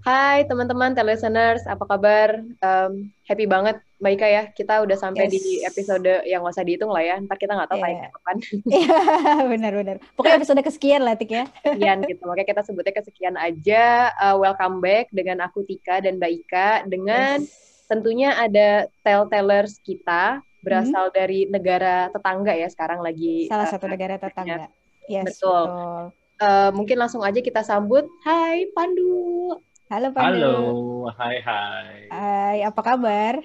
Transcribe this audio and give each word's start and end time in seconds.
Hai 0.00 0.48
teman-teman 0.48 0.96
listeners, 1.04 1.60
apa 1.68 1.84
kabar? 1.84 2.40
Um, 2.64 3.12
happy 3.28 3.44
banget 3.44 3.84
Mbak 4.00 4.12
Ika 4.16 4.28
ya, 4.32 4.42
kita 4.48 4.80
udah 4.80 4.96
sampai 4.96 5.28
yes. 5.28 5.32
di 5.36 5.60
episode 5.60 6.24
yang 6.24 6.40
gak 6.40 6.56
usah 6.56 6.64
dihitung 6.64 6.88
lah 6.88 7.04
ya, 7.04 7.20
ntar 7.20 7.36
kita 7.36 7.52
nggak 7.52 7.68
tahu 7.68 7.84
yeah. 7.84 8.08
kapan. 8.08 8.36
Iya, 8.80 8.98
benar-benar. 9.44 9.96
Pokoknya 10.16 10.40
episode 10.40 10.64
kesekian 10.64 11.04
lah, 11.04 11.20
Tik 11.20 11.30
ya. 11.36 11.44
Sekian 11.68 12.00
gitu, 12.08 12.24
makanya 12.24 12.48
kita 12.48 12.62
sebutnya 12.64 12.94
kesekian 12.96 13.36
aja. 13.36 14.08
Uh, 14.16 14.40
welcome 14.40 14.80
back 14.80 15.12
dengan 15.12 15.44
aku 15.44 15.68
Tika 15.68 16.00
dan 16.00 16.16
Mbak 16.16 16.32
Ika, 16.32 16.68
dengan 16.88 17.44
yes. 17.44 17.84
tentunya 17.84 18.40
ada 18.40 18.88
tell-tellers 19.04 19.84
kita, 19.84 20.40
berasal 20.64 21.12
hmm. 21.12 21.16
dari 21.16 21.44
negara 21.52 22.08
tetangga 22.08 22.56
ya, 22.56 22.72
sekarang 22.72 23.04
lagi. 23.04 23.52
Salah 23.52 23.68
uh, 23.68 23.72
satu 23.76 23.84
negara 23.84 24.16
tetangga. 24.16 24.72
Yes, 25.12 25.28
betul. 25.28 25.68
betul. 25.68 26.02
Uh, 26.40 26.72
mungkin 26.72 26.96
langsung 26.96 27.20
aja 27.20 27.44
kita 27.44 27.60
sambut. 27.60 28.08
Hai 28.24 28.64
Pandu. 28.72 29.60
Halo 29.90 30.14
Pandu. 30.14 30.38
Halo, 30.38 31.10
hai 31.18 31.42
hai. 31.42 32.06
Hai, 32.14 32.56
apa 32.62 32.78
kabar? 32.78 33.42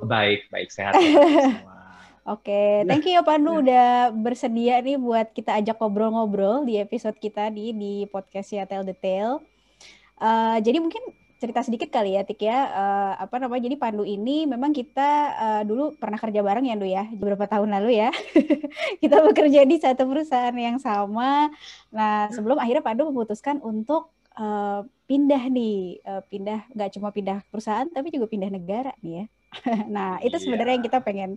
Baik, 0.00 0.48
baik 0.48 0.72
sehat. 0.72 0.96
Oke, 0.96 1.60
okay. 2.24 2.88
thank 2.88 3.04
you 3.04 3.12
ya 3.12 3.20
Pandu 3.20 3.60
udah 3.60 4.08
bersedia 4.16 4.80
nih 4.80 4.96
buat 4.96 5.36
kita 5.36 5.60
ajak 5.60 5.76
ngobrol-ngobrol 5.76 6.64
di 6.64 6.80
episode 6.80 7.20
kita 7.20 7.52
di 7.52 7.76
di 7.76 8.08
podcast 8.08 8.56
ya 8.56 8.64
Tell 8.64 8.80
Detail. 8.80 9.44
Uh, 10.16 10.56
jadi 10.64 10.80
mungkin 10.80 11.04
cerita 11.36 11.60
sedikit 11.60 11.92
kali 11.92 12.16
ya 12.16 12.24
Tik 12.24 12.40
ya, 12.40 12.58
uh, 12.72 13.12
apa 13.20 13.36
namanya, 13.36 13.68
jadi 13.68 13.76
Pandu 13.76 14.08
ini 14.08 14.48
memang 14.48 14.72
kita 14.72 15.36
uh, 15.36 15.62
dulu 15.68 16.00
pernah 16.00 16.16
kerja 16.16 16.40
bareng 16.40 16.64
ya 16.64 16.80
Ndu 16.80 16.88
ya, 16.88 17.04
beberapa 17.12 17.44
tahun 17.44 17.68
lalu 17.76 18.00
ya. 18.00 18.08
kita 19.04 19.20
bekerja 19.20 19.68
di 19.68 19.76
satu 19.76 20.08
perusahaan 20.08 20.56
yang 20.56 20.80
sama. 20.80 21.52
Nah 21.92 22.32
sebelum 22.32 22.56
akhirnya 22.56 22.80
Pandu 22.80 23.12
memutuskan 23.12 23.60
untuk 23.60 24.13
uh, 24.38 24.80
pindah 25.04 25.42
nih, 25.50 26.00
uh, 26.04 26.22
pindah 26.26 26.66
nggak 26.72 26.90
cuma 26.96 27.12
pindah 27.12 27.44
perusahaan 27.52 27.88
tapi 27.90 28.14
juga 28.14 28.26
pindah 28.30 28.50
negara 28.50 28.92
nih 29.00 29.24
ya. 29.24 29.26
nah, 29.94 30.18
itu 30.18 30.34
sebenarnya 30.42 30.74
yang 30.78 30.84
iya. 30.84 30.88
kita 30.90 30.98
pengen 31.04 31.30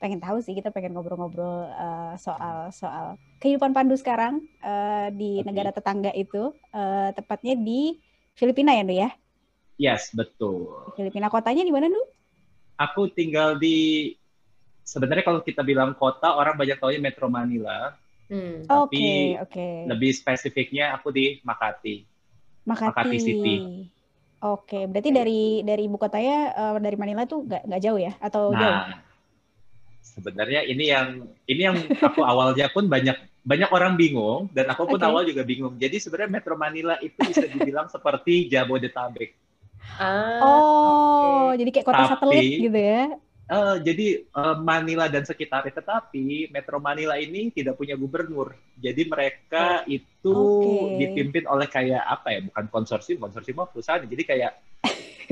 pengen 0.00 0.20
tahu 0.22 0.40
sih, 0.40 0.56
kita 0.56 0.72
pengen 0.72 0.96
ngobrol-ngobrol 0.96 1.68
uh, 1.68 2.14
soal 2.16 2.72
soal 2.72 3.20
kehidupan 3.42 3.76
Pandu 3.76 3.98
sekarang 3.98 4.40
uh, 4.64 5.12
di 5.12 5.42
okay. 5.42 5.46
negara 5.46 5.70
tetangga 5.74 6.14
itu, 6.16 6.54
uh, 6.72 7.10
tepatnya 7.12 7.58
di 7.58 8.00
Filipina 8.38 8.72
ya, 8.72 8.86
Nu 8.86 8.94
ya? 8.94 9.10
Yes, 9.78 10.14
betul. 10.14 10.94
Filipina 10.94 11.28
kotanya 11.28 11.66
di 11.66 11.74
mana, 11.74 11.90
Nu? 11.90 12.00
Aku 12.78 13.10
tinggal 13.10 13.58
di 13.58 14.14
sebenarnya 14.86 15.26
kalau 15.26 15.42
kita 15.42 15.66
bilang 15.66 15.92
kota 15.98 16.32
orang 16.32 16.54
banyak 16.54 16.78
tahu 16.78 16.94
Metro 17.02 17.26
Manila. 17.26 17.92
Hmm. 18.30 18.62
Tapi 18.64 19.36
okay, 19.36 19.42
okay. 19.42 19.74
lebih 19.90 20.14
spesifiknya 20.14 20.94
aku 20.94 21.10
di 21.10 21.42
Makati. 21.42 22.17
Makati, 22.68 22.92
Makati 22.92 23.18
City. 23.18 23.54
Oke, 24.38 24.86
berarti 24.86 25.10
dari 25.10 25.42
dari 25.66 25.90
ibu 25.90 25.98
kotanya 25.98 26.54
uh, 26.54 26.76
dari 26.78 26.94
Manila 26.94 27.26
tuh 27.26 27.42
nggak 27.42 27.62
nggak 27.66 27.82
jauh 27.82 27.98
ya 27.98 28.12
atau 28.22 28.54
nah, 28.54 28.60
jauh? 28.60 28.78
Sebenarnya 29.98 30.62
ini 30.62 30.84
yang 30.86 31.26
ini 31.50 31.62
yang 31.66 31.76
aku 31.98 32.22
awalnya 32.22 32.70
pun 32.70 32.86
banyak 32.86 33.18
banyak 33.42 33.70
orang 33.72 33.96
bingung 33.98 34.46
dan 34.54 34.70
aku 34.70 34.84
pun 34.84 35.00
okay. 35.00 35.08
awal 35.08 35.26
juga 35.26 35.42
bingung. 35.42 35.74
Jadi 35.80 35.98
sebenarnya 35.98 36.30
Metro 36.38 36.54
Manila 36.54 36.94
itu 37.02 37.18
bisa 37.24 37.48
dibilang 37.50 37.90
seperti 37.90 38.46
Jabodetabek. 38.46 39.34
Ah, 39.98 40.38
oh, 40.44 41.50
okay. 41.50 41.64
jadi 41.64 41.70
kayak 41.74 41.86
kota 41.88 42.02
Tapi, 42.04 42.10
satelit 42.12 42.42
gitu 42.68 42.78
ya? 42.78 43.04
Uh, 43.48 43.80
jadi 43.80 44.28
uh, 44.36 44.60
Manila 44.60 45.08
dan 45.08 45.24
sekitarnya, 45.24 45.72
tetapi 45.72 46.52
Metro 46.52 46.76
Manila 46.76 47.16
ini 47.16 47.48
tidak 47.48 47.80
punya 47.80 47.96
gubernur. 47.96 48.52
Jadi 48.76 49.08
mereka 49.08 49.88
oh. 49.88 49.88
itu 49.88 50.36
okay. 50.36 50.96
dipimpin 51.00 51.48
oleh 51.48 51.64
kayak 51.64 52.04
apa 52.04 52.28
ya? 52.36 52.40
Bukan 52.44 52.68
konsorsium, 52.68 53.24
konsorsium 53.24 53.64
perusahaan. 53.72 54.04
Jadi 54.04 54.22
kayak 54.28 54.52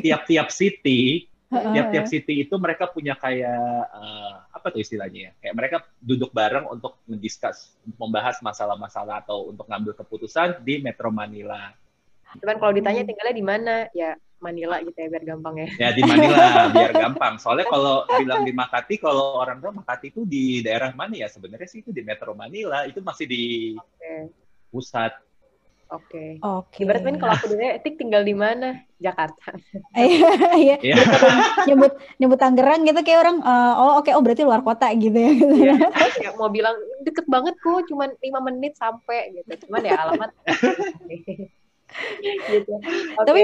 tiap-tiap 0.01 0.49
city, 0.49 1.29
tiap-tiap 1.77 2.09
city 2.09 2.49
itu 2.49 2.57
mereka 2.57 2.89
punya 2.89 3.21
kayak 3.21 3.85
uh, 3.93 4.49
apa 4.49 4.73
tuh 4.73 4.81
istilahnya 4.81 5.21
ya? 5.29 5.33
Kayak 5.37 5.55
mereka 5.61 5.77
duduk 6.01 6.33
bareng 6.33 6.73
untuk 6.73 6.97
mendiskus, 7.05 7.77
membahas 8.01 8.41
masalah-masalah 8.41 9.29
atau 9.29 9.53
untuk 9.53 9.69
ngambil 9.69 9.93
keputusan 9.93 10.65
di 10.65 10.81
Metro 10.81 11.13
Manila. 11.13 11.69
Cuman 12.41 12.57
kalau 12.57 12.73
ditanya 12.73 13.05
hmm. 13.05 13.09
tinggalnya 13.13 13.37
di 13.37 13.45
mana, 13.45 13.75
ya 13.93 14.17
Manila 14.37 14.77
gitu 14.85 14.97
ya 14.97 15.09
biar 15.09 15.25
gampang 15.25 15.55
ya. 15.57 15.69
Ya 15.81 15.89
di 15.97 16.03
Manila 16.05 16.69
biar 16.69 16.93
gampang. 17.09 17.35
Soalnya 17.41 17.67
kalau 17.69 18.05
bilang 18.21 18.45
di 18.45 18.53
Makati, 18.53 18.95
kalau 19.01 19.41
orang 19.41 19.59
tahu 19.65 19.81
Makati 19.81 20.13
itu 20.13 20.23
di 20.29 20.61
daerah 20.61 20.93
mana 20.93 21.17
ya? 21.17 21.29
Sebenarnya 21.29 21.69
sih 21.69 21.81
itu 21.81 21.91
di 21.91 22.05
Metro 22.05 22.37
Manila, 22.37 22.85
itu 22.85 23.01
masih 23.01 23.25
di 23.25 23.45
okay. 23.81 24.29
pusat. 24.69 25.13
Oke. 25.87 26.11
Okay. 26.11 26.31
Oke. 26.43 26.67
Okay. 26.69 26.83
Berarti 26.85 27.09
kalau 27.17 27.33
aku 27.33 27.47
dulu 27.55 27.63
Etik 27.63 27.95
tinggal 27.97 28.23
di 28.27 28.35
mana? 28.35 28.83
Jakarta. 28.99 29.55
Iya. 29.97 30.77
iya. 30.83 30.97
nyebut 31.69 31.97
nyebut 32.21 32.39
Tangerang 32.41 32.85
gitu 32.85 33.01
kayak 33.01 33.21
orang 33.23 33.39
uh, 33.45 33.75
oh 33.77 33.93
oke 34.01 34.09
okay, 34.09 34.13
oh 34.17 34.23
berarti 34.25 34.43
luar 34.45 34.61
kota 34.65 34.89
gitu 34.97 35.17
ya. 35.17 35.77
ya 36.21 36.31
mau 36.37 36.49
bilang 36.53 36.77
deket 37.07 37.25
banget 37.29 37.55
kok, 37.61 37.87
cuman 37.89 38.13
lima 38.21 38.41
menit 38.45 38.75
sampai 38.77 39.33
gitu. 39.41 39.69
Cuman 39.69 39.81
ya 39.87 39.97
alamat. 40.05 40.31
gitu. 42.53 42.75
Okay. 42.79 43.25
Tapi 43.27 43.41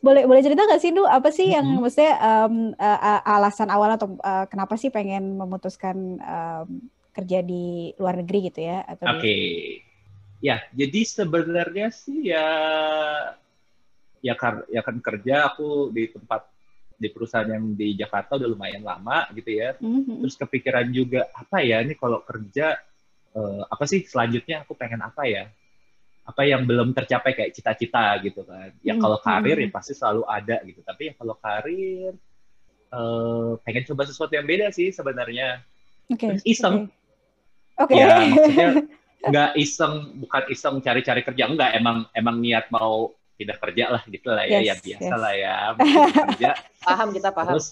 boleh 0.00 0.22
boleh 0.28 0.42
cerita 0.44 0.64
nggak 0.64 0.82
sih, 0.82 0.90
Du, 0.92 1.04
apa 1.04 1.28
sih 1.32 1.52
yang 1.52 1.66
mm-hmm. 1.66 1.82
maksudnya 1.82 2.14
um, 2.20 2.54
uh, 2.76 3.20
alasan 3.24 3.68
awal 3.72 3.94
atau 3.94 4.14
uh, 4.22 4.44
kenapa 4.50 4.74
sih 4.76 4.92
pengen 4.92 5.36
memutuskan 5.38 6.20
um, 6.20 6.68
kerja 7.14 7.42
di 7.42 7.92
luar 7.98 8.20
negeri 8.20 8.52
gitu 8.52 8.60
ya? 8.62 8.86
Oke, 8.86 9.02
okay. 9.02 9.20
di... 9.20 9.38
ya 10.44 10.62
jadi 10.70 11.00
sebenarnya 11.02 11.88
sih 11.90 12.30
ya 12.30 12.46
ya 14.18 14.34
kan 14.34 14.66
ya 14.70 14.82
kan 14.82 14.98
kerja 14.98 15.50
aku 15.50 15.94
di 15.94 16.10
tempat 16.10 16.46
di 16.98 17.08
perusahaan 17.14 17.46
yang 17.46 17.78
di 17.78 17.94
Jakarta 17.94 18.34
udah 18.34 18.48
lumayan 18.50 18.82
lama 18.82 19.30
gitu 19.34 19.54
ya. 19.54 19.78
Mm-hmm. 19.78 20.18
Terus 20.26 20.34
kepikiran 20.34 20.86
juga 20.90 21.30
apa 21.30 21.62
ya 21.62 21.78
ini 21.82 21.94
kalau 21.94 22.22
kerja 22.26 22.74
uh, 23.38 23.62
apa 23.70 23.84
sih 23.86 24.02
selanjutnya 24.02 24.66
aku 24.66 24.74
pengen 24.74 25.02
apa 25.06 25.22
ya? 25.26 25.46
Apa 26.28 26.44
yang 26.44 26.68
belum 26.68 26.92
tercapai 26.92 27.32
kayak 27.32 27.56
cita-cita 27.56 28.20
gitu 28.20 28.44
kan. 28.44 28.76
Ya 28.84 28.94
hmm. 28.94 29.00
kalau 29.00 29.16
karir 29.24 29.56
ya 29.56 29.68
pasti 29.72 29.96
selalu 29.96 30.28
ada 30.28 30.60
gitu. 30.60 30.84
Tapi 30.84 31.02
ya 31.08 31.12
kalau 31.16 31.34
karir 31.40 32.12
uh, 32.92 33.56
pengen 33.64 33.88
coba 33.88 34.04
sesuatu 34.04 34.36
yang 34.36 34.44
beda 34.44 34.68
sih 34.68 34.92
sebenarnya. 34.92 35.64
Okay. 36.12 36.36
iseng. 36.44 36.92
Oke. 37.80 37.96
Okay. 37.96 38.04
Ya 38.04 38.06
maksudnya 38.28 38.68
nggak 39.32 39.50
iseng, 39.56 39.94
bukan 40.20 40.42
iseng 40.52 40.74
cari-cari 40.84 41.24
kerja 41.24 41.44
enggak. 41.48 41.72
Emang 41.72 42.04
emang 42.12 42.36
niat 42.44 42.68
mau 42.68 43.16
tidak 43.40 43.56
kerja 43.64 43.84
lah 43.94 44.02
gitu 44.10 44.28
lah 44.34 44.44
ya, 44.50 44.58
ya 44.58 44.60
yes, 44.60 44.66
ya 44.66 44.74
biasa 44.82 45.14
yes. 45.14 45.22
lah 45.22 45.32
ya 45.32 45.56
kerja. 46.28 46.50
Paham 46.84 47.08
kita 47.16 47.28
paham. 47.32 47.54
Terus 47.56 47.68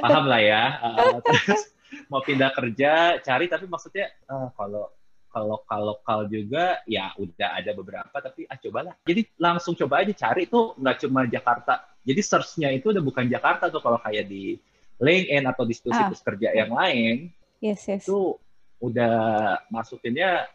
paham 0.00 0.24
lah 0.24 0.40
ya. 0.40 0.62
Uh, 0.80 1.16
terus 1.20 1.62
mau 2.08 2.24
pindah 2.24 2.56
kerja, 2.56 3.20
cari 3.20 3.52
tapi 3.52 3.68
maksudnya 3.68 4.08
uh, 4.32 4.48
kalau 4.56 4.88
lokal 5.36 5.80
lokal 5.94 6.18
juga 6.26 6.80
ya 6.88 7.12
udah 7.20 7.60
ada 7.60 7.70
beberapa 7.76 8.16
tapi 8.18 8.48
ah 8.48 8.56
cobalah 8.56 8.94
jadi 9.04 9.28
langsung 9.36 9.76
coba 9.76 10.00
aja 10.00 10.12
cari 10.16 10.48
itu 10.48 10.72
nggak 10.80 10.96
cuma 11.04 11.28
Jakarta 11.28 11.84
jadi 12.02 12.20
searchnya 12.24 12.68
itu 12.72 12.90
udah 12.90 13.04
bukan 13.04 13.28
Jakarta 13.28 13.68
tuh 13.68 13.84
kalau 13.84 14.00
kayak 14.00 14.26
di 14.26 14.56
LinkedIn 14.98 15.44
atau 15.46 15.62
di 15.68 15.74
situs-situs 15.76 16.20
ah. 16.20 16.26
kerja 16.32 16.48
yang 16.56 16.72
lain 16.72 17.30
yes, 17.60 17.86
yes. 17.86 18.08
itu 18.08 18.34
udah 18.80 19.14
masukinnya 19.68 20.48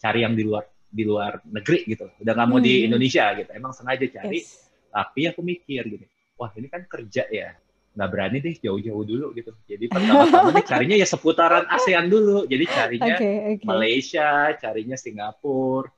cari 0.00 0.24
yang 0.24 0.38
di 0.38 0.44
luar 0.46 0.64
di 0.90 1.02
luar 1.06 1.42
negeri 1.46 1.86
gitu 1.86 2.06
udah 2.18 2.32
nggak 2.34 2.48
mau 2.48 2.58
hmm. 2.58 2.66
di 2.66 2.74
Indonesia 2.86 3.24
gitu 3.34 3.50
emang 3.54 3.72
sengaja 3.74 4.06
cari 4.10 4.40
yes. 4.42 4.70
tapi 4.90 5.20
aku 5.26 5.40
mikir 5.42 5.82
gini 5.86 6.06
wah 6.38 6.50
ini 6.56 6.66
kan 6.70 6.86
kerja 6.88 7.26
ya 7.28 7.54
nggak 8.00 8.12
berani 8.16 8.40
deh 8.40 8.56
jauh-jauh 8.56 9.04
dulu 9.04 9.36
gitu. 9.36 9.52
Jadi 9.68 9.92
pertama-tama 9.92 10.56
nih 10.56 10.64
carinya 10.72 10.96
ya 10.96 11.04
seputaran 11.04 11.68
ASEAN 11.68 12.08
dulu. 12.08 12.48
Jadi 12.48 12.64
carinya 12.64 13.16
okay, 13.20 13.60
okay. 13.60 13.66
Malaysia, 13.68 14.56
carinya 14.56 14.96
Singapura, 14.96 15.92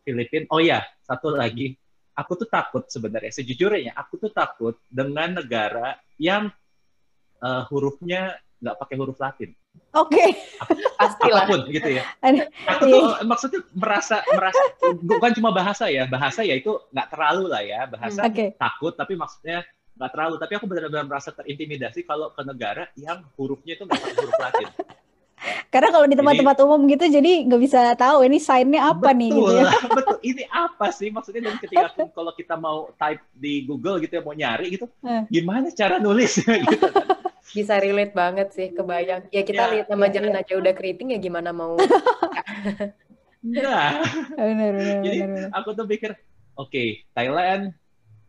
Filipina. 0.00 0.48
Oh 0.48 0.64
ya, 0.64 0.80
satu 1.04 1.36
lagi. 1.36 1.76
Aku 2.16 2.40
tuh 2.40 2.48
takut 2.48 2.88
sebenarnya. 2.88 3.28
Sejujurnya, 3.28 3.92
aku 3.92 4.16
tuh 4.16 4.32
takut 4.32 4.80
dengan 4.88 5.36
negara 5.36 6.00
yang 6.16 6.48
uh, 7.44 7.62
hurufnya 7.68 8.40
nggak 8.64 8.76
pakai 8.80 8.96
huruf 8.96 9.20
Latin. 9.20 9.52
Oke. 9.92 10.16
Okay. 10.16 10.30
Pastilah. 10.96 11.44
Apa 11.44 11.50
pun 11.52 11.60
gitu 11.68 11.90
ya. 11.92 12.08
Aku 12.72 12.88
tuh 12.88 13.04
iya. 13.04 13.26
maksudnya 13.28 13.60
merasa 13.76 14.24
merasa 14.32 14.62
bukan 14.96 15.30
cuma 15.36 15.52
bahasa 15.52 15.92
ya, 15.92 16.08
bahasa 16.08 16.40
ya 16.40 16.56
itu 16.56 16.72
nggak 16.88 17.12
terlalu 17.12 17.52
lah 17.52 17.60
ya, 17.60 17.84
bahasa 17.84 18.24
okay. 18.24 18.56
takut 18.56 18.96
tapi 18.96 19.18
maksudnya 19.18 19.60
nggak 19.94 20.10
terlalu 20.10 20.34
tapi 20.36 20.52
aku 20.58 20.66
benar-benar 20.66 21.06
merasa 21.06 21.30
terintimidasi 21.30 22.02
kalau 22.02 22.30
ke 22.30 22.42
negara 22.42 22.90
yang 22.98 23.22
hurufnya 23.38 23.74
itu 23.74 23.82
nggak 23.86 24.00
pakai 24.00 24.16
huruf 24.18 24.38
Latin 24.38 24.68
Karena 25.68 25.92
kalau 25.92 26.06
di 26.08 26.16
tempat-tempat 26.16 26.56
umum 26.64 26.88
gitu, 26.88 27.04
jadi 27.04 27.44
nggak 27.44 27.60
bisa 27.60 27.92
tahu 27.98 28.24
ini 28.24 28.40
sign-nya 28.40 28.94
apa 28.94 29.12
betul, 29.12 29.18
nih 29.20 29.30
gitu 29.34 29.52
ya. 29.52 29.66
betul. 29.98 30.16
Ini 30.22 30.42
apa 30.48 30.88
sih 30.88 31.12
maksudnya 31.12 31.50
dan 31.50 31.56
ketika 31.60 31.92
pun 31.92 32.08
kalau 32.14 32.32
kita 32.32 32.54
mau 32.56 32.88
type 32.96 33.20
di 33.34 33.66
Google 33.66 34.00
gitu 34.00 34.16
ya 34.16 34.22
mau 34.24 34.32
nyari 34.32 34.72
gitu, 34.72 34.86
Eh. 35.04 35.26
gimana 35.28 35.68
cara 35.74 36.00
nulis 36.00 36.40
gitu 36.40 36.86
kan. 36.88 37.04
Bisa 37.52 37.76
relate 37.76 38.14
banget 38.16 38.48
sih, 38.50 38.72
kebayang. 38.72 39.28
Ya 39.28 39.42
kita 39.44 39.68
Ya, 39.68 39.70
lihat 39.74 39.86
nama 39.90 40.06
ya, 40.08 40.12
jalan 40.16 40.32
ya. 40.32 40.40
aja 40.40 40.52
udah 40.56 40.72
keriting 40.72 41.12
ya 41.12 41.18
gimana 41.20 41.50
mau. 41.52 41.76
Nah, 43.44 44.00
Benar, 44.32 44.72
benar, 44.72 44.96
Jadi, 45.04 45.18
benar, 45.20 45.28
benar. 45.28 45.50
aku 45.52 45.68
tuh 45.76 45.84
pikir, 45.84 46.10
oke 46.56 46.84
Thailand. 47.12 47.76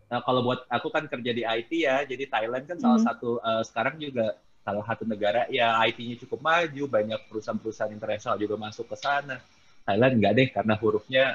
Nah, 0.05 0.21
kalau 0.21 0.45
buat 0.45 0.69
aku 0.69 0.93
kan 0.93 1.09
kerja 1.09 1.31
di 1.33 1.41
IT 1.41 1.71
ya, 1.81 2.05
jadi 2.05 2.29
Thailand 2.29 2.63
kan 2.69 2.77
salah 2.77 3.01
Mhm. 3.01 3.07
satu 3.09 3.29
eh, 3.41 3.63
sekarang 3.65 3.95
juga 3.97 4.37
salah 4.65 4.85
satu 4.85 5.03
negara 5.05 5.45
ya 5.49 5.77
IT-nya 5.85 6.17
cukup 6.25 6.41
maju, 6.41 6.83
banyak 6.89 7.19
perusahaan-perusahaan 7.29 7.93
internasional 7.93 8.37
juga 8.37 8.55
masuk 8.57 8.85
ke 8.89 8.97
sana. 8.97 9.37
Thailand 9.85 10.13
nggak 10.17 10.33
deh 10.33 10.47
karena 10.49 10.73
hurufnya 10.77 11.25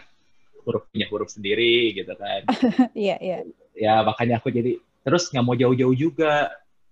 hurufnya 0.67 1.06
huruf 1.11 1.31
sendiri 1.31 1.94
gitu 1.94 2.12
kan. 2.14 2.46
Iya, 2.94 3.17
iya. 3.22 3.38
ya 3.75 4.02
makanya 4.02 4.43
aku 4.43 4.50
jadi 4.50 4.76
terus 5.06 5.31
nggak 5.31 5.44
mau 5.46 5.55
jauh-jauh 5.56 5.94
juga 5.94 6.50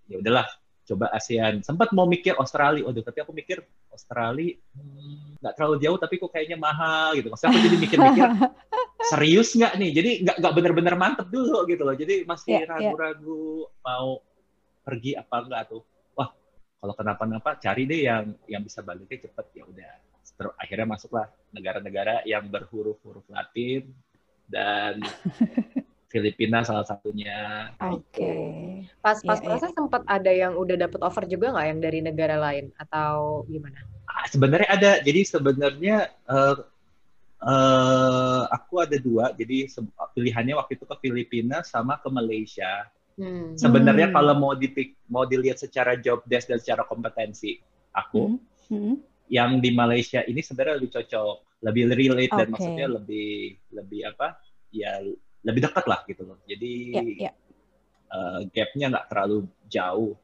ya 0.09 0.23
udahlah 0.23 0.47
coba 0.89 1.13
ASEAN. 1.13 1.61
Sempat 1.61 1.93
mau 1.93 2.09
mikir 2.09 2.33
Australia. 2.41 2.89
Waduh 2.89 3.05
tapi 3.05 3.21
aku 3.21 3.33
mikir 3.37 3.61
Australia 3.93 4.57
hmm, 4.73 5.39
nggak 5.45 5.55
terlalu 5.55 5.77
jauh 5.85 5.99
tapi 6.01 6.15
kok 6.17 6.31
kayaknya 6.33 6.57
mahal 6.57 7.13
gitu. 7.15 7.29
Maksudnya 7.29 7.51
aku 7.53 7.61
jadi 7.61 7.77
mikir-mikir 7.77 8.27
serius 9.13 9.49
nggak 9.53 9.73
nih? 9.77 9.91
Jadi 9.93 10.11
nggak 10.25 10.37
nggak 10.41 10.55
benar-benar 10.57 10.95
mantep 10.97 11.29
dulu 11.29 11.69
gitu 11.69 11.83
loh. 11.85 11.97
Jadi 11.97 12.25
masih 12.25 12.51
Iya, 12.57 12.65
iya. 12.65 12.69
ragu-ragu 12.73 13.69
mau 13.85 14.21
pergi 14.83 15.13
apa 15.15 15.37
enggak 15.45 15.63
tuh. 15.69 15.83
Wah 16.17 16.31
kalau 16.81 16.95
kenapa-napa 16.97 17.61
cari 17.61 17.83
deh 17.85 18.01
yang 18.09 18.25
yang 18.49 18.63
bisa 18.65 18.81
baliknya 18.81 19.29
cepet. 19.29 19.47
Ya 19.53 19.65
udah. 19.69 19.93
Terus 20.39 20.55
akhirnya 20.55 20.87
masuklah 20.87 21.27
negara-negara 21.51 22.23
yang 22.23 22.47
berhuruf-huruf 22.47 23.27
Latin 23.29 23.91
dan 24.49 25.03
Filipina 26.09 26.65
salah 26.65 26.89
satunya 26.89 27.69
Oke. 27.85 28.33
Pas 29.05 29.21
pas 29.21 29.39
Iya, 29.39 29.45
iya. 29.45 29.47
proses 29.47 29.71
sempat 29.77 30.03
ada 30.09 30.33
yang 30.33 30.57
udah 30.57 30.77
dapet 30.81 31.01
offer 31.05 31.29
juga 31.29 31.53
nggak 31.53 31.67
yang 31.69 31.81
dari 31.85 32.01
negara 32.01 32.37
lain 32.41 32.73
atau 32.81 33.45
gimana? 33.45 33.77
Ah, 34.09 34.25
sebenarnya 34.25 34.69
ada 34.73 34.91
jadi 35.05 35.21
sebenarnya 35.29 35.97
eh, 36.09 36.57
eh, 37.45 38.43
aku 38.51 38.75
ada 38.83 38.97
dua 38.97 39.31
jadi 39.37 39.69
pilihannya 40.17 40.57
waktu 40.59 40.81
itu 40.81 40.85
ke 40.89 40.97
Filipina 41.05 41.61
sama 41.63 42.01
ke 42.01 42.09
Malaysia 42.09 42.89
Hmm. 43.19 43.59
sebenarnya 43.59 44.09
Hmm. 44.09 44.15
kalau 44.15 44.35
mau 44.39 44.55
dipik 44.55 44.95
mau 45.11 45.27
dilihat 45.27 45.59
secara 45.59 45.99
job 45.99 46.23
desk 46.23 46.47
dan 46.55 46.63
secara 46.63 46.87
kompetensi 46.87 47.59
aku 47.91 48.39
Hmm, 48.71 48.95
hmm. 48.95 48.95
yang 49.27 49.59
di 49.59 49.75
Malaysia 49.75 50.23
ini 50.23 50.39
sebenarnya 50.39 50.79
lebih 50.79 50.95
cocok 50.95 51.37
lebih 51.67 51.83
relate 51.99 52.31
dan 52.31 52.47
Oke. 52.47 52.53
maksudnya 52.55 52.87
lebih 52.87 53.59
lebih 53.75 54.01
apa 54.07 54.39
ya 54.71 55.03
lebih 55.49 55.63
dekat 55.67 55.85
lah 55.89 56.01
gitu 56.05 56.23
loh 56.29 56.39
jadi 56.45 56.73
Iya, 56.93 57.03
iya. 57.05 57.31
eh, 58.09 58.39
gapnya 58.53 58.87
nggak 58.93 59.07
terlalu 59.11 59.39
jauh. 59.69 60.17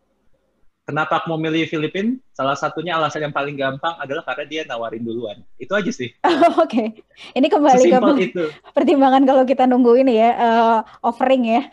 Kenapa 0.85 1.17
aku 1.17 1.33
mau 1.33 1.41
milih 1.41 1.65
Filipina? 1.65 2.13
Salah 2.37 2.53
satunya 2.53 2.93
alasan 3.01 3.25
yang 3.25 3.33
paling 3.33 3.57
gampang 3.57 3.97
adalah 3.97 4.21
karena 4.21 4.45
dia 4.45 4.63
nawarin 4.69 5.01
duluan. 5.01 5.41
Itu 5.57 5.73
aja 5.73 5.89
sih. 5.89 6.13
Oke. 6.61 7.01
Ini 7.33 7.47
kembali 7.49 7.89
ke 7.89 8.01
itu. 8.21 8.45
pertimbangan 8.77 9.25
kalau 9.25 9.49
kita 9.49 9.65
nunggu 9.65 9.97
ini 10.05 10.21
ya, 10.21 10.31
eh, 10.37 10.79
offering 11.01 11.43
ya. 11.49 11.63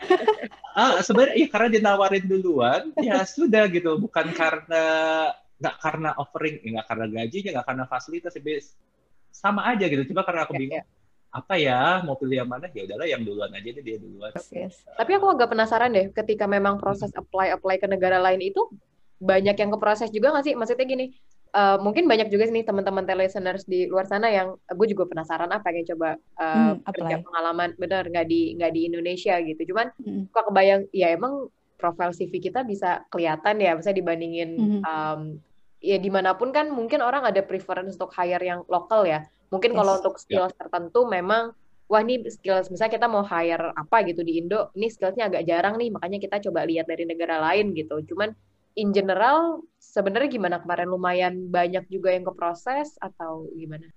Ah, 0.72 1.04
sebenarnya 1.04 1.36
ya 1.36 1.46
karena 1.52 1.68
dia 1.68 1.82
nawarin 1.84 2.24
duluan, 2.24 2.82
ya 2.96 3.20
sudah 3.36 3.68
gitu. 3.68 4.00
Bukan 4.00 4.32
karena 4.32 4.82
nggak 5.60 5.76
karena 5.84 6.10
offering, 6.16 6.64
ya 6.64 6.68
nggak 6.80 6.86
karena 6.88 7.06
gajinya, 7.12 7.50
nggak 7.60 7.66
karena 7.68 7.84
fasilitas, 7.84 8.32
ya 8.32 8.40
sama 9.28 9.68
aja 9.68 9.84
gitu. 9.84 10.08
Cuma 10.08 10.24
karena 10.24 10.48
aku 10.48 10.56
Ya, 10.56 10.60
bingung 10.64 10.80
ya. 10.80 10.84
Apa 11.32 11.56
ya 11.56 12.04
mau 12.04 12.12
pilih 12.14 12.44
yang 12.44 12.50
mana, 12.50 12.68
ya 12.76 12.84
udahlah 12.84 13.08
yang 13.08 13.24
duluan 13.24 13.48
aja 13.48 13.64
deh 13.72 13.80
dia 13.80 13.96
duluan. 13.96 14.28
Yes. 14.52 14.84
Tapi 14.84 15.16
aku 15.16 15.32
agak 15.32 15.48
penasaran 15.48 15.88
deh, 15.88 16.12
ketika 16.12 16.44
memang 16.44 16.76
proses 16.76 17.08
apply 17.16 17.56
apply 17.56 17.80
ke 17.80 17.88
negara 17.88 18.20
lain 18.20 18.44
itu 18.44 18.60
banyak 19.16 19.56
yang 19.56 19.72
keproses 19.72 20.12
juga 20.12 20.36
nggak 20.36 20.44
sih? 20.44 20.52
Maksudnya 20.52 20.84
gini, 20.84 21.16
eh, 21.50 21.76
mungkin 21.80 22.04
banyak 22.04 22.28
juga 22.28 22.52
nih 22.52 22.68
teman-teman 22.68 23.08
listeners 23.16 23.64
di 23.64 23.88
luar 23.88 24.04
sana 24.04 24.28
yang 24.28 24.60
gue 24.60 24.86
juga 24.92 25.08
penasaran 25.08 25.48
apa 25.48 25.64
pengen 25.64 25.88
coba 25.96 26.20
eh, 26.36 26.76
Hmm, 26.76 26.84
kerja 26.84 27.16
apply. 27.16 27.24
pengalaman 27.24 27.70
bener 27.80 28.02
nggak 28.12 28.26
di 28.28 28.40
nggak 28.60 28.72
di 28.76 28.80
Indonesia 28.92 29.34
gitu. 29.40 29.72
Cuman 29.72 29.88
Hmm. 30.04 30.28
kok 30.28 30.52
kebayang, 30.52 30.84
ya 30.92 31.16
emang 31.16 31.48
profil 31.80 32.12
CV 32.12 32.38
kita 32.38 32.60
bisa 32.62 33.08
kelihatan 33.08 33.56
ya, 33.56 33.72
misalnya 33.72 33.98
dibandingin 33.98 34.50
Mhm. 34.54 34.80
em, 34.84 35.20
ya 35.80 35.96
di 35.96 36.10
mana 36.12 36.36
pun 36.36 36.52
kan 36.52 36.68
mungkin 36.70 37.00
orang 37.02 37.24
ada 37.26 37.40
preference 37.42 37.96
untuk 37.96 38.12
hire 38.12 38.44
yang 38.44 38.62
lokal 38.68 39.02
ya. 39.02 39.24
Mungkin 39.52 39.76
kalau 39.76 39.94
Yes. 39.94 40.00
untuk 40.00 40.16
skills 40.16 40.56
tertentu 40.56 41.04
memang 41.04 41.52
wah 41.92 42.00
ini 42.00 42.24
skills 42.24 42.72
misalnya 42.72 42.96
kita 42.96 43.06
mau 43.06 43.20
hire 43.20 43.76
apa 43.76 43.96
gitu 44.08 44.24
di 44.24 44.40
Indo, 44.40 44.72
ini 44.72 44.88
skillsnya 44.88 45.28
agak 45.28 45.44
jarang 45.44 45.76
nih, 45.76 45.92
makanya 45.92 46.18
kita 46.24 46.40
coba 46.48 46.64
lihat 46.64 46.88
dari 46.88 47.04
negara 47.04 47.36
lain 47.52 47.76
gitu. 47.76 48.00
Cuman 48.08 48.32
in 48.80 48.96
general 48.96 49.60
sebenarnya 49.76 50.32
gimana 50.32 50.56
kemarin 50.64 50.88
lumayan 50.88 51.34
banyak 51.52 51.84
juga 51.92 52.16
yang 52.16 52.24
keproses 52.24 52.96
atau 52.96 53.44
gimana? 53.52 53.92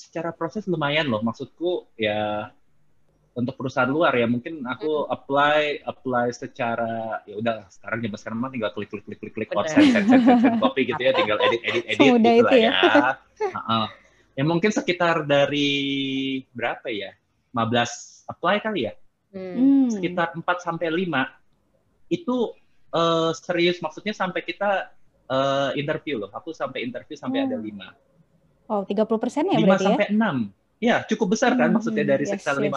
secara 0.00 0.32
proses 0.32 0.64
lumayan 0.64 1.12
loh. 1.12 1.20
Maksudku 1.20 1.92
ya 2.00 2.48
untuk 3.36 3.54
perusahaan 3.54 3.86
luar 3.86 4.16
ya 4.16 4.26
mungkin 4.26 4.66
aku 4.66 5.06
apply 5.06 5.86
apply 5.86 6.34
secara 6.34 7.22
ya 7.28 7.38
udah 7.38 7.70
sekarang 7.70 8.02
zaman 8.02 8.18
sekarang 8.18 8.38
mah 8.42 8.50
tinggal 8.50 8.72
klik 8.74 8.90
klik 8.90 9.06
klik 9.06 9.20
klik 9.22 9.32
klik 9.36 9.48
send 9.70 9.94
send 9.94 10.06
send 10.10 10.24
send, 10.26 10.58
copy 10.58 10.82
gitu 10.88 10.98
ya 10.98 11.12
tinggal 11.18 11.38
edit 11.38 11.62
edit 11.62 11.84
edit 11.86 12.00
Semudah 12.00 12.32
gitu 12.34 12.42
itu 12.42 12.48
lah 12.48 12.58
ya. 12.58 12.72
ya. 12.74 13.10
Heeh. 13.54 13.86
Ya 14.40 14.44
mungkin 14.48 14.72
sekitar 14.72 15.28
dari 15.28 15.68
berapa 16.56 16.88
ya? 16.88 17.12
15 17.52 18.24
apply 18.24 18.56
kali 18.64 18.88
ya? 18.88 18.96
Hmm. 19.36 19.52
Hmm. 19.52 19.88
Sekitar 19.92 20.32
4 20.32 20.64
sampai 20.64 20.88
5 20.88 21.28
itu 22.08 22.56
eh, 22.88 23.30
serius 23.36 23.84
maksudnya 23.84 24.16
sampai 24.16 24.40
kita 24.40 24.96
eh, 25.28 25.76
interview 25.76 26.24
loh. 26.24 26.32
Aku 26.32 26.56
sampai 26.56 26.88
interview 26.88 27.20
sampai 27.20 27.44
Oh. 27.44 27.52
ada 27.52 27.56
5. 27.60 27.92
Oh, 28.72 28.80
30% 28.88 29.52
ya 29.52 29.60
5 29.60 29.68
berarti 29.68 29.84
ya? 29.84 29.88
sampai 29.92 30.08
6. 30.08 30.36
Ya, 30.80 30.96
cukup 31.04 31.36
besar 31.36 31.52
kan 31.60 31.68
Hmm, 31.68 31.76
maksudnya 31.76 32.16
dari 32.16 32.24
yes, 32.24 32.40
sekitar 32.40 32.56
yes. 32.56 32.72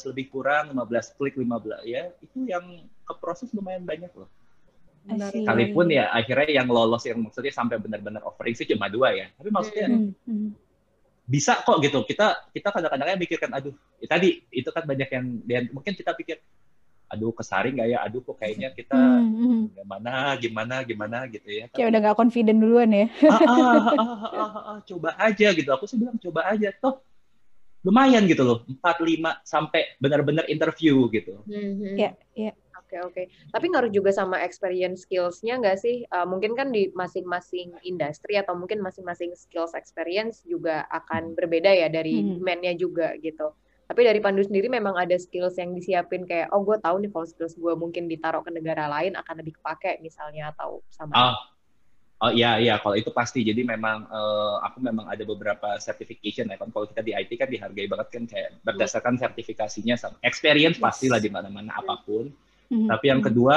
15 0.00 0.08
lebih 0.08 0.32
kurang 0.32 0.72
15 0.72 1.12
klik 1.20 1.36
15 1.36 1.84
ya. 1.84 2.08
Itu 2.24 2.48
yang 2.48 2.64
ke 3.04 3.12
proses 3.20 3.52
lumayan 3.52 3.84
banyak 3.84 4.08
loh. 4.16 4.32
Sekalipun 5.04 5.92
ya 5.92 6.08
akhirnya 6.16 6.64
yang 6.64 6.68
lolos 6.72 7.04
yang 7.04 7.20
maksudnya 7.20 7.52
sampai 7.52 7.76
benar-benar 7.76 8.24
offering 8.24 8.56
sih 8.56 8.64
cuma 8.64 8.88
dua 8.88 9.12
ya. 9.12 9.28
Tapi 9.36 9.52
maksudnya 9.52 9.92
Hmm, 9.92 10.16
hmm. 10.24 10.67
Bisa 11.28 11.60
kok 11.60 11.76
gitu. 11.84 12.00
Kita 12.08 12.48
kita 12.56 12.68
kadang-kadang 12.72 13.20
mikirkan 13.20 13.52
aduh, 13.52 13.76
ya 14.00 14.08
tadi 14.08 14.40
itu 14.48 14.68
kan 14.72 14.88
banyak 14.88 15.08
yang 15.12 15.26
dan 15.44 15.62
mungkin 15.76 15.92
kita 15.92 16.16
pikir 16.16 16.40
aduh 17.12 17.36
kesaring 17.36 17.76
nggak 17.76 17.88
ya? 17.92 17.98
Aduh 18.08 18.24
kok 18.24 18.40
kayaknya 18.40 18.72
kita 18.78 18.96
Hmm, 18.96 19.28
hmm. 19.36 19.62
gimana 19.76 20.12
gimana 20.40 20.74
gimana 20.88 21.18
gitu 21.28 21.48
ya. 21.52 21.68
Kayak 21.68 21.88
udah 21.92 22.00
nggak 22.00 22.16
confident 22.16 22.58
duluan 22.58 22.88
ya. 22.88 23.06
ah, 23.28 23.40
ah, 23.44 23.52
ah, 23.52 24.00
ah, 24.00 24.18
ah, 24.32 24.64
ah, 24.72 24.78
coba 24.88 25.12
aja 25.20 25.52
gitu. 25.52 25.68
Aku 25.68 25.84
sih 25.84 26.00
bilang 26.00 26.16
coba 26.16 26.48
aja. 26.48 26.72
Toh 26.80 27.04
lumayan 27.86 28.26
gitu 28.26 28.42
loh. 28.42 28.64
4 28.66 28.82
5 29.00 29.44
sampai 29.46 29.94
benar-benar 30.02 30.48
interview 30.50 31.06
gitu. 31.12 31.44
Hmm. 31.46 31.94
Iya, 31.94 32.10
iya. 32.34 32.52
Oke 32.88 32.96
oke. 33.04 33.22
Tapi 33.52 33.68
ngaruh 33.68 33.92
juga 33.92 34.08
sama 34.16 34.40
experience 34.40 35.04
skills-nya 35.04 35.60
nggak 35.60 35.76
sih? 35.76 36.08
Eh, 36.08 36.26
mungkin 36.26 36.56
kan 36.56 36.72
di 36.72 36.88
masing-masing 36.96 37.76
industri 37.84 38.40
atau 38.40 38.56
mungkin 38.56 38.80
masing-masing 38.80 39.36
skills 39.36 39.76
experience 39.76 40.40
juga 40.48 40.88
akan 40.88 41.36
berbeda 41.36 41.68
ya 41.68 41.92
dari 41.92 42.24
Hmm. 42.24 42.40
demand-nya 42.40 42.72
juga 42.80 43.12
gitu. 43.20 43.52
Tapi 43.84 44.08
dari 44.08 44.24
Pandu 44.24 44.40
sendiri 44.40 44.72
memang 44.72 44.96
ada 44.96 45.16
skills 45.20 45.60
yang 45.60 45.76
disiapin 45.76 46.24
kayak 46.24 46.48
oh 46.56 46.64
gue 46.64 46.80
tahu 46.80 46.96
nih 47.04 47.12
kalau 47.12 47.28
skills 47.28 47.60
gue 47.60 47.76
mungkin 47.76 48.08
ditaruh 48.08 48.40
ke 48.40 48.56
negara 48.56 48.88
lain 48.88 49.12
akan 49.20 49.34
lebih 49.44 49.60
kepake 49.60 50.00
misalnya 50.00 50.48
atau 50.56 50.80
sama. 50.88 51.12
Ah, 51.12 51.36
oh 52.24 52.32
iya 52.32 52.56
iya 52.56 52.80
kalau 52.80 52.96
itu 52.96 53.12
pasti. 53.12 53.44
Jadi 53.44 53.68
memang 53.68 54.08
eh, 54.08 54.54
aku 54.64 54.80
memang 54.80 55.12
ada 55.12 55.24
beberapa 55.28 55.76
certification 55.76 56.48
ya 56.48 56.56
kan. 56.56 56.72
Kalau 56.72 56.88
kita 56.88 57.04
di 57.04 57.12
IT 57.12 57.36
kan 57.36 57.52
dihargai 57.52 57.84
banget 57.84 58.08
kan 58.12 58.24
kayak 58.24 58.56
berdasarkan 58.64 59.20
sertifikasinya 59.20 59.96
sama 60.00 60.16
experience 60.24 60.80
Yes. 60.80 60.84
pastilah 60.88 61.20
di 61.20 61.28
mana-mana 61.28 61.76
apa 61.76 62.00
pun. 62.04 62.32
Hmm, 62.68 62.88
Tapi 62.88 63.04
yang 63.08 63.20
hmm. 63.24 63.28
kedua 63.32 63.56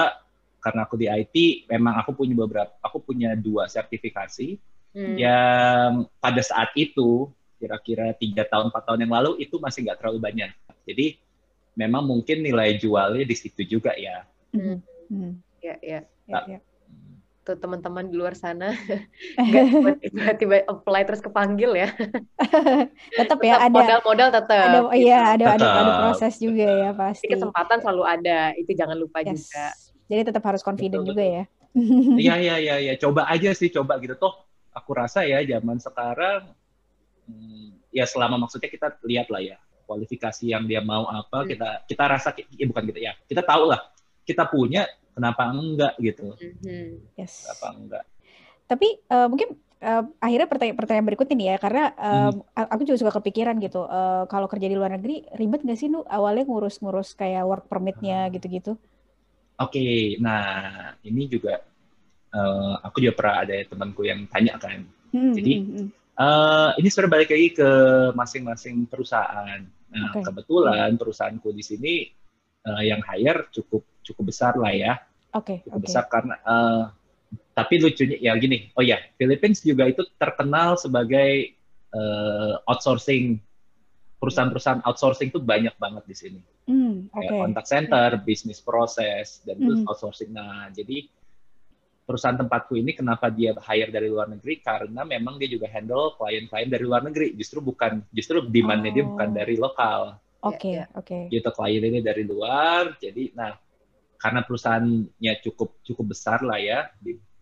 karena 0.62 0.86
aku 0.86 0.96
di 0.96 1.08
IT 1.10 1.65
memang 1.68 1.98
aku 2.00 2.12
punya 2.13 2.36
beberapa 2.38 2.72
aku 2.80 3.01
punya 3.01 3.34
dua 3.34 3.65
sertifikasi 3.68 4.60
Hmm. 4.91 5.15
yang 5.15 5.91
pada 6.20 6.44
saat 6.44 6.75
itu 6.75 7.32
kira-kira 7.56 8.12
tiga 8.12 8.44
tahun 8.44 8.68
empat 8.75 8.84
tahun 8.91 9.08
yang 9.08 9.13
lalu 9.15 9.32
itu 9.39 9.56
masih 9.56 9.88
nggak 9.88 10.03
terlalu 10.03 10.20
banyak. 10.20 10.51
Jadi 10.84 11.15
memang 11.80 12.03
mungkin 12.03 12.44
nilai 12.44 12.75
jualnya 12.75 13.24
di 13.24 13.36
situ 13.38 13.63
juga 13.63 13.96
ya. 13.96 14.27
Hmm, 14.51 14.84
hmm. 15.08 15.32
Ya 15.63 15.75
ya. 15.80 16.00
Ya, 16.27 16.39
ya. 16.44 16.60
Tuh 17.41 17.57
teman-teman 17.57 18.05
di 18.05 18.13
luar 18.13 18.38
sana 18.38 18.69
nggak 19.41 19.98
tiba-tiba 20.38 20.62
apply 20.69 21.01
terus 21.10 21.25
kepanggil 21.25 21.74
ya. 21.74 21.89
tetap 23.19 23.41
ya 23.41 23.57
ada 23.57 23.74
modal-modal 23.74 24.29
tetap. 24.29 24.65
Ada 24.69 24.79
iya 24.93 25.19
ada, 25.33 25.45
ada 25.57 25.65
ada 25.65 25.91
proses 26.05 26.38
juga 26.38 26.69
ya 26.69 26.89
pasti. 26.93 27.25
Jadi 27.25 27.41
kesempatan 27.41 27.81
selalu 27.81 28.03
ada, 28.05 28.53
itu 28.53 28.71
jangan 28.77 28.93
lupa 28.93 29.25
yes. 29.25 29.50
juga. 29.50 29.65
Jadi 30.05 30.21
tetap 30.29 30.43
harus 30.45 30.62
confident 30.62 31.01
betul, 31.01 31.17
juga 31.17 31.24
betul. 31.25 31.38
ya. 31.38 31.43
Iya 32.19 32.36
iya 32.45 32.55
iya 32.60 32.75
iya 32.83 32.93
coba 33.00 33.25
aja 33.31 33.55
sih 33.55 33.71
coba 33.71 33.95
gitu 34.03 34.19
toh 34.19 34.43
aku 34.75 34.91
rasa 34.91 35.24
ya 35.24 35.39
zaman 35.43 35.79
sekarang 35.79 36.51
hmm, 37.27 37.79
ya 37.95 38.03
selama 38.03 38.36
maksudnya 38.36 38.67
kita 38.67 39.00
lihat 39.07 39.31
lah 39.31 39.39
ya 39.39 39.57
kualifikasi 39.88 40.51
yang 40.51 40.67
dia 40.67 40.83
mau 40.83 41.07
apa 41.07 41.43
hmm. 41.43 41.48
kita 41.48 41.69
kita 41.88 42.03
rasa 42.07 42.29
ya 42.36 42.65
bukan 42.67 42.83
gitu 42.91 43.00
ya 43.00 43.15
kita 43.27 43.43
tahu 43.43 43.71
lah 43.71 43.79
kita 44.27 44.48
punya 44.48 44.88
kenapa 45.15 45.41
enggak 45.51 45.94
gitu 46.00 46.36
hmm. 46.38 47.15
yes. 47.20 47.48
kenapa 47.48 47.68
enggak 47.77 48.03
tapi 48.68 48.88
uh, 49.12 49.27
mungkin 49.27 49.60
uh, 49.84 50.03
akhirnya 50.24 50.48
pertanyaan, 50.48 50.77
pertanyaan 50.80 51.08
berikutnya 51.12 51.36
nih 51.36 51.48
ya 51.51 51.58
karena 51.60 51.84
uh, 51.98 52.32
hmm. 52.32 52.72
aku 52.72 52.82
juga 52.88 52.98
suka 53.03 53.13
kepikiran 53.20 53.60
gitu 53.60 53.84
uh, 53.84 54.24
kalau 54.32 54.48
kerja 54.48 54.68
di 54.72 54.75
luar 54.77 54.96
negeri 54.96 55.27
ribet 55.36 55.65
nggak 55.68 55.80
sih 55.80 55.91
nu 55.91 56.08
awalnya 56.08 56.48
ngurus-ngurus 56.48 57.18
kayak 57.20 57.44
work 57.44 57.65
permitnya 57.68 58.27
hmm. 58.27 58.32
gitu-gitu 58.39 58.72
oke 59.60 59.72
okay, 59.72 60.15
nah 60.24 60.96
ini 61.03 61.27
juga 61.27 61.60
uh, 62.32 62.80
aku 62.86 63.03
juga 63.03 63.13
pernah 63.18 63.36
ada 63.44 63.56
temanku 63.68 64.08
yang 64.08 64.24
tanya 64.32 64.56
kan 64.56 64.88
hmm, 65.12 65.36
jadi 65.36 65.53
hmm. 65.60 65.89
Uh, 66.22 66.75
ini 66.77 66.91
sebenarnya 66.91 67.13
balik 67.18 67.30
lagi 67.34 67.50
ke 67.56 67.70
masing-masing 68.13 68.86
perusahaan. 68.86 69.58
Nah, 69.89 70.12
okay. 70.13 70.22
kebetulan 70.22 70.94
perusahaanku 70.94 71.50
di 71.50 71.63
sini 71.65 71.94
uh, 72.65 72.84
yang 72.84 73.01
hire 73.06 73.48
cukup 73.53 73.84
cukup 74.01 74.24
besar 74.30 74.53
lah 74.58 74.74
ya. 74.74 74.94
Oke. 75.32 75.58
Okay, 75.62 75.68
cukup 75.68 75.80
okay. 75.82 75.86
besar 75.88 76.03
karena 76.12 76.36
uh, 76.44 76.84
tapi 77.56 77.80
lucunya 77.80 78.18
ya 78.20 78.34
gini. 78.36 78.72
Oh 78.75 78.84
ya, 78.84 79.00
Philippines 79.15 79.63
juga 79.63 79.88
itu 79.88 80.03
terkenal 80.20 80.75
sebagai 80.80 81.56
uh, 81.96 82.60
outsourcing 82.68 83.39
perusahaan-perusahaan 84.22 84.86
outsourcing 84.86 85.34
itu 85.34 85.41
banyak 85.41 85.74
banget 85.82 86.03
di 86.06 86.15
sini. 86.15 86.41
Mm, 86.70 87.10
okay. 87.10 87.25
Kayak 87.25 87.39
contact 87.41 87.68
center, 87.68 88.10
bisnis 88.22 88.62
proses 88.62 89.41
dan 89.41 89.58
itu 89.58 89.82
mm. 89.82 89.89
outsourcing. 89.89 90.30
Nah, 90.30 90.70
jadi 90.70 91.10
perusahaan 92.06 92.38
tempatku 92.38 92.75
ini 92.75 92.91
kenapa 92.91 93.32
dia 93.32 93.56
hire 93.56 93.88
dari 93.88 94.12
luar 94.12 94.27
negeri 94.27 94.60
karena 94.60 95.08
memang 95.08 95.39
dia 95.39 95.48
juga 95.48 95.72
handle 95.72 96.18
klien-klien 96.20 96.68
dari 96.68 96.84
luar 96.84 97.08
negeri 97.08 97.34
justru 97.39 97.63
bukan 97.63 98.03
justru 98.12 98.44
demandnya 98.44 98.91
oh. 98.91 98.96
dia 99.00 99.06
bukan 99.08 99.30
oh. 99.32 99.36
dari 99.38 99.56
lokal 99.56 100.01
oke 100.41 100.57
okay, 100.57 100.74
ya, 100.81 100.86
oke 100.98 101.05
okay. 101.07 101.21
gitu 101.29 101.50
klien 101.53 101.83
ini 101.86 102.00
dari 102.01 102.24
luar 102.25 102.98
jadi 102.98 103.33
nah 103.38 103.57
karena 104.21 104.45
perusahaannya 104.45 105.33
cukup 105.41 105.81
cukup 105.81 106.13
besar 106.13 106.45
lah 106.45 106.62
ya 106.62 106.89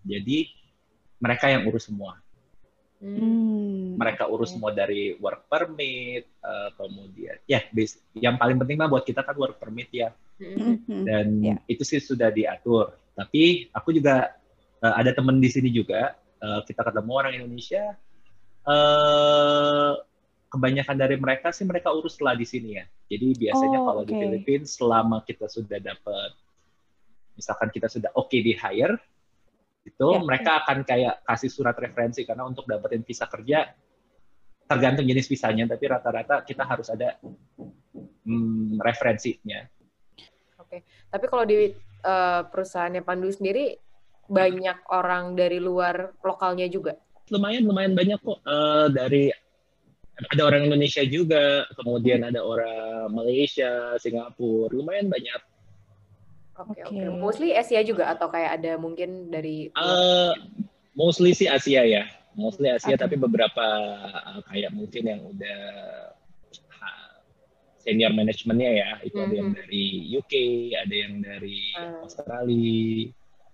jadi 0.03 0.47
mereka 1.19 1.51
yang 1.51 1.67
urus 1.67 1.91
semua 1.91 2.19
Hmm, 2.99 3.95
mereka 3.95 4.27
urus 4.27 4.51
semua 4.51 4.75
dari 4.75 5.15
work 5.23 5.47
permit, 5.47 6.27
uh, 6.43 6.67
kemudian 6.75 7.39
ya 7.47 7.63
yang 8.11 8.35
paling 8.35 8.59
penting 8.59 8.75
mah 8.75 8.91
buat 8.91 9.07
kita 9.07 9.23
kan 9.23 9.39
work 9.39 9.55
permit 9.55 9.87
ya, 9.87 10.11
hmm. 10.35 11.07
dan 11.07 11.27
yeah. 11.39 11.59
itu 11.71 11.87
sih 11.87 12.03
sudah 12.03 12.27
diatur. 12.27 12.91
Tapi 13.15 13.71
aku 13.71 13.95
juga 13.95 14.35
uh, 14.83 14.93
ada 14.99 15.15
temen 15.15 15.39
di 15.39 15.47
sini 15.47 15.71
juga 15.71 16.11
uh, 16.43 16.59
kita 16.67 16.83
ketemu 16.91 17.11
orang 17.15 17.33
Indonesia 17.39 17.95
uh, 18.67 19.95
kebanyakan 20.49 20.97
dari 20.97 21.15
mereka 21.15 21.53
sih 21.53 21.63
mereka 21.63 21.93
urus 21.93 22.17
setelah 22.17 22.33
di 22.33 22.45
sini 22.45 22.81
ya 22.81 22.85
jadi 23.05 23.27
biasanya 23.37 23.79
oh, 23.79 23.85
kalau 23.85 24.01
okay. 24.03 24.09
di 24.09 24.13
Filipina 24.17 24.65
selama 24.65 25.17
kita 25.23 25.45
sudah 25.45 25.77
dapat 25.77 26.31
misalkan 27.37 27.69
kita 27.69 27.87
sudah 27.87 28.09
oke 28.17 28.27
okay 28.27 28.41
di 28.41 28.53
hire 28.57 28.97
itu 29.87 30.07
yeah. 30.11 30.21
mereka 30.21 30.65
akan 30.65 30.83
kayak 30.83 31.23
kasih 31.23 31.49
surat 31.49 31.75
referensi 31.77 32.27
karena 32.27 32.43
untuk 32.43 32.67
dapetin 32.67 33.05
visa 33.05 33.25
kerja 33.29 33.69
tergantung 34.69 35.07
jenis 35.07 35.25
visanya 35.25 35.65
tapi 35.65 35.85
rata-rata 35.89 36.45
kita 36.45 36.61
harus 36.61 36.93
ada 36.93 37.17
hmm, 38.29 38.77
referensinya. 38.77 39.65
Oke, 40.61 40.61
okay. 40.61 40.79
tapi 41.09 41.25
kalau 41.25 41.41
di 41.49 41.73
uh, 42.05 42.45
perusahaannya 42.45 43.01
Pandu 43.01 43.33
sendiri 43.33 43.73
banyak 44.29 44.85
orang 44.93 45.33
dari 45.33 45.57
luar 45.57 46.13
lokalnya 46.21 46.69
juga? 46.69 46.93
Lumayan, 47.33 47.65
lumayan 47.65 47.97
banyak 47.97 48.19
kok. 48.21 48.37
Uh, 48.45 48.93
dari 48.93 49.33
ada 50.27 50.41
orang 50.43 50.67
Indonesia 50.67 51.03
juga, 51.07 51.63
kemudian 51.79 52.27
ada 52.27 52.43
orang 52.43 53.15
Malaysia, 53.15 53.95
Singapura, 53.95 54.71
lumayan 54.75 55.07
banyak. 55.07 55.41
Oke, 56.59 56.75
okay, 56.75 56.81
oke. 56.83 56.91
Okay. 56.91 57.07
Mostly 57.07 57.49
Asia 57.55 57.81
juga 57.87 58.11
atau 58.11 58.27
kayak 58.27 58.59
ada 58.59 58.75
mungkin 58.75 59.31
dari 59.31 59.71
uh, 59.79 60.35
mostly 60.91 61.31
sih 61.31 61.47
Asia 61.47 61.87
ya. 61.87 62.03
Mostly 62.35 62.67
Asia 62.67 62.93
okay. 62.95 62.99
tapi 62.99 63.15
beberapa 63.15 63.67
uh, 64.03 64.43
kayak 64.51 64.75
mungkin 64.75 65.03
yang 65.07 65.21
udah 65.23 65.59
senior 67.79 68.11
manajemennya 68.11 68.71
ya, 68.75 68.89
itu 69.07 69.15
mm 69.15 69.23
-hmm. 69.23 69.31
ada 69.31 69.35
yang 69.39 69.51
dari 69.55 69.85
UK, 70.19 70.33
ada 70.75 70.95
yang 70.99 71.13
dari 71.23 71.59
uh. 71.79 72.03
Australia, 72.03 73.07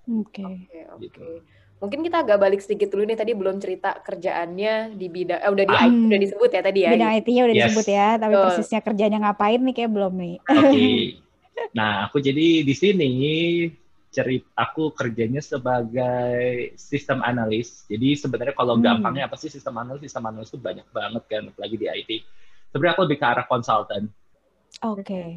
Oke. 0.05 0.45
Oke, 0.45 0.79
oke. 0.93 1.01
Gitu. 1.01 1.27
Mungkin 1.75 2.07
kita 2.07 2.23
agak 2.23 2.39
balik 2.39 2.63
sedikit 2.63 2.87
dulu 2.95 3.03
nih 3.03 3.19
tadi 3.19 3.35
belum 3.35 3.59
cerita 3.59 3.99
kerjaannya 3.99 4.95
di 4.95 5.07
bidang 5.11 5.39
eh, 5.43 5.51
udah 5.51 5.65
di 5.67 5.75
IT 5.75 5.95
udah 6.07 6.21
disebut 6.23 6.49
ya 6.55 6.61
tadi 6.63 6.79
ya. 6.87 6.91
Bidang 6.95 7.11
IT-nya 7.19 7.43
udah 7.45 7.55
yes. 7.55 7.63
disebut 7.67 7.87
ya, 7.91 8.09
tapi 8.15 8.33
oh. 8.33 8.43
persisnya 8.47 8.79
kerjanya 8.79 9.17
ngapain 9.27 9.59
nih 9.59 9.75
kayak 9.75 9.91
belum 9.91 10.13
nih. 10.15 10.35
Oke. 10.43 10.59
Okay. 10.71 10.99
Nah, 11.71 12.07
aku 12.07 12.19
jadi 12.19 12.67
di 12.67 12.75
sini 12.75 13.11
cerita 14.11 14.47
aku 14.55 14.95
kerjanya 14.95 15.43
sebagai 15.43 16.71
sistem 16.79 17.19
analis. 17.19 17.83
Jadi 17.91 18.15
sebenarnya 18.15 18.55
kalau 18.55 18.79
hmm. 18.79 18.83
gampangnya 18.83 19.27
apa 19.27 19.35
sih 19.35 19.51
sistem 19.51 19.75
analis? 19.79 20.07
Sistem 20.07 20.31
analis 20.31 20.51
itu 20.51 20.59
banyak 20.59 20.87
banget 20.91 21.23
kan, 21.27 21.43
apalagi 21.51 21.75
di 21.75 21.87
IT. 21.91 22.11
Sebenarnya 22.71 22.93
aku 22.95 23.03
lebih 23.07 23.19
ke 23.19 23.25
arah 23.27 23.45
konsultan. 23.47 24.03
Oke. 24.83 25.03
Okay. 25.03 25.29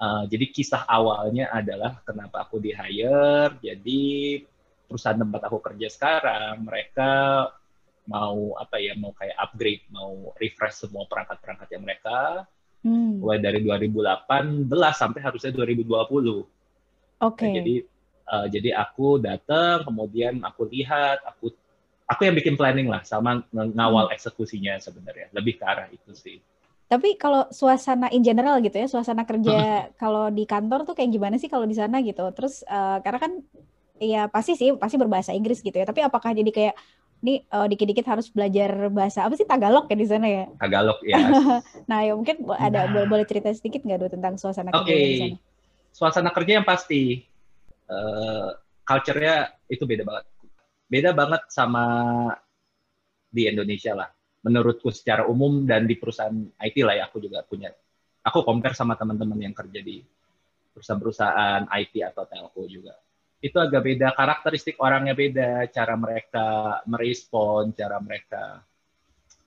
Uh, 0.00 0.24
jadi 0.32 0.48
kisah 0.48 0.88
awalnya 0.88 1.52
adalah 1.52 2.00
kenapa 2.04 2.44
aku 2.44 2.56
di 2.60 2.72
hire. 2.72 3.56
Jadi 3.60 4.04
perusahaan 4.90 5.22
tempat 5.22 5.46
aku 5.46 5.62
kerja 5.62 5.86
sekarang 5.86 6.66
mereka 6.66 7.46
mau 8.10 8.58
apa 8.58 8.82
ya 8.82 8.98
mau 8.98 9.14
kayak 9.14 9.38
upgrade, 9.38 9.86
mau 9.94 10.34
refresh 10.42 10.82
semua 10.82 11.06
perangkat-perangkat 11.06 11.68
yang 11.70 11.82
mereka 11.86 12.42
hmm. 12.82 13.22
mulai 13.22 13.38
dari 13.38 13.62
2018 13.62 14.66
sampai 14.90 15.20
harusnya 15.22 15.54
2020. 15.54 15.86
Oke. 15.86 16.42
Okay. 17.22 17.46
Nah, 17.46 17.54
jadi 17.62 17.74
uh, 18.26 18.46
jadi 18.50 18.70
aku 18.82 19.22
datang, 19.22 19.86
kemudian 19.86 20.42
aku 20.42 20.66
lihat, 20.66 21.22
aku 21.22 21.54
aku 22.10 22.20
yang 22.26 22.34
bikin 22.34 22.58
planning 22.58 22.90
lah 22.90 23.06
sama 23.06 23.46
ngawal 23.54 24.10
hmm. 24.10 24.16
eksekusinya 24.18 24.82
sebenarnya. 24.82 25.30
Lebih 25.30 25.62
ke 25.62 25.64
arah 25.64 25.86
itu 25.94 26.10
sih. 26.16 26.42
Tapi 26.90 27.14
kalau 27.14 27.46
suasana 27.54 28.10
in 28.10 28.26
general 28.26 28.58
gitu 28.58 28.74
ya, 28.74 28.90
suasana 28.90 29.22
kerja 29.22 29.86
kalau 29.94 30.26
di 30.34 30.42
kantor 30.42 30.82
tuh 30.82 30.98
kayak 30.98 31.14
gimana 31.14 31.38
sih 31.38 31.46
kalau 31.46 31.62
di 31.62 31.78
sana 31.78 32.02
gitu? 32.02 32.26
Terus 32.34 32.66
uh, 32.66 32.98
karena 33.06 33.20
kan 33.22 33.32
ya 34.00 34.26
pasti 34.32 34.56
sih 34.56 34.72
pasti 34.74 34.96
berbahasa 34.96 35.36
Inggris 35.36 35.60
gitu 35.60 35.76
ya. 35.76 35.84
Tapi 35.84 36.00
apakah 36.00 36.32
jadi 36.32 36.48
kayak 36.48 36.74
ini 37.20 37.44
uh, 37.52 37.68
dikit-dikit 37.68 38.08
harus 38.08 38.32
belajar 38.32 38.88
bahasa 38.88 39.28
apa 39.28 39.36
sih 39.36 39.44
Tagalog 39.44 39.84
ya 39.92 39.96
di 39.96 40.08
sana 40.08 40.26
ya? 40.26 40.44
Tagalog 40.56 40.98
ya. 41.04 41.20
nah 41.90 42.00
ya 42.00 42.16
mungkin 42.16 42.48
ada 42.56 42.88
nah. 42.88 43.04
boleh 43.04 43.28
cerita 43.28 43.52
sedikit 43.52 43.84
nggak 43.84 44.00
dulu 44.00 44.10
tentang 44.16 44.40
suasana 44.40 44.72
kerja 44.72 44.88
okay. 44.88 45.04
di 45.04 45.20
sana? 45.20 45.36
Suasana 45.92 46.30
kerja 46.32 46.52
yang 46.58 46.66
pasti 46.66 47.20
uh, 47.92 48.56
culture-nya 48.88 49.52
itu 49.68 49.84
beda 49.84 50.02
banget. 50.08 50.24
Beda 50.90 51.10
banget 51.12 51.42
sama 51.52 51.84
di 53.30 53.46
Indonesia 53.46 53.94
lah 53.94 54.08
menurutku 54.40 54.88
secara 54.88 55.28
umum 55.28 55.68
dan 55.68 55.84
di 55.84 56.00
perusahaan 56.00 56.34
IT 56.56 56.76
lah 56.80 56.96
ya 56.96 57.04
aku 57.06 57.20
juga 57.20 57.44
punya 57.44 57.68
aku 58.24 58.40
compare 58.40 58.72
sama 58.72 58.96
teman-teman 58.96 59.36
yang 59.36 59.54
kerja 59.54 59.80
di 59.84 60.00
perusahaan-perusahaan 60.72 61.68
IT 61.68 61.94
atau 62.08 62.24
telco 62.24 62.64
juga 62.64 62.96
itu 63.40 63.56
agak 63.56 63.82
beda 63.84 64.12
karakteristik 64.12 64.76
orangnya 64.76 65.16
beda 65.16 65.64
cara 65.72 65.96
mereka 65.96 66.80
merespon 66.84 67.72
cara 67.72 67.96
mereka 68.00 68.60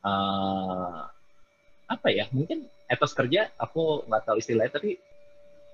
uh, 0.01 1.05
apa 1.85 2.07
ya 2.09 2.25
mungkin 2.33 2.65
etos 2.89 3.13
kerja 3.13 3.53
aku 3.61 4.09
nggak 4.09 4.23
tahu 4.25 4.37
istilahnya 4.41 4.81
tapi 4.81 4.97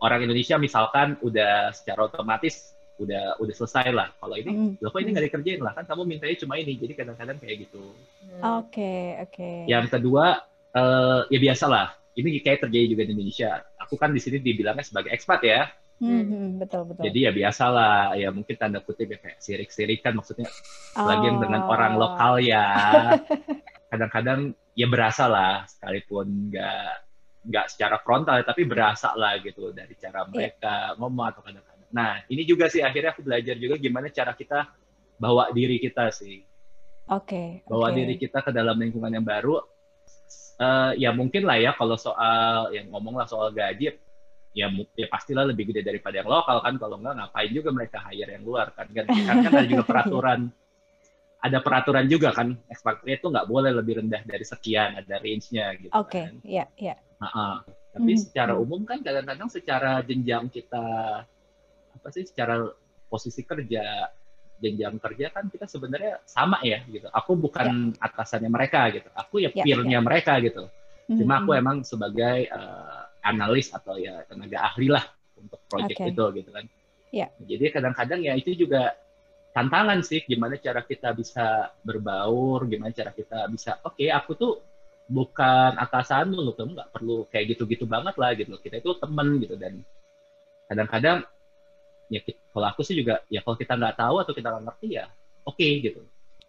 orang 0.04 0.28
Indonesia 0.28 0.56
misalkan 0.60 1.16
udah 1.24 1.72
secara 1.72 2.12
otomatis 2.12 2.76
udah 3.00 3.40
udah 3.40 3.54
selesai 3.56 3.96
lah. 3.96 4.12
Kalau 4.20 4.36
ini, 4.36 4.52
mm. 4.52 4.84
loh 4.84 4.92
kok 4.92 5.00
ini 5.00 5.10
nggak 5.16 5.26
dikerjain 5.32 5.62
lah 5.64 5.72
kan 5.72 5.88
kamu 5.88 6.04
mintanya 6.04 6.36
cuma 6.36 6.60
ini. 6.60 6.76
Jadi 6.76 6.94
kadang-kadang 6.94 7.40
kayak 7.40 7.56
gitu. 7.68 7.84
Hmm. 8.28 8.60
Oke 8.60 8.76
okay, 8.76 9.04
oke. 9.24 9.34
Okay. 9.40 9.58
Yang 9.72 9.86
kedua 9.96 10.44
uh, 10.76 11.22
ya 11.32 11.40
biasa 11.40 11.66
lah. 11.72 11.96
Ini 12.20 12.44
kayak 12.44 12.68
terjadi 12.68 12.86
juga 12.92 13.04
di 13.08 13.12
Indonesia. 13.16 13.64
Aku 13.80 13.96
kan 13.96 14.12
di 14.12 14.20
sini 14.20 14.44
dibilangnya 14.44 14.84
sebagai 14.84 15.16
ekspat 15.16 15.40
ya. 15.48 15.72
Hmm, 16.00 16.24
hmm 16.24 16.48
betul 16.64 16.88
betul. 16.88 17.04
Jadi 17.06 17.20
ya 17.28 17.32
biasa 17.36 17.64
lah. 17.72 18.16
Ya 18.16 18.30
mungkin 18.32 18.56
tanda 18.56 18.80
kutip 18.80 19.12
ya 19.12 19.20
kayak 19.20 19.40
sirik-sirik 19.44 20.00
kan 20.00 20.16
maksudnya. 20.16 20.48
Oh. 20.96 21.08
Lagi 21.08 21.28
dengan 21.28 21.62
orang 21.68 22.00
lokal 22.00 22.40
ya. 22.40 22.66
Kadang-kadang 23.92 24.56
ya 24.74 24.88
berasa 24.88 25.28
lah 25.28 25.68
sekalipun 25.68 26.56
nggak 26.56 26.92
nggak 27.40 27.66
secara 27.72 28.00
frontal 28.00 28.40
tapi 28.44 28.64
berasa 28.64 29.16
lah 29.16 29.40
gitu 29.40 29.72
dari 29.76 29.96
cara 29.96 30.28
iya. 30.28 30.32
mereka 30.32 30.76
yeah. 30.94 30.98
ngomong 31.00 31.26
atau 31.32 31.42
kadang-kadang 31.44 31.80
Nah, 31.90 32.22
ini 32.30 32.46
juga 32.46 32.70
sih 32.70 32.86
akhirnya 32.86 33.18
aku 33.18 33.26
belajar 33.26 33.58
juga 33.58 33.76
gimana 33.82 34.14
cara 34.14 34.38
kita 34.38 34.70
bawa 35.18 35.50
diri 35.50 35.82
kita 35.82 36.14
sih. 36.14 36.46
Oke. 37.10 37.66
Okay, 37.66 37.66
bawa 37.66 37.90
okay. 37.90 37.98
diri 37.98 38.16
kita 38.22 38.46
ke 38.46 38.54
dalam 38.54 38.78
lingkungan 38.78 39.10
yang 39.10 39.26
baru. 39.26 39.58
Uh, 40.60 40.92
ya 41.00 41.16
mungkin 41.16 41.48
lah 41.48 41.56
ya 41.56 41.72
kalau 41.74 41.96
soal 41.96 42.70
yang 42.76 42.92
ngomong 42.92 43.16
lah 43.16 43.26
soal 43.26 43.50
gaji 43.56 43.96
ya, 44.54 44.68
ya 44.98 45.08
pastilah 45.08 45.46
lebih 45.46 45.70
gede 45.70 45.86
daripada 45.86 46.22
yang 46.22 46.30
lokal 46.30 46.62
kan 46.62 46.76
kalau 46.82 46.98
enggak 46.98 47.16
ngapain 47.22 47.52
juga 47.54 47.70
mereka 47.70 47.98
hire 48.10 48.32
yang 48.34 48.44
luar 48.46 48.74
kan 48.74 48.88
kan, 48.90 49.06
kan, 49.06 49.36
kan 49.46 49.52
ada 49.54 49.68
juga 49.70 49.84
peraturan 49.86 50.40
ada 51.40 51.58
peraturan 51.64 52.06
juga 52.12 52.30
kan 52.36 52.52
ekspatriat 52.68 53.24
itu 53.24 53.28
nggak 53.32 53.48
boleh 53.48 53.72
lebih 53.72 54.04
rendah 54.04 54.22
dari 54.28 54.44
sekian 54.44 55.00
ada 55.00 55.16
range-nya 55.24 55.72
gitu 55.80 55.94
Oke, 55.96 56.20
okay. 56.20 56.24
kan. 56.28 56.36
iya, 56.44 56.66
iya. 56.76 56.96
Tapi 57.90 58.12
hmm. 58.16 58.22
secara 58.22 58.54
hmm. 58.56 58.64
umum 58.64 58.82
kan 58.86 59.00
kadang-kadang 59.02 59.50
secara 59.50 60.00
jenjang 60.06 60.48
kita 60.52 60.86
apa 61.90 62.08
sih 62.14 62.24
secara 62.28 62.70
posisi 63.10 63.42
kerja 63.44 64.08
jenjang 64.60 65.00
kerja 65.00 65.32
kan 65.32 65.48
kita 65.48 65.66
sebenarnya 65.66 66.22
sama 66.28 66.60
ya 66.62 66.84
gitu. 66.86 67.08
Aku 67.12 67.40
bukan 67.40 67.96
ya. 67.96 68.08
atasannya 68.12 68.52
mereka 68.52 68.92
gitu. 68.92 69.10
Aku 69.16 69.40
ya, 69.40 69.50
ya 69.52 69.64
peer-nya 69.64 70.00
ya. 70.00 70.06
mereka 70.06 70.38
gitu. 70.44 70.68
Cuma 71.10 71.42
aku 71.42 71.58
hmm. 71.58 71.62
emang 71.66 71.78
sebagai 71.82 72.46
uh, 72.54 73.09
analis 73.24 73.72
atau 73.74 74.00
ya 74.00 74.24
tenaga 74.26 74.72
ahli 74.74 74.88
lah 74.92 75.04
untuk 75.40 75.60
proyek 75.68 75.98
okay. 75.98 76.12
itu 76.12 76.26
gitu 76.42 76.50
kan. 76.52 76.66
Ya. 77.10 77.28
Jadi 77.42 77.66
kadang-kadang 77.74 78.20
ya 78.22 78.34
itu 78.38 78.54
juga 78.54 78.94
tantangan 79.56 80.06
sih 80.06 80.22
gimana 80.24 80.56
cara 80.62 80.86
kita 80.86 81.12
bisa 81.18 81.74
berbaur, 81.82 82.70
gimana 82.70 82.94
cara 82.94 83.10
kita 83.12 83.50
bisa 83.50 83.82
oke 83.82 83.98
okay, 83.98 84.14
aku 84.14 84.38
tuh 84.38 84.54
bukan 85.10 85.74
atasan 85.82 86.30
lu, 86.30 86.54
kamu 86.54 86.78
nggak 86.78 86.92
perlu 86.94 87.26
kayak 87.34 87.58
gitu-gitu 87.58 87.90
banget 87.90 88.14
lah 88.16 88.38
gitu. 88.38 88.54
Kita 88.62 88.78
itu 88.78 88.94
temen 89.02 89.42
gitu 89.42 89.58
dan 89.58 89.82
kadang-kadang 90.70 91.26
ya 92.10 92.22
kalau 92.54 92.68
aku 92.70 92.82
sih 92.82 92.98
juga 92.98 93.22
ya 93.30 93.46
kalau 93.46 93.58
kita 93.58 93.74
nggak 93.78 93.96
tahu 93.98 94.16
atau 94.22 94.34
kita 94.34 94.50
nggak 94.50 94.66
ngerti 94.70 94.88
ya 94.98 95.06
oke 95.46 95.58
okay, 95.58 95.82
gitu 95.82 96.02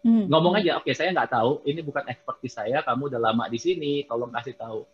hmm. 0.05 0.25
ngomong 0.29 0.57
aja 0.57 0.81
oke 0.81 0.89
okay, 0.89 0.93
saya 0.97 1.13
nggak 1.13 1.29
tahu 1.29 1.61
ini 1.69 1.81
bukan 1.85 2.05
ekspertis 2.09 2.57
saya 2.57 2.81
kamu 2.81 3.13
udah 3.13 3.21
lama 3.21 3.45
di 3.49 3.61
sini 3.61 4.05
tolong 4.09 4.33
kasih 4.33 4.57
tahu 4.57 4.85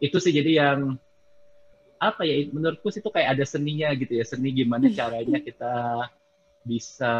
itu 0.00 0.16
sih 0.16 0.32
jadi 0.32 0.52
yang 0.64 0.78
apa 2.00 2.24
ya 2.24 2.48
menurutku 2.48 2.88
sih 2.88 3.04
itu 3.04 3.12
kayak 3.12 3.36
ada 3.36 3.44
seninya 3.44 3.92
gitu 3.92 4.16
ya 4.16 4.24
seni 4.24 4.56
gimana 4.56 4.88
caranya 4.88 5.36
kita 5.44 6.08
bisa 6.64 7.12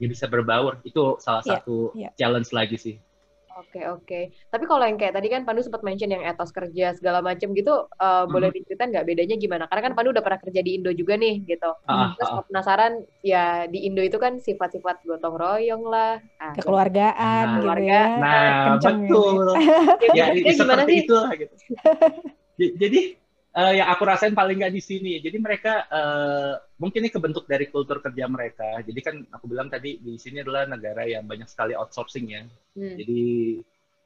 ya 0.00 0.06
bisa 0.10 0.26
berbaur. 0.26 0.82
Itu 0.82 1.22
salah 1.22 1.46
yeah, 1.46 1.50
satu 1.54 1.76
yeah. 1.94 2.12
challenge 2.18 2.50
lagi 2.50 2.76
sih 2.76 2.96
Oke 3.60 3.80
oke. 3.84 4.20
Tapi 4.48 4.64
kalau 4.64 4.88
yang 4.88 4.96
kayak 4.96 5.12
tadi 5.20 5.28
kan 5.28 5.44
Pandu 5.44 5.60
sempat 5.60 5.84
mention 5.84 6.08
yang 6.08 6.24
etos 6.24 6.48
kerja 6.48 6.96
segala 6.96 7.20
macam 7.20 7.52
gitu, 7.52 7.84
uh, 8.00 8.24
hmm. 8.24 8.32
boleh 8.32 8.48
diceritain 8.56 8.88
nggak 8.88 9.04
bedanya 9.04 9.36
gimana? 9.36 9.64
Karena 9.68 9.82
kan 9.90 9.92
Pandu 9.92 10.16
udah 10.16 10.24
pernah 10.24 10.40
kerja 10.40 10.60
di 10.64 10.80
Indo 10.80 10.90
juga 10.96 11.20
nih 11.20 11.44
gitu. 11.44 11.70
Ah, 11.84 12.16
Terus 12.16 12.30
ah. 12.32 12.42
penasaran 12.48 12.92
ya 13.20 13.68
di 13.68 13.84
Indo 13.84 14.00
itu 14.00 14.16
kan 14.16 14.40
sifat-sifat 14.40 15.04
gotong 15.04 15.36
royong 15.36 15.84
lah, 15.84 16.24
ah, 16.40 16.56
kekeluargaan 16.56 17.44
nah, 17.44 17.54
gitu 17.60 17.68
ya. 17.84 18.04
Nah 18.16 18.40
betul. 18.80 19.44
ya, 20.18 20.24
ya 20.32 20.52
gimana 20.56 20.82
sih? 20.88 21.04
itu 21.04 21.14
lah 21.14 21.32
gitu. 21.36 21.54
Jadi 22.80 23.00
uh, 23.56 23.72
yang 23.74 23.88
aku 23.90 24.02
rasain 24.06 24.34
paling 24.36 24.62
nggak 24.62 24.74
di 24.74 24.82
sini. 24.82 25.12
Jadi 25.18 25.38
mereka 25.40 25.86
uh, 25.90 26.54
mungkin 26.78 27.06
ini 27.06 27.10
kebentuk 27.10 27.46
dari 27.50 27.66
kultur 27.70 27.98
kerja 27.98 28.26
mereka. 28.30 28.78
Jadi 28.82 29.00
kan 29.02 29.16
aku 29.30 29.44
bilang 29.50 29.68
tadi 29.72 29.98
di 29.98 30.14
sini 30.20 30.42
adalah 30.42 30.66
negara 30.70 31.06
yang 31.06 31.26
banyak 31.26 31.48
sekali 31.50 31.74
outsourcing 31.74 32.26
ya. 32.30 32.42
Hmm. 32.76 32.96
Jadi 32.98 33.22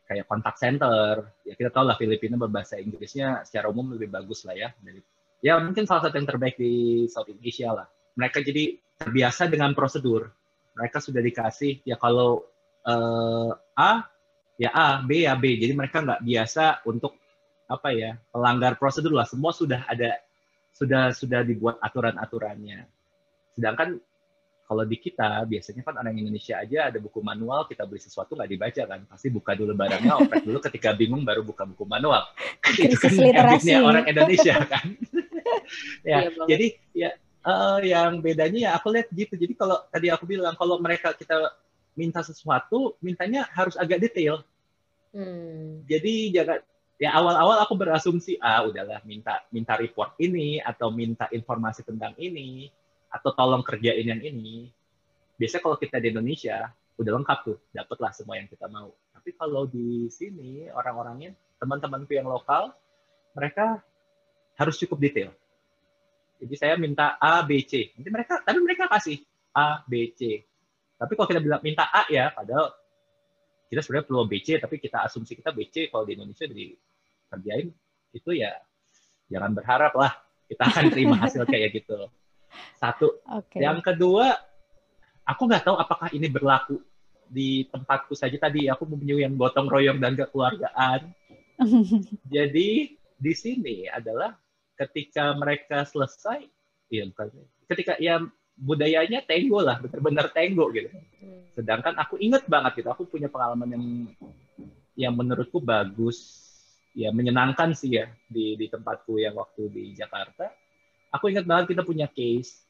kayak 0.04 0.28
kontak 0.28 0.56
center. 0.56 1.32
Ya 1.44 1.54
kita 1.56 1.70
tahu 1.72 1.84
lah 1.88 1.96
Filipina 1.96 2.36
berbahasa 2.40 2.80
Inggrisnya 2.80 3.44
secara 3.44 3.68
umum 3.68 3.92
lebih 3.96 4.12
bagus 4.12 4.44
lah 4.48 4.56
ya. 4.56 4.68
Dari, 4.80 5.00
ya 5.44 5.60
mungkin 5.60 5.84
salah 5.84 6.08
satu 6.08 6.16
yang 6.16 6.28
terbaik 6.28 6.56
di 6.56 7.04
Southeast 7.08 7.40
Asia 7.40 7.72
lah. 7.72 7.86
Mereka 8.14 8.40
jadi 8.44 8.78
terbiasa 9.00 9.50
dengan 9.50 9.74
prosedur. 9.74 10.30
Mereka 10.74 10.98
sudah 10.98 11.22
dikasih 11.22 11.86
ya 11.86 11.94
kalau 11.98 12.42
uh, 12.86 13.52
A 13.78 14.06
ya 14.54 14.70
A, 14.70 15.02
B 15.02 15.26
ya 15.26 15.34
B. 15.34 15.58
Jadi 15.58 15.72
mereka 15.74 16.02
nggak 16.02 16.22
biasa 16.22 16.86
untuk 16.86 17.23
apa 17.64 17.88
ya 17.92 18.21
pelanggar 18.30 18.76
prosedur 18.76 19.14
lah. 19.16 19.26
Semua 19.28 19.52
sudah 19.54 19.85
ada 19.88 20.21
sudah 20.75 21.14
sudah 21.14 21.40
dibuat 21.47 21.78
aturan-aturannya. 21.80 22.85
Sedangkan 23.54 23.99
kalau 24.64 24.83
di 24.88 24.97
kita 24.97 25.44
biasanya 25.44 25.85
kan 25.85 25.94
orang 26.00 26.16
Indonesia 26.16 26.56
aja 26.56 26.88
ada 26.88 26.97
buku 26.97 27.21
manual 27.21 27.68
kita 27.68 27.85
beli 27.85 28.00
sesuatu 28.00 28.35
nggak 28.35 28.50
dibaca 28.50 28.83
kan. 28.88 29.00
Pasti 29.09 29.28
buka 29.30 29.52
dulu 29.54 29.73
barangnya 29.76 30.12
oprek 30.20 30.42
dulu 30.44 30.59
ketika 30.61 30.90
bingung 30.96 31.22
baru 31.22 31.44
buka 31.46 31.64
buku 31.68 31.85
manual. 31.87 32.24
Itu 32.74 32.96
kan 32.98 33.12
habitnya 33.14 33.79
orang 33.85 34.05
Indonesia 34.09 34.55
kan. 34.66 34.87
Ya 36.05 36.29
iya 36.29 36.44
jadi 36.48 36.66
ya 36.96 37.11
uh, 37.44 37.79
yang 37.81 38.24
bedanya 38.24 38.59
ya 38.59 38.70
aku 38.77 38.92
lihat 38.92 39.09
gitu. 39.12 39.37
Jadi 39.37 39.53
kalau 39.57 39.81
tadi 39.92 40.09
aku 40.09 40.24
bilang 40.24 40.57
kalau 40.57 40.81
mereka 40.81 41.12
kita 41.12 41.53
minta 41.94 42.24
sesuatu 42.24 42.96
mintanya 43.05 43.46
harus 43.53 43.77
agak 43.77 44.03
detail. 44.03 44.42
Hmm. 45.14 45.87
jadi 45.87 46.35
jangan 46.35 46.59
ya 47.04 47.12
awal-awal 47.12 47.60
aku 47.60 47.76
berasumsi 47.76 48.40
ah 48.40 48.64
udahlah 48.64 49.04
minta 49.04 49.44
minta 49.52 49.76
report 49.76 50.16
ini 50.16 50.56
atau 50.56 50.88
minta 50.88 51.28
informasi 51.28 51.84
tentang 51.84 52.16
ini 52.16 52.72
atau 53.12 53.30
tolong 53.36 53.60
kerjain 53.60 54.08
yang 54.08 54.24
ini. 54.24 54.72
Biasanya 55.36 55.62
kalau 55.62 55.76
kita 55.76 56.00
di 56.00 56.08
Indonesia 56.16 56.72
udah 56.96 57.12
lengkap 57.20 57.38
tuh 57.44 57.58
dapatlah 57.76 58.10
semua 58.16 58.40
yang 58.40 58.48
kita 58.48 58.72
mau. 58.72 58.88
Tapi 59.12 59.36
kalau 59.36 59.68
di 59.68 60.08
sini 60.08 60.72
orang-orangnya 60.72 61.36
teman-temanku 61.60 62.16
yang 62.16 62.24
lokal 62.24 62.72
mereka 63.36 63.84
harus 64.56 64.80
cukup 64.80 64.96
detail. 65.04 65.30
Jadi 66.40 66.54
saya 66.56 66.74
minta 66.80 67.20
A 67.20 67.44
B 67.44 67.60
C. 67.68 67.92
Nanti 67.92 68.08
mereka 68.08 68.40
tapi 68.40 68.58
mereka 68.64 68.88
kasih 68.88 69.20
A 69.52 69.84
B 69.84 70.08
C. 70.16 70.40
Tapi 70.96 71.12
kalau 71.12 71.28
kita 71.28 71.42
bilang 71.44 71.60
minta 71.60 71.84
A 71.92 72.08
ya 72.08 72.32
padahal 72.32 72.72
kita 73.68 73.80
sebenarnya 73.82 74.06
perlu 74.06 74.22
BC 74.30 74.48
tapi 74.62 74.76
kita 74.78 75.02
asumsi 75.02 75.34
kita 75.34 75.50
BC 75.50 75.90
kalau 75.90 76.06
di 76.06 76.14
Indonesia 76.14 76.46
dikerjain 77.40 77.75
itu 78.14 78.31
ya 78.35 78.55
jangan 79.29 79.51
berharap 79.57 79.92
lah. 79.99 80.12
Kita 80.47 80.62
akan 80.70 80.85
terima 80.92 81.16
hasil 81.18 81.42
kayak 81.53 81.75
gitu. 81.75 81.99
Satu. 82.79 83.18
Okay. 83.42 83.66
yang 83.66 83.83
kedua 83.83 84.38
aku 85.27 85.42
nggak 85.51 85.66
tahu 85.66 85.77
apakah 85.81 86.09
ini 86.14 86.31
berlaku 86.31 86.79
di 87.27 87.66
tempatku 87.68 88.14
saja 88.14 88.38
tadi. 88.38 88.70
Aku 88.70 88.87
mempunyai 88.87 89.27
yang 89.27 89.35
gotong 89.35 89.66
royong 89.66 89.99
dan 89.99 90.14
kekeluargaan. 90.14 91.11
Jadi 92.35 92.94
di 93.18 93.33
sini 93.35 93.90
adalah 93.90 94.38
ketika 94.79 95.35
mereka 95.35 95.83
selesai 95.83 96.47
ya 96.92 97.09
bukan. 97.11 97.31
Ketika 97.66 97.99
ya 97.99 98.23
budayanya 98.55 99.25
tenggo 99.27 99.59
lah, 99.59 99.83
benar-benar 99.83 100.31
tenggo 100.31 100.70
gitu. 100.70 100.90
Hmm. 100.92 101.42
Sedangkan 101.59 101.94
aku 101.99 102.18
inget 102.23 102.47
banget 102.47 102.83
gitu, 102.83 102.88
aku 102.90 103.07
punya 103.07 103.27
pengalaman 103.27 103.68
yang 103.75 103.85
yang 104.94 105.14
menurutku 105.14 105.59
bagus, 105.59 106.43
ya 106.94 107.11
menyenangkan 107.11 107.74
sih 107.74 107.98
ya 107.98 108.07
di 108.30 108.54
di 108.54 108.66
tempatku 108.70 109.18
yang 109.18 109.35
waktu 109.35 109.66
di 109.68 109.85
Jakarta. 109.98 110.48
Aku 111.11 111.30
inget 111.30 111.46
banget 111.46 111.74
kita 111.74 111.83
punya 111.83 112.07
case. 112.11 112.62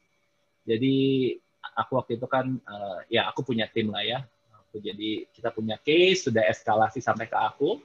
Jadi 0.65 1.33
aku 1.77 1.97
waktu 1.97 2.17
itu 2.17 2.25
kan 2.25 2.57
uh, 2.65 2.99
ya 3.09 3.29
aku 3.29 3.45
punya 3.45 3.69
tim 3.69 3.93
lah 3.93 4.01
ya. 4.01 4.19
Aku 4.65 4.81
jadi 4.81 5.29
kita 5.29 5.53
punya 5.53 5.77
case 5.81 6.29
sudah 6.29 6.45
eskalasi 6.49 6.99
sampai 6.99 7.29
ke 7.29 7.37
aku. 7.37 7.77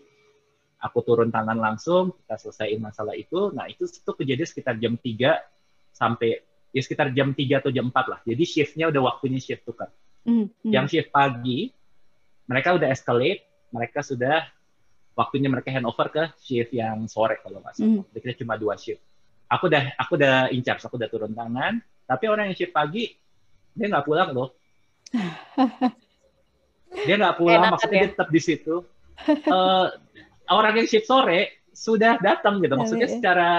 Aku 0.81 1.05
turun 1.05 1.29
tangan 1.29 1.61
langsung, 1.61 2.17
kita 2.25 2.41
selesaiin 2.41 2.81
masalah 2.81 3.13
itu. 3.13 3.53
Nah, 3.53 3.69
itu 3.69 3.85
itu 3.85 4.11
kejadian 4.17 4.49
sekitar 4.49 4.81
jam 4.81 4.97
3 4.97 5.37
sampai 5.93 6.41
ya 6.73 6.81
sekitar 6.81 7.13
jam 7.13 7.37
3 7.37 7.61
atau 7.61 7.69
jam 7.69 7.93
4 7.93 8.09
lah. 8.09 8.21
Jadi 8.25 8.43
shiftnya 8.49 8.89
udah 8.89 9.13
waktunya 9.13 9.37
shift 9.37 9.69
tukar. 9.69 9.93
Mm, 10.25 10.49
mm. 10.49 10.73
Yang 10.73 10.87
shift 10.89 11.11
pagi, 11.13 11.69
mereka 12.49 12.81
udah 12.81 12.89
escalate, 12.89 13.45
mereka 13.69 14.01
sudah 14.01 14.49
waktunya 15.21 15.53
mereka 15.53 15.69
handover 15.69 16.09
ke 16.09 16.25
shift 16.41 16.73
yang 16.73 17.05
sore 17.05 17.37
kalau 17.45 17.61
nggak 17.61 17.77
salah. 17.77 18.01
Mm. 18.01 18.17
Kita 18.17 18.41
cuma 18.41 18.57
dua 18.57 18.81
shift. 18.81 19.05
Aku 19.53 19.69
udah 19.69 19.93
aku 20.01 20.17
udah 20.17 20.49
in 20.49 20.65
charge, 20.65 20.81
aku 20.89 20.97
udah 20.97 21.11
turun 21.13 21.37
tangan. 21.37 21.85
Tapi 22.09 22.25
orang 22.33 22.49
yang 22.49 22.57
shift 22.57 22.73
pagi 22.73 23.13
dia 23.77 23.87
nggak 23.93 24.09
pulang 24.09 24.33
loh. 24.33 24.57
dia 27.07 27.15
nggak 27.21 27.37
pulang, 27.37 27.61
Enak 27.61 27.71
maksudnya 27.77 27.99
ya? 28.01 28.03
dia 28.09 28.13
tetap 28.17 28.29
di 28.33 28.41
situ. 28.41 28.75
uh, 29.29 29.87
orang 30.49 30.73
yang 30.81 30.89
shift 30.89 31.05
sore 31.05 31.69
sudah 31.77 32.17
datang 32.17 32.65
gitu. 32.65 32.75
Maksudnya 32.81 33.05
iya, 33.05 33.13
iya. 33.13 33.19
secara 33.21 33.51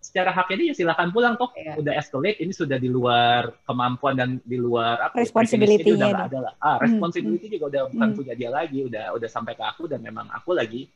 secara 0.00 0.32
hak 0.32 0.48
ini 0.56 0.72
ya 0.72 0.74
silahkan 0.74 1.12
pulang 1.12 1.36
toh 1.36 1.52
yeah. 1.52 1.76
udah 1.76 1.92
escalate 2.00 2.40
ini 2.40 2.56
sudah 2.56 2.80
di 2.80 2.88
luar 2.88 3.52
kemampuan 3.68 4.16
dan 4.16 4.30
di 4.40 4.56
luar 4.56 4.96
apa 4.96 5.20
responsibility 5.20 5.92
udah 5.92 6.08
nggak 6.08 6.28
ada 6.32 6.38
lah 6.40 6.54
ah 6.56 6.80
hmm, 6.80 6.88
responsibility 6.88 7.46
hmm. 7.46 7.54
juga 7.60 7.64
udah 7.68 7.82
bukan 7.92 8.08
hmm. 8.08 8.16
punya 8.16 8.34
dia 8.34 8.48
lagi 8.50 8.80
udah 8.88 9.12
udah 9.12 9.28
sampai 9.28 9.52
ke 9.52 9.60
aku 9.60 9.84
dan 9.92 10.00
memang 10.00 10.24
aku 10.32 10.56
lagi 10.56 10.88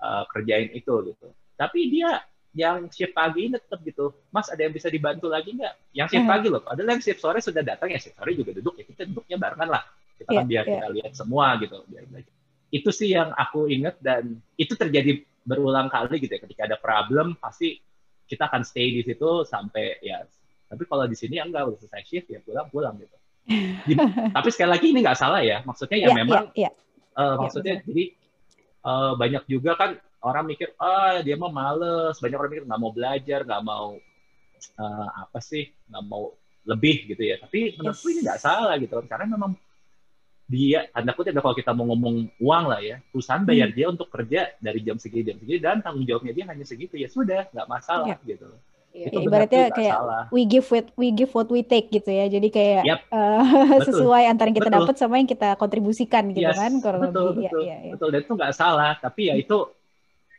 uh, 0.00 0.24
kerjain 0.28 0.72
itu 0.72 0.92
gitu. 1.12 1.28
Tapi 1.54 1.80
dia 1.92 2.24
yang 2.50 2.90
shift 2.90 3.14
pagi 3.14 3.46
ini 3.46 3.54
tetap 3.62 3.78
gitu 3.86 4.10
mas 4.34 4.50
ada 4.50 4.58
yang 4.66 4.74
bisa 4.74 4.90
dibantu 4.90 5.30
lagi 5.30 5.54
nggak? 5.54 5.94
Yang 5.94 6.08
shift 6.16 6.26
uh-huh. 6.26 6.34
pagi 6.34 6.46
loh 6.50 6.62
ada 6.66 6.80
yang 6.82 7.02
shift 7.04 7.20
sore 7.22 7.38
sudah 7.38 7.62
datang 7.62 7.94
ya 7.94 7.98
shift 8.02 8.18
sore 8.18 8.34
juga 8.34 8.50
duduk 8.50 8.74
ya 8.74 8.84
kita 8.88 9.02
duduknya 9.06 9.36
barengan 9.38 9.68
lah. 9.70 9.82
Kita 10.18 10.30
yeah, 10.34 10.38
kan 10.42 10.46
biar 10.50 10.64
yeah. 10.66 10.72
kita 10.76 10.86
lihat 10.98 11.12
semua 11.14 11.46
gitu 11.62 11.78
biar 11.86 12.04
belajar 12.10 12.34
itu 12.70 12.90
sih 12.94 13.10
yang 13.14 13.34
aku 13.34 13.66
ingat 13.66 13.98
dan 13.98 14.38
itu 14.54 14.78
terjadi 14.78 15.22
berulang 15.46 15.86
kali 15.86 16.18
gitu 16.18 16.32
ya. 16.34 16.40
Ketika 16.42 16.62
ada 16.66 16.76
problem 16.78 17.38
pasti 17.38 17.78
kita 18.26 18.50
akan 18.50 18.62
stay 18.66 18.94
di 18.98 19.02
situ 19.06 19.46
sampai 19.46 20.02
ya 20.02 20.22
tapi 20.70 20.86
kalau 20.86 21.02
di 21.10 21.18
sini 21.18 21.42
ya 21.42 21.46
enggak 21.46 21.66
udah 21.66 21.78
selesai 21.82 22.02
shift 22.06 22.26
ya 22.30 22.38
pulang 22.42 22.70
pulang 22.70 22.94
gitu. 22.98 23.16
Tapi 24.36 24.48
sekali 24.54 24.70
lagi 24.70 24.86
ini 24.94 25.02
nggak 25.02 25.18
salah 25.18 25.42
ya, 25.42 25.66
maksudnya 25.66 25.98
ya, 25.98 26.06
Iya, 26.06 26.14
memang 26.14 26.44
iya, 26.54 26.70
iya. 26.70 26.70
eh, 27.18 27.34
maksudnya 27.34 27.74
jadi 27.82 28.04
eh, 28.80 29.12
banyak 29.16 29.44
juga 29.46 29.76
kan 29.76 29.90
orang 30.20 30.44
mikir 30.52 30.76
ah 30.76 31.20
dia 31.20 31.36
mah 31.36 31.48
males, 31.48 32.16
banyak 32.20 32.36
orang 32.36 32.50
mikir 32.52 32.64
nggak 32.68 32.80
mau 32.80 32.92
belajar, 32.92 33.40
nggak 33.44 33.62
mau 33.64 33.86
eh, 34.60 35.08
apa 35.16 35.38
sih, 35.40 35.64
nggak 35.88 36.04
mau 36.04 36.32
lebih 36.68 37.08
gitu 37.08 37.22
ya. 37.24 37.40
Tapi 37.40 37.80
menurutku 37.80 38.08
Yes. 38.08 38.12
ini 38.12 38.20
nggak 38.28 38.40
salah 38.40 38.74
gitu 38.76 39.00
kan, 39.00 39.06
karena 39.08 39.26
memang 39.36 39.52
dia 40.50 40.90
tanda 40.90 41.14
kutip 41.14 41.30
kalau 41.38 41.54
kita 41.54 41.70
mau 41.70 41.86
ngomong 41.94 42.26
uang 42.42 42.64
lah 42.66 42.82
ya 42.82 42.98
perusahaan 43.14 43.46
bayar 43.46 43.70
Hmm. 43.70 43.76
dia 43.78 43.86
untuk 43.86 44.10
kerja 44.10 44.50
dari 44.58 44.82
jam 44.82 44.98
segini 44.98 45.22
jam 45.30 45.38
segini 45.38 45.62
dan 45.62 45.78
tanggung 45.78 46.02
jawabnya 46.02 46.34
dia 46.34 46.44
hanya 46.50 46.66
segitu 46.66 46.98
ya 46.98 47.06
sudah 47.06 47.46
nggak 47.54 47.68
masalah 47.70 48.18
gitu 48.26 48.50
Iya. 48.90 49.06
itu 49.06 49.16
Ya, 49.16 49.22
benar 49.22 49.26
ibaratnya 49.46 49.64
kayak 49.70 49.94
salah. 49.94 50.24
we 50.34 50.42
give 50.44 50.66
what 50.66 50.86
we 50.98 51.08
give 51.10 51.30
what 51.30 51.46
we 51.46 51.62
take 51.62 51.88
gitu 51.88 52.10
ya. 52.10 52.26
Jadi 52.26 52.48
kayak 52.50 52.82
Yap. 52.82 53.00
eh, 53.06 53.42
Betul. 53.78 53.86
sesuai 53.86 54.22
antara 54.26 54.50
yang 54.50 54.58
kita 54.58 54.70
dapat 54.72 54.94
sama 54.98 55.14
yang 55.16 55.30
kita 55.30 55.54
kontribusikan 55.54 56.34
gitu 56.34 56.42
Yes, 56.42 56.58
kan 56.58 56.72
kurang 56.82 57.00
betul 57.06 57.26
lebih. 57.32 57.46
betul 57.46 57.62
Ya, 57.62 57.70
ya, 57.70 57.78
ya. 57.86 57.92
betul 57.94 58.08
dan 58.10 58.20
itu 58.22 58.32
nggak 58.34 58.52
salah 58.52 58.92
tapi 58.98 59.22
ya 59.30 59.34
itu 59.34 59.56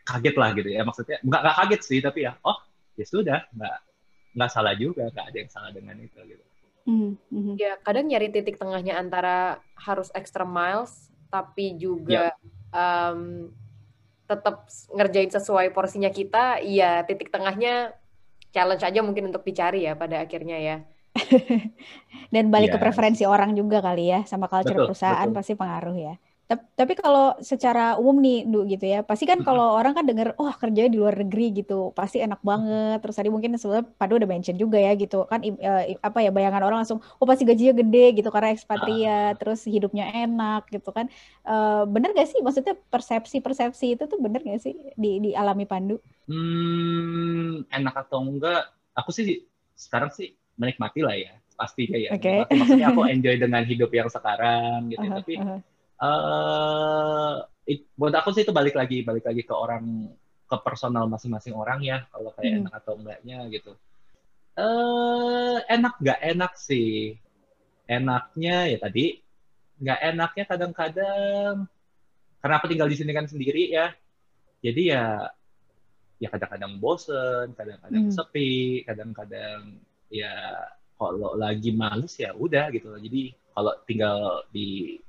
kaget 0.01 0.35
lah 0.35 0.49
gitu 0.51 0.67
ya 0.67 0.81
maksudnya 0.81 1.17
nggak 1.21 1.41
nggak 1.41 1.55
kaget 1.63 1.81
sih 1.81 1.99
tapi 2.01 2.19
ya 2.25 2.33
oh 2.41 2.57
ya 2.97 3.05
sudah 3.05 3.39
nggak 3.53 3.75
nggak 4.33 4.49
salah 4.49 4.73
juga 4.75 5.07
nggak 5.07 5.25
ada 5.31 5.37
yang 5.37 5.51
salah 5.51 5.71
dengan 5.71 5.95
itu 5.97 6.19
gitu 6.27 6.43
Mhm, 6.81 7.13
mhm. 7.29 7.53
Ya, 7.61 7.77
kadang 7.77 8.09
nyari 8.09 8.33
titik 8.33 8.57
tengahnya 8.57 8.97
antara 8.97 9.61
harus 9.77 10.09
extra 10.11 10.41
miles, 10.41 11.13
tapi 11.29 11.77
juga 11.77 12.33
em, 12.73 13.53
tetap 14.25 14.65
ngerjain 14.89 15.29
sesuai 15.29 15.69
porsinya 15.71 16.09
kita. 16.09 16.57
Iya, 16.57 17.05
titik 17.05 17.29
tengahnya 17.29 17.93
challenge 18.55 18.83
aja 18.87 18.99
mungkin 19.07 19.25
untuk 19.29 19.43
dicari 19.49 19.77
ya 19.87 19.91
pada 20.01 20.15
akhirnya 20.23 20.55
ya. 20.67 20.73
Dan 22.33 22.45
balik 22.53 22.75
ke 22.75 22.79
Yes. 22.79 22.81
preferensi 22.81 23.23
orang 23.27 23.51
juga 23.59 23.79
kali 23.83 24.11
ya, 24.13 24.19
sama 24.31 24.47
culture 24.51 24.79
Betul, 24.79 24.85
perusahaan 24.85 25.27
betul. 25.27 25.35
pasti 25.35 25.53
pengaruh 25.59 25.95
ya. 25.99 26.13
Tap- 26.49 26.67
Tapi 26.79 26.93
kalau 26.99 27.35
secara 27.43 27.95
umum 27.99 28.17
nih, 28.23 28.37
Du 28.51 28.63
gitu 28.67 28.83
ya, 28.87 28.99
pasti 29.07 29.23
kan 29.27 29.39
kalau 29.47 29.75
orang 29.79 29.93
kan 29.97 30.03
denger, 30.09 30.35
wah 30.39 30.55
kerjanya 30.55 30.89
di 30.93 30.99
luar 30.99 31.15
negeri 31.23 31.43
gitu, 31.63 31.91
pasti 31.99 32.17
enak 32.23 32.39
banget. 32.43 32.97
Terus 33.03 33.15
tadi 33.19 33.29
mungkin 33.33 33.51
sebenarnya 33.59 33.87
Padu 33.99 34.13
udah 34.19 34.29
mention 34.31 34.55
juga 34.59 34.77
ya 34.79 34.91
gitu, 34.99 35.15
kan 35.31 35.39
eh, 35.43 35.95
apa 36.03 36.19
ya 36.25 36.29
bayangan 36.35 36.63
orang 36.67 36.79
langsung, 36.83 36.99
oh 37.19 37.27
pasti 37.29 37.43
gajinya 37.49 37.73
gede 37.81 37.99
gitu 38.19 38.29
karena 38.35 38.49
ekspatriat, 38.55 39.31
terus 39.39 39.59
hidupnya 39.67 40.05
enak 40.23 40.61
gitu 40.73 40.89
kan. 40.95 41.05
Eh, 41.47 41.81
bener 41.93 42.09
gak 42.17 42.27
sih? 42.31 42.39
Maksudnya 42.45 42.73
persepsi-persepsi 42.93 43.85
itu 43.99 44.03
tuh 44.11 44.19
bener 44.23 44.39
gak 44.43 44.59
sih 44.63 44.73
di 45.03 45.09
dialami 45.31 45.63
Pandu? 45.71 45.95
hmm 46.27 47.40
enak 47.81 47.95
atau 47.97 48.21
enggak 48.21 48.69
aku 48.93 49.09
sih 49.09 49.43
sekarang 49.73 50.13
sih 50.13 50.31
menikmati 50.55 51.01
lah 51.01 51.17
ya 51.17 51.33
pastinya 51.57 51.97
ya 51.97 52.09
Oke. 52.13 52.21
Menikmati. 52.45 52.53
maksudnya 52.57 52.87
aku 52.93 53.01
enjoy 53.13 53.35
dengan 53.37 53.63
hidup 53.65 53.91
yang 53.91 54.09
sekarang 54.09 54.93
gitu 54.93 55.01
ya. 55.01 55.09
Aha, 55.09 55.17
tapi 55.19 55.33
eh 56.01 57.33
it- 57.67 57.89
buat 57.93 58.13
aku 58.13 58.29
sih 58.33 58.41
itu 58.41 58.53
balik 58.53 58.73
lagi 58.73 59.05
balik 59.05 59.25
lagi 59.25 59.41
ke 59.41 59.53
orang 59.53 60.09
ke 60.49 60.55
personal 60.65 61.05
masing-masing 61.07 61.53
orang 61.53 61.79
ya 61.81 61.97
kalau 62.09 62.33
kayak 62.35 62.51
Hmm. 62.51 62.59
enak 62.65 62.73
atau 62.81 62.93
enggaknya 62.97 63.37
gitu 63.49 63.71
eh 64.57 65.57
enak 65.69 65.93
nggak 66.01 66.19
enak 66.35 66.51
sih 66.59 67.15
enaknya 67.87 68.55
ya 68.67 68.77
tadi 68.77 69.05
nggak 69.81 69.99
enaknya 70.11 70.43
kadang-kadang 70.45 71.55
karena 72.41 72.55
aku 72.57 72.67
tinggal 72.67 72.89
di 72.89 72.97
sini 72.97 73.11
kan 73.13 73.25
sendiri 73.25 73.71
ya 73.71 73.93
jadi 74.59 74.81
ya 74.83 75.03
ya 76.21 76.29
kadang-kadang 76.29 76.77
bosen 76.77 77.57
kadang-kadang 77.57 78.05
Hmm. 78.07 78.13
sepi 78.13 78.85
kadang-kadang 78.85 79.81
ya 80.13 80.29
kalau 81.01 81.33
lagi 81.33 81.73
males 81.73 82.13
ya 82.13 82.29
udah 82.37 82.69
gitu 82.69 82.93
jadi 83.01 83.33
kalau 83.57 83.73
tinggal 83.89 84.45
di 84.53 85.01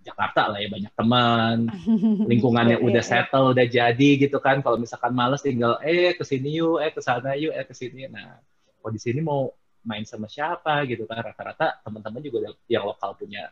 Jakarta 0.00 0.48
lah 0.54 0.62
ya 0.62 0.70
banyak 0.70 0.92
teman 0.96 1.56
lingkungannya 2.30 2.78
Iya, 2.80 2.86
udah 2.88 3.02
iya, 3.04 3.10
settle 3.10 3.50
udah 3.52 3.66
jadi 3.66 4.10
gitu 4.22 4.38
kan. 4.38 4.62
Kalau 4.62 4.78
misalkan 4.78 5.10
males 5.12 5.42
tinggal 5.42 5.82
eh 5.82 6.14
ke 6.14 6.22
sini 6.22 6.62
yuk 6.62 6.78
eh 6.78 6.94
ke 6.94 7.02
sana 7.02 7.34
yuk 7.34 7.50
eh 7.50 7.66
ke 7.66 7.74
sini 7.74 8.06
nah 8.06 8.38
kalau 8.80 8.94
di 8.94 9.02
sini 9.02 9.18
mau 9.18 9.50
main 9.82 10.06
sama 10.06 10.30
siapa 10.30 10.86
gitu 10.86 11.10
kan. 11.10 11.26
Rata-rata 11.26 11.82
teman-teman 11.82 12.22
juga 12.22 12.54
yang 12.70 12.86
lokal 12.86 13.18
punya 13.18 13.50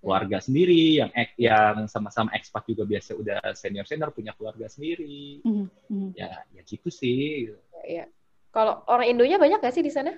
keluarga 0.00 0.40
sendiri 0.40 0.96
yang 0.98 1.10
yang 1.36 1.84
sama-sama 1.84 2.32
ekspat 2.32 2.64
juga 2.64 2.88
biasa 2.88 3.12
udah 3.14 3.52
senior 3.52 3.84
senior 3.84 4.08
punya 4.10 4.32
keluarga 4.32 4.64
sendiri 4.66 5.44
Mhm, 5.44 5.64
mhm. 5.92 6.08
ya 6.16 6.40
ya 6.50 6.60
gitu 6.64 6.88
sih 6.88 7.52
Ya, 7.52 7.84
ya. 7.84 8.04
Kalau 8.50 8.82
orang 8.88 9.06
Indonya 9.06 9.36
banyak 9.36 9.60
gak 9.60 9.76
sih 9.76 9.84
di 9.84 9.92
sana? 9.92 10.16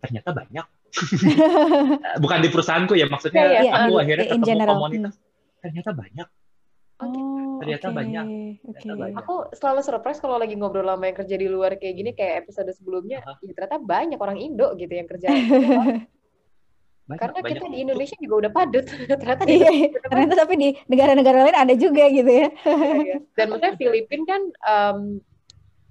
ternyata 0.00 0.32
banyak 0.32 0.64
bukan 2.24 2.38
di 2.40 2.48
perusahaanku 2.48 2.96
ya 2.96 3.04
maksudnya 3.06 3.42
Iya, 3.44 3.60
iya, 3.68 3.72
aku 3.84 3.92
in- 3.92 4.00
akhirnya 4.00 4.26
ketemu 4.26 4.46
general. 4.48 4.74
komunitas 4.78 5.14
ternyata 5.60 5.90
banyak 5.92 6.28
Oh, 7.00 7.56
Ternyata 7.64 7.88
oke, 7.88 7.96
banyak. 7.96 8.24
Ternyata 8.76 8.92
banyak. 8.92 9.20
Aku 9.24 9.48
selalu 9.56 9.80
surprise 9.80 10.20
kalau 10.20 10.36
lagi 10.36 10.52
ngobrol 10.52 10.84
sama 10.84 11.08
yang 11.08 11.16
kerja 11.16 11.36
di 11.40 11.48
luar 11.48 11.80
kayak 11.80 11.96
gini, 11.96 12.10
kayak 12.12 12.44
episode 12.44 12.68
sebelumnya, 12.76 13.24
Aha. 13.24 13.40
ya 13.40 13.52
ternyata 13.56 13.80
banyak 13.80 14.20
orang 14.20 14.36
Indo 14.36 14.68
gitu 14.76 14.92
yang 14.92 15.08
kerja. 15.08 15.32
banyak 17.10 17.20
Karena 17.20 17.38
banyak 17.42 17.58
kita 17.58 17.66
di 17.66 17.78
Indonesia 17.82 18.16
juga 18.22 18.34
udah 18.46 18.52
padat. 18.54 18.84
ternyata 19.20 19.42
di 19.42 19.52
Iya, 19.58 19.70
ternyata 20.06 20.34
tapi 20.38 20.54
di 20.54 20.68
negara-negara 20.86 21.38
lain 21.42 21.58
ada 21.58 21.74
juga 21.74 22.04
gitu 22.06 22.30
ya. 22.30 22.48
Iya, 22.54 22.94
iya. 23.02 23.16
Dan 23.34 23.46
maksudnya 23.50 23.74
Filipina 23.74 24.24
kan, 24.24 24.42
em, 24.46 24.98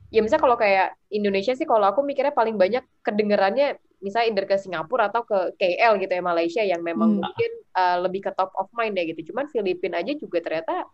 ya 0.10 0.19
misalnya 0.23 0.43
kalau 0.47 0.58
kayak 0.58 0.88
Indonesia 1.12 1.51
sih, 1.51 1.67
kalau 1.67 1.86
aku 1.86 1.99
mikirnya 2.01 2.32
paling 2.32 2.55
banyak 2.55 2.82
kedengerannya, 3.03 3.75
misalnya 3.99 4.27
either 4.32 4.45
ke 4.47 4.55
Singapura 4.55 5.12
atau 5.12 5.27
ke 5.27 5.60
KL 5.60 5.99
gitu 5.99 6.13
ya, 6.15 6.23
Malaysia 6.23 6.63
yang 6.63 6.79
memang 6.79 7.19
Hmm. 7.19 7.27
mungkin 7.27 7.51
eh, 7.69 7.97
lebih 7.99 8.25
ke 8.25 8.32
top 8.34 8.55
of 8.55 8.71
mind 8.71 8.95
ya 8.95 9.03
gitu. 9.05 9.29
Cuman 9.29 9.51
Filipina 9.51 9.99
aja 9.99 10.15
juga 10.15 10.39
ternyata 10.39 10.88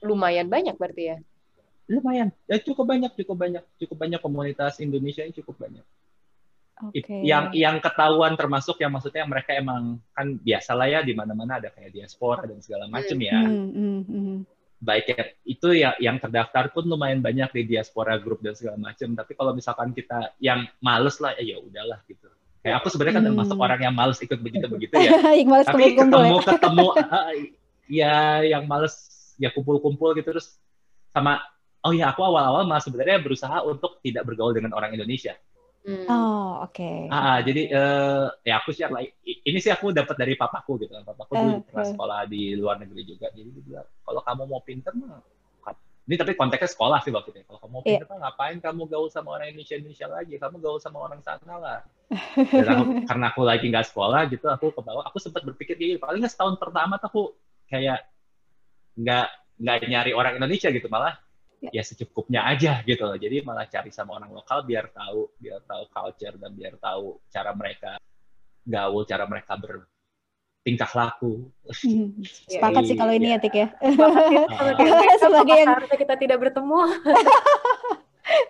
lumayan 0.00 0.46
banyak 0.46 0.76
berarti 0.76 1.04
ya. 1.08 1.18
lumayan 1.84 2.32
ya 2.48 2.56
cukup 2.56 2.88
banyak 2.88 3.12
cukup 3.12 3.36
banyak 3.36 3.60
cukup 3.76 3.96
banyak 4.00 4.16
komunitas 4.16 4.80
Indonesia 4.80 5.20
yang 5.20 5.36
cukup 5.36 5.68
banyak 5.68 5.84
Oke. 6.82 7.22
yang 7.22 7.54
yang 7.54 7.78
ketahuan 7.78 8.34
termasuk 8.34 8.82
yang 8.82 8.90
maksudnya 8.90 9.22
mereka 9.22 9.54
emang 9.54 10.02
kan 10.10 10.34
biasa 10.42 10.74
lah 10.74 10.90
ya 10.90 11.00
di 11.06 11.14
mana-mana 11.14 11.62
ada 11.62 11.70
kayak 11.70 11.94
diaspora 11.94 12.42
dan 12.50 12.58
segala 12.58 12.90
macam 12.90 13.14
ya 13.14 13.38
Hmm, 13.46 13.70
hmm, 13.70 14.00
hmm. 14.10 14.36
baik 14.82 15.04
ya 15.06 15.22
itu 15.46 15.68
ya 15.70 15.90
yang 16.02 16.18
terdaftar 16.18 16.74
pun 16.74 16.82
lumayan 16.84 17.22
banyak 17.22 17.46
di 17.54 17.62
diaspora 17.78 18.18
grup 18.18 18.42
dan 18.42 18.58
segala 18.58 18.74
macam 18.74 19.14
tapi 19.14 19.32
kalau 19.38 19.54
misalkan 19.54 19.94
kita 19.94 20.34
yang 20.42 20.66
males 20.82 21.22
lah 21.22 21.38
ya 21.38 21.62
udahlah 21.62 22.02
gitu 22.10 22.26
kayak 22.60 22.82
aku 22.82 22.90
sebenarnya 22.90 23.14
kan 23.16 23.22
Hmm. 23.22 23.30
termasuk 23.32 23.56
orang 23.60 23.80
yang 23.80 23.94
males 23.94 24.18
ikut 24.18 24.40
begitu 24.42 24.66
begitu 24.66 24.94
ya 24.98 25.10
yang 25.38 25.48
males 25.54 25.66
tapi 25.70 25.94
kumpul-kumpul 25.94 26.42
ya. 26.42 26.52
ketemu 26.58 26.86
ketemu 26.90 27.12
ah, 27.14 27.30
ya 27.86 28.16
yang 28.42 28.64
males 28.66 28.94
ya 29.38 29.48
kumpul-kumpul 29.54 30.10
gitu 30.18 30.26
terus 30.34 30.58
sama 31.14 31.38
oh 31.86 31.92
ya 31.94 32.10
aku 32.10 32.24
awal-awal 32.24 32.66
malah 32.66 32.82
sebenarnya 32.82 33.22
berusaha 33.22 33.62
untuk 33.62 34.02
tidak 34.02 34.26
bergaul 34.26 34.50
dengan 34.50 34.74
orang 34.74 34.90
Indonesia 34.90 35.38
Hmm. 35.84 36.08
Oh, 36.08 36.64
oke. 36.64 36.90
ah 37.12 37.36
ah, 37.36 37.38
jadi 37.44 37.62
eh, 37.68 38.24
ya 38.48 38.56
aku 38.64 38.72
share 38.72 38.88
lah 38.88 39.04
ini 39.20 39.58
sih 39.60 39.68
aku 39.68 39.92
dapat 39.92 40.16
dari 40.16 40.32
papaku 40.32 40.80
gitu 40.80 40.96
papaku 41.04 41.36
Eh, 41.36 41.40
dulu 41.44 41.56
pernah 41.68 41.84
eh. 41.84 41.90
sekolah 41.92 42.18
di 42.24 42.56
luar 42.56 42.80
negeri 42.80 43.04
juga 43.04 43.28
jadi 43.36 43.48
dia 43.52 43.62
bilang 43.68 43.86
kalau 44.00 44.20
kamu 44.24 44.42
mau 44.48 44.60
pinter 44.64 44.92
mah 44.96 45.20
ini 46.04 46.16
tapi 46.20 46.32
konteksnya 46.40 46.72
sekolah 46.72 47.04
sih 47.04 47.12
waktu 47.12 47.36
itu 47.36 47.38
ya. 47.40 47.44
kalau 47.48 47.58
kamu 47.60 47.72
mau 47.72 47.82
Iya. 47.84 47.88
pinter 48.00 48.06
mah 48.08 48.18
ngapain 48.24 48.56
kamu 48.64 48.80
gaul 48.88 49.08
sama 49.12 49.28
orang 49.36 49.52
Indonesia 49.52 49.76
Indonesia 49.76 50.06
lagi 50.08 50.34
kamu 50.40 50.56
gaul 50.64 50.80
sama 50.80 50.98
orang 51.04 51.20
sana 51.20 51.54
lah 51.60 51.78
Dan 52.48 52.64
aku- 52.72 52.96
karena 53.08 53.24
aku 53.32 53.40
lagi 53.44 53.66
nggak 53.68 53.86
sekolah 53.92 54.20
gitu 54.32 54.46
aku 54.48 54.66
ke 54.72 54.80
bawah 54.80 55.04
aku 55.04 55.18
sempat 55.20 55.44
berpikir 55.44 55.76
kayak 55.76 55.96
gini, 55.96 56.00
paling 56.00 56.20
nggak 56.24 56.32
setahun 56.32 56.56
pertama 56.56 56.96
tuh 56.96 57.08
aku 57.12 57.22
kayak 57.68 58.04
nggak 58.96 59.26
nggak 59.60 59.76
nyari 59.90 60.12
orang 60.16 60.36
Indonesia 60.40 60.68
gitu 60.72 60.88
malah 60.88 61.12
Ya. 61.64 61.80
ya 61.80 61.82
secukupnya 61.82 62.44
aja 62.44 62.84
gitu 62.84 63.08
loh 63.08 63.16
jadi 63.16 63.40
malah 63.40 63.64
cari 63.64 63.88
sama 63.88 64.20
orang 64.20 64.36
lokal 64.36 64.68
biar 64.68 64.92
tahu 64.92 65.32
biar 65.40 65.64
tahu 65.64 65.88
culture 65.88 66.36
dan 66.36 66.52
biar 66.52 66.76
tahu 66.76 67.16
cara 67.32 67.56
mereka 67.56 67.96
gaul 68.60 69.08
cara 69.08 69.24
mereka 69.24 69.56
bertingkah 69.56 70.92
laku 70.92 71.48
Hmm. 71.80 72.20
Sepakat 72.52 72.84
sih 72.84 72.96
kalau 72.96 73.16
ini 73.16 73.32
ya, 73.32 73.40
Iya. 73.40 73.44
Tik 73.48 73.54
ya. 73.56 73.68
Ah. 73.80 75.16
Sebagai 75.24 75.56
yang 75.56 75.72
kita 75.88 76.14
tidak 76.20 76.38
bertemu. 76.44 76.80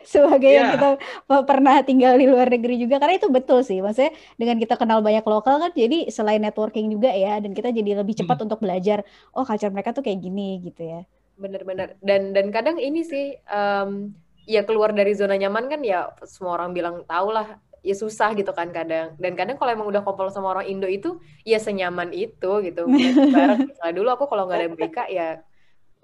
sebagai 0.07 0.51
yang 0.55 0.71
Iya. 0.71 0.75
kita 0.79 0.89
pe- 1.27 1.45
pernah 1.51 1.83
tinggal 1.83 2.15
di 2.15 2.31
luar 2.31 2.47
negeri 2.47 2.79
juga 2.79 3.03
karena 3.03 3.19
itu 3.19 3.27
betul 3.27 3.59
sih 3.67 3.83
maksudnya 3.83 4.15
dengan 4.39 4.55
kita 4.55 4.79
kenal 4.79 5.03
banyak 5.03 5.27
lokal 5.27 5.59
kan 5.59 5.75
jadi 5.75 6.07
selain 6.15 6.39
networking 6.39 6.95
juga 6.95 7.11
ya 7.11 7.43
dan 7.43 7.51
kita 7.51 7.75
jadi 7.75 7.99
lebih 7.99 8.15
cepat 8.15 8.39
untuk 8.47 8.63
belajar 8.63 9.03
oh 9.35 9.43
culture 9.43 9.75
mereka 9.75 9.91
tuh 9.91 10.07
kayak 10.07 10.23
gini 10.23 10.63
gitu 10.63 10.79
ya 10.79 11.01
Bener-bener. 11.35 11.99
Dan 11.99 12.31
dan 12.31 12.51
kadang 12.55 12.79
ini 12.79 13.03
sih, 13.03 13.35
em, 13.51 14.15
ya 14.47 14.63
keluar 14.63 14.95
dari 14.95 15.17
zona 15.17 15.35
nyaman 15.35 15.67
kan 15.67 15.81
ya 15.83 16.15
semua 16.29 16.61
orang 16.61 16.71
bilang 16.77 17.03
tau 17.09 17.33
lah, 17.35 17.59
ya 17.83 17.95
susah 17.97 18.33
gitu 18.39 18.55
kan 18.55 18.71
kadang. 18.71 19.19
Dan 19.19 19.35
kadang 19.35 19.59
kalau 19.59 19.71
emang 19.75 19.89
udah 19.91 20.03
kumpul 20.07 20.31
sama 20.31 20.55
orang 20.55 20.67
Indo 20.71 20.87
itu, 20.87 21.19
ya 21.43 21.59
senyaman 21.59 22.15
itu 22.15 22.51
gitu. 22.63 22.87
Bareng. 23.35 23.67
Misalnya 23.69 23.95
dulu 23.95 24.09
aku 24.15 24.25
kalau 24.31 24.47
nggak 24.47 24.59
ada 24.63 24.69
mereka 24.71 25.03
ya 25.11 25.43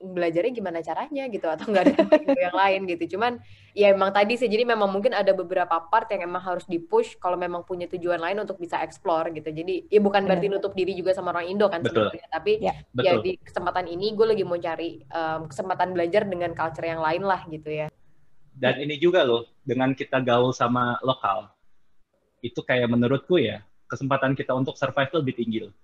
belajarnya 0.01 0.57
gimana 0.57 0.81
caranya 0.81 1.29
gitu 1.29 1.45
atau 1.45 1.69
nggak 1.69 1.85
ada 1.85 1.95
tempat 1.95 2.21
yang 2.25 2.57
lain 2.57 2.81
gitu. 2.89 3.17
Cuman 3.17 3.37
ya 3.77 3.93
emang 3.93 4.11
tadi 4.17 4.41
sih 4.41 4.49
jadi 4.49 4.65
memang 4.65 4.89
mungkin 4.89 5.13
ada 5.13 5.37
beberapa 5.37 5.77
part 5.93 6.09
yang 6.09 6.25
emang 6.25 6.41
harus 6.41 6.65
dipush 6.65 7.21
kalau 7.21 7.37
memang 7.37 7.63
punya 7.69 7.85
tujuan 7.93 8.17
lain 8.17 8.41
untuk 8.41 8.57
bisa 8.57 8.81
explore 8.81 9.29
gitu. 9.37 9.53
Jadi 9.53 9.93
ya 9.93 10.01
bukan 10.01 10.25
berarti 10.25 10.49
nutup 10.49 10.73
diri 10.73 10.97
juga 10.97 11.13
sama 11.13 11.37
orang 11.37 11.53
Indo 11.53 11.69
kan 11.69 11.85
Betul. 11.85 12.09
sebenarnya 12.09 12.29
tapi 12.33 12.53
Ya, 12.61 12.77
ya 13.01 13.13
di 13.23 13.41
kesempatan 13.41 13.89
ini 13.89 14.13
gue 14.13 14.27
lagi 14.37 14.45
mau 14.45 14.59
cari 14.61 15.01
um, 15.11 15.49
kesempatan 15.49 15.97
belajar 15.97 16.29
dengan 16.29 16.53
culture 16.53 16.85
yang 16.85 17.01
lain 17.01 17.25
lah 17.25 17.41
gitu 17.49 17.71
ya. 17.73 17.87
Dan 18.53 18.77
ini 18.85 19.01
juga 19.01 19.25
loh, 19.25 19.49
dengan 19.65 19.97
kita 19.97 20.21
gaul 20.21 20.53
sama 20.53 21.01
lokal, 21.01 21.49
itu 22.45 22.61
kayak 22.61 22.93
menurutku 22.93 23.41
ya, 23.41 23.65
kesempatan 23.89 24.37
kita 24.37 24.53
untuk 24.53 24.77
survive 24.77 25.09
lebih 25.17 25.35
tinggi 25.41 25.59
loh. 25.65 25.75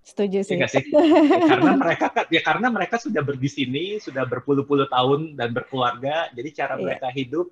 Setuju 0.00 0.42
Iya 0.42 0.66
sih. 0.66 0.80
sih? 0.80 0.84
Ya, 1.30 1.46
karena 1.46 1.72
mereka 1.76 2.06
kan- 2.10 2.28
ya 2.32 2.40
karena 2.42 2.68
mereka 2.72 2.96
sudah 2.98 3.22
di 3.22 3.50
sini, 3.50 3.84
sudah 4.00 4.24
berpuluh-puluh 4.26 4.88
tahun 4.88 5.36
dan 5.38 5.52
berkeluarga, 5.52 6.32
jadi 6.32 6.48
cara 6.52 6.74
Iya. 6.76 6.82
mereka 6.84 7.08
hidup, 7.12 7.46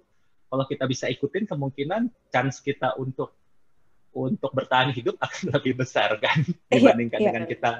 kalau 0.48 0.64
kita 0.64 0.84
bisa 0.88 1.06
ikutin, 1.06 1.44
kemungkinan 1.44 2.08
chance 2.32 2.58
kita 2.64 2.96
untuk 2.96 3.37
untuk 4.08 4.50
bertahan 4.50 4.90
hidup 4.90 5.14
akan 5.24 5.54
lebih 5.61 5.78
besar 5.78 6.16
kan 6.18 6.40
Iya, 6.72 6.90
dibandingkan 6.90 7.20
iya. 7.20 7.26
dengan 7.30 7.44
kita 7.46 7.70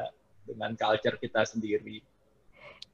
dengan 0.45 0.71
culture 0.77 1.17
kita 1.17 1.45
sendiri. 1.45 2.05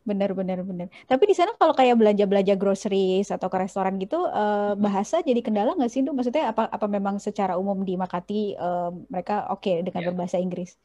Bener, 0.05 0.37
bener, 0.37 0.61
bener. 0.61 0.89
Tapi 1.09 1.25
di 1.25 1.35
sana 1.35 1.57
kalau 1.57 1.73
kayak 1.73 1.97
belanja-belanja 1.97 2.61
groceries 2.61 3.33
atau 3.33 3.49
ke 3.49 3.57
restoran 3.57 3.97
gitu, 3.97 4.21
eh, 4.29 4.73
bahasa 4.77 5.25
jadi 5.25 5.41
kendala 5.41 5.73
nggak 5.73 5.89
sih, 5.89 6.05
Duh? 6.05 6.13
Maksudnya 6.13 6.53
apa 6.53 6.69
apa 6.69 6.87
memang 6.87 7.17
secara 7.17 7.57
umum 7.57 7.81
di 7.83 7.97
Makati 7.97 8.53
eh, 8.53 8.91
mereka 9.09 9.49
oke 9.49 9.81
dengan 9.81 10.01
Iya. 10.05 10.09
berbahasa 10.13 10.37
Inggris? 10.37 10.77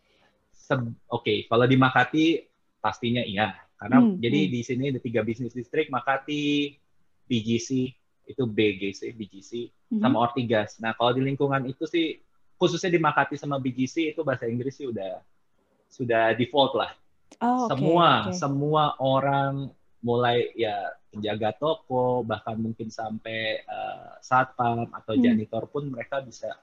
Oke, 1.09 1.49
kalau 1.49 1.65
di 1.65 1.73
Makati 1.73 2.25
pastinya 2.77 3.25
iya, 3.25 3.57
karena 3.81 4.05
Hmm, 4.05 4.21
jadi 4.21 4.39
hmm. 4.45 4.51
di 4.53 4.59
sini 4.61 4.83
ada 4.93 5.01
tiga 5.01 5.21
bisnis 5.25 5.55
distrik, 5.57 5.89
Makati, 5.89 6.77
BGC, 7.25 7.69
itu 8.29 8.43
BGC, 8.45 9.17
BGC, 9.17 9.51
Mhm. 9.89 10.01
sama 10.05 10.21
Ortigas. 10.21 10.77
Nah, 10.77 10.93
kalau 10.93 11.17
di 11.17 11.25
lingkungan 11.25 11.65
itu 11.65 11.89
sih, 11.89 12.21
khususnya 12.61 12.93
di 12.93 13.01
Makati 13.01 13.33
sama 13.33 13.57
BGC 13.57 14.13
itu 14.13 14.21
bahasa 14.21 14.45
Inggris 14.45 14.77
sih 14.77 14.85
udah 14.85 15.17
sudah 15.89 16.37
default 16.37 16.77
lah. 16.77 16.93
Oh, 17.41 17.65
semua 17.65 18.29
oke. 18.29 18.35
semua 18.37 18.83
orang 19.01 19.73
mulai 20.05 20.53
ya 20.53 20.91
penjaga 21.09 21.51
toko 21.57 22.21
bahkan 22.21 22.55
mungkin 22.55 22.93
sampai 22.93 23.63
eh, 23.63 24.09
satpam 24.21 24.85
atau 24.93 25.17
Hmm. 25.17 25.23
janitor 25.23 25.65
pun 25.65 25.89
mereka 25.89 26.21
bisa 26.21 26.53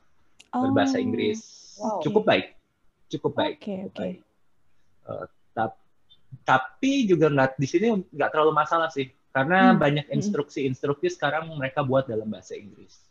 berbahasa 0.52 1.00
Oh, 1.00 1.04
Inggris 1.04 1.38
Wow. 1.76 2.00
cukup 2.00 2.22
baik 2.24 2.46
cukup 3.08 3.32
baik 3.34 3.56
Oke, 3.58 3.72
cukup 3.72 3.86
oke. 3.88 4.00
baik. 4.00 4.18
Eh, 5.06 5.26
tap- 5.52 5.80
tapi 6.42 6.92
juga 7.06 7.26
nggak 7.28 7.50
di 7.54 7.66
sini 7.66 7.86
nggak 8.04 8.30
terlalu 8.30 8.52
masalah 8.52 8.88
sih 8.88 9.06
karena 9.30 9.70
Hmm, 9.70 9.78
banyak 9.78 10.04
hmm. 10.04 10.16
instruksi-instruksi 10.16 11.08
sekarang 11.10 11.46
mereka 11.50 11.80
buat 11.80 12.04
dalam 12.04 12.26
bahasa 12.26 12.54
Inggris 12.54 13.02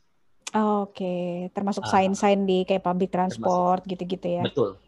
Oh, 0.54 0.88
Oke, 0.88 1.12
termasuk 1.52 1.84
Ah. 1.84 1.92
sign-sign 1.92 2.44
di 2.44 2.64
kayak 2.64 2.80
public 2.82 3.10
transport 3.10 3.84
gitu-gitu 3.84 4.28
ya. 4.30 4.42
betul 4.42 4.80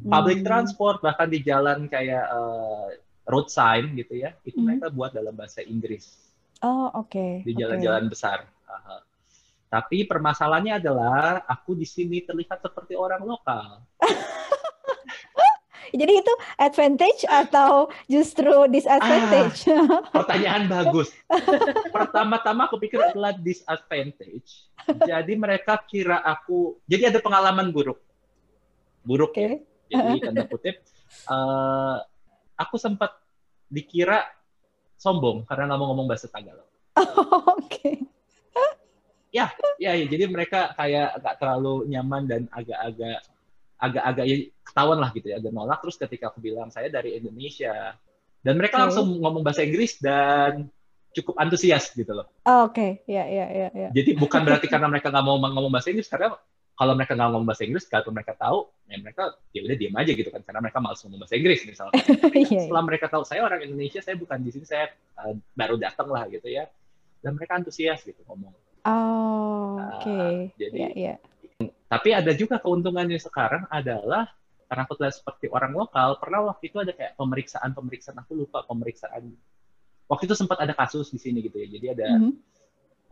public 0.00 0.40
Hmm. 0.40 0.46
transport 0.46 0.98
bahkan 0.98 1.26
di 1.26 1.38
jalan 1.40 1.86
kayak 1.86 2.24
eh, 2.24 2.88
road 3.24 3.46
sign 3.46 3.94
gitu 3.94 4.14
ya 4.16 4.34
itu 4.42 4.56
Hmm. 4.56 4.66
mereka 4.68 4.86
buat 4.88 5.10
dalam 5.10 5.30
bahasa 5.32 5.60
Inggris 5.60 6.18
Oh, 6.58 6.86
oke, 6.96 7.42
di 7.42 7.50
oke. 7.50 7.58
jalan-jalan 7.58 8.06
besar. 8.06 8.46
Aha. 8.64 9.02
Tapi 9.72 10.04
permasalahannya 10.04 10.76
adalah 10.76 11.40
aku 11.48 11.72
di 11.72 11.88
sini 11.88 12.20
terlihat 12.20 12.60
seperti 12.60 12.92
orang 12.92 13.24
lokal. 13.24 13.80
Jadi 15.92 16.12
itu 16.24 16.32
advantage 16.56 17.24
atau 17.28 17.88
justru 18.08 18.68
disadvantage? 18.68 19.68
Pertanyaan 20.08 20.64
bagus. 20.64 21.12
Pertama-tama 21.96 22.68
aku 22.68 22.80
pikir 22.80 23.00
adalah 23.00 23.36
disadvantage. 23.36 24.72
Jadi 25.04 25.32
mereka 25.36 25.76
kira 25.84 26.24
aku, 26.24 26.80
jadi 26.88 27.12
ada 27.12 27.20
pengalaman 27.20 27.68
buruk. 27.68 28.00
Buruk 29.04 29.36
Oke. 29.36 29.68
ya. 29.92 30.00
Jadi 30.00 30.16
tanda 30.24 30.44
kutip, 30.48 30.80
eh, 31.28 31.96
aku 32.56 32.76
sempat 32.80 33.12
dikira 33.68 34.24
sombong 34.96 35.44
karena 35.44 35.68
nggak 35.68 35.78
mau 35.78 35.92
ngomong 35.92 36.08
bahasa 36.08 36.26
Tagalog. 36.28 36.68
Oke. 37.56 37.71
Ya, 39.32 39.48
ya, 39.80 39.96
jadi 39.96 40.28
mereka 40.28 40.76
kayak 40.76 41.16
agak 41.16 41.34
terlalu 41.40 41.88
nyaman 41.88 42.28
dan 42.28 42.42
agak-agak 42.52 43.24
agak-agak 43.82 44.24
ya 44.28 44.36
ketahuan 44.62 44.98
lah 45.00 45.10
gitu 45.16 45.26
ya, 45.32 45.40
agak 45.40 45.52
nolak. 45.56 45.78
Terus 45.82 45.96
ketika 45.96 46.24
aku 46.30 46.38
bilang 46.44 46.68
saya 46.68 46.92
dari 46.92 47.16
Indonesia, 47.16 47.96
dan 48.44 48.54
mereka 48.60 48.78
Oke. 48.78 48.82
langsung 48.86 49.06
ngomong 49.18 49.42
bahasa 49.42 49.64
Inggris 49.64 49.98
dan 49.98 50.68
cukup 51.16 51.34
antusias 51.40 51.90
gitu 51.96 52.12
loh. 52.12 52.28
Oh, 52.44 52.68
Oke, 52.68 53.02
ya, 53.08 53.24
ya, 53.24 53.46
ya, 53.48 53.68
ya. 53.72 53.88
Jadi 53.90 54.16
bukan 54.18 54.42
berarti 54.44 54.66
karena 54.68 54.86
mereka 54.86 55.08
nggak 55.08 55.24
mau 55.24 55.40
ngomong 55.40 55.72
bahasa 55.72 55.88
Inggris, 55.90 56.12
karena 56.12 56.36
kalau 56.72 56.92
mereka 56.96 57.12
nggak 57.14 57.28
ngomong 57.30 57.46
bahasa 57.46 57.62
Inggris, 57.68 57.84
kalau 57.86 58.10
mereka 58.12 58.32
tahu, 58.34 58.58
ya 58.88 58.96
mereka 58.98 59.22
ya 59.52 59.60
udah 59.62 59.76
diam 59.76 59.94
aja 59.96 60.12
gitu 60.12 60.30
kan, 60.32 60.42
karena 60.42 60.60
mereka 60.60 60.78
malas 60.80 60.98
ngomong 61.04 61.20
bahasa 61.22 61.34
Inggris 61.36 61.60
misalnya. 61.68 61.94
Tapi 62.24 62.38
Iya, 62.42 62.48
iya. 62.48 62.60
setelah 62.66 62.82
mereka 62.84 63.06
tahu 63.12 63.22
saya 63.24 63.40
orang 63.44 63.60
Indonesia, 63.64 64.00
saya 64.00 64.16
bukan 64.18 64.38
di 64.42 64.50
sini, 64.50 64.64
saya 64.66 64.90
uh, 65.20 65.36
baru 65.52 65.76
datang 65.78 66.08
lah 66.10 66.26
gitu 66.32 66.48
ya, 66.48 66.66
dan 67.20 67.36
mereka 67.36 67.60
antusias 67.60 68.02
gitu 68.02 68.20
ngomong. 68.26 68.50
Oh, 68.82 69.78
oke. 69.78 70.10
Ah, 70.10 70.32
jadi- 70.58 70.78
Ya, 70.78 70.90
ya. 70.94 71.14
Tapi 71.86 72.08
ada 72.10 72.32
juga 72.34 72.58
keuntungannya 72.58 73.20
sekarang 73.20 73.68
adalah 73.70 74.32
karena 74.66 74.88
aku 74.88 74.96
terlihat 74.96 75.20
seperti 75.20 75.46
orang 75.52 75.76
lokal, 75.76 76.16
pernah 76.16 76.48
waktu 76.48 76.72
itu 76.72 76.80
ada 76.80 76.96
kayak 76.96 77.12
pemeriksaan-pemeriksaan, 77.20 78.16
aku 78.24 78.32
lupa 78.32 78.64
pemeriksaan. 78.64 79.28
Waktu 80.08 80.24
itu 80.24 80.34
sempat 80.34 80.64
ada 80.64 80.72
kasus 80.72 81.12
di 81.12 81.20
sini 81.20 81.44
gitu 81.44 81.60
ya. 81.60 81.68
Jadi 81.68 81.86
ada 81.92 82.08
Mhm. 82.18 82.32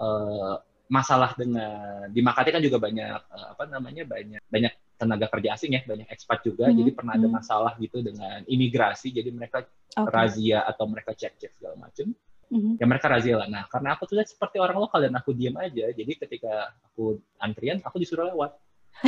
eh, 0.01 0.55
masalah 0.89 1.37
dengan 1.37 2.09
di 2.09 2.25
Makati 2.25 2.51
kan 2.51 2.65
juga 2.65 2.81
banyak 2.81 3.21
eh, 3.21 3.47
apa 3.53 3.69
namanya 3.69 4.09
banyak 4.09 4.41
banyak 4.49 4.73
tenaga 4.97 5.29
kerja 5.29 5.53
asing 5.55 5.77
ya, 5.77 5.85
banyak 5.85 6.09
ekspat 6.09 6.41
juga. 6.43 6.73
Mhm, 6.73 6.77
Jadi 6.81 6.91
pernah 6.97 7.15
ada 7.21 7.29
mhm. 7.29 7.37
masalah 7.37 7.73
gitu 7.77 8.01
dengan 8.01 8.41
imigrasi. 8.49 9.13
Jadi 9.13 9.29
mereka 9.29 9.69
Oke. 10.01 10.09
razia 10.09 10.65
atau 10.65 10.89
mereka 10.89 11.13
cek-cek 11.13 11.53
segala 11.61 11.77
macam. 11.77 12.17
Mhm. 12.51 12.83
Ya 12.83 12.85
mereka 12.87 13.07
razia 13.07 13.39
lah. 13.39 13.47
Nah, 13.47 13.63
karena 13.71 13.95
aku 13.95 14.11
tuh 14.11 14.19
seperti 14.27 14.59
orang 14.59 14.79
lokal 14.83 15.07
dan 15.07 15.15
aku 15.15 15.31
diam 15.31 15.55
aja. 15.63 15.87
Jadi 15.95 16.13
ketika 16.19 16.75
aku 16.91 17.23
antrian, 17.39 17.79
aku 17.87 18.03
disuruh 18.03 18.27
lewat. 18.35 18.59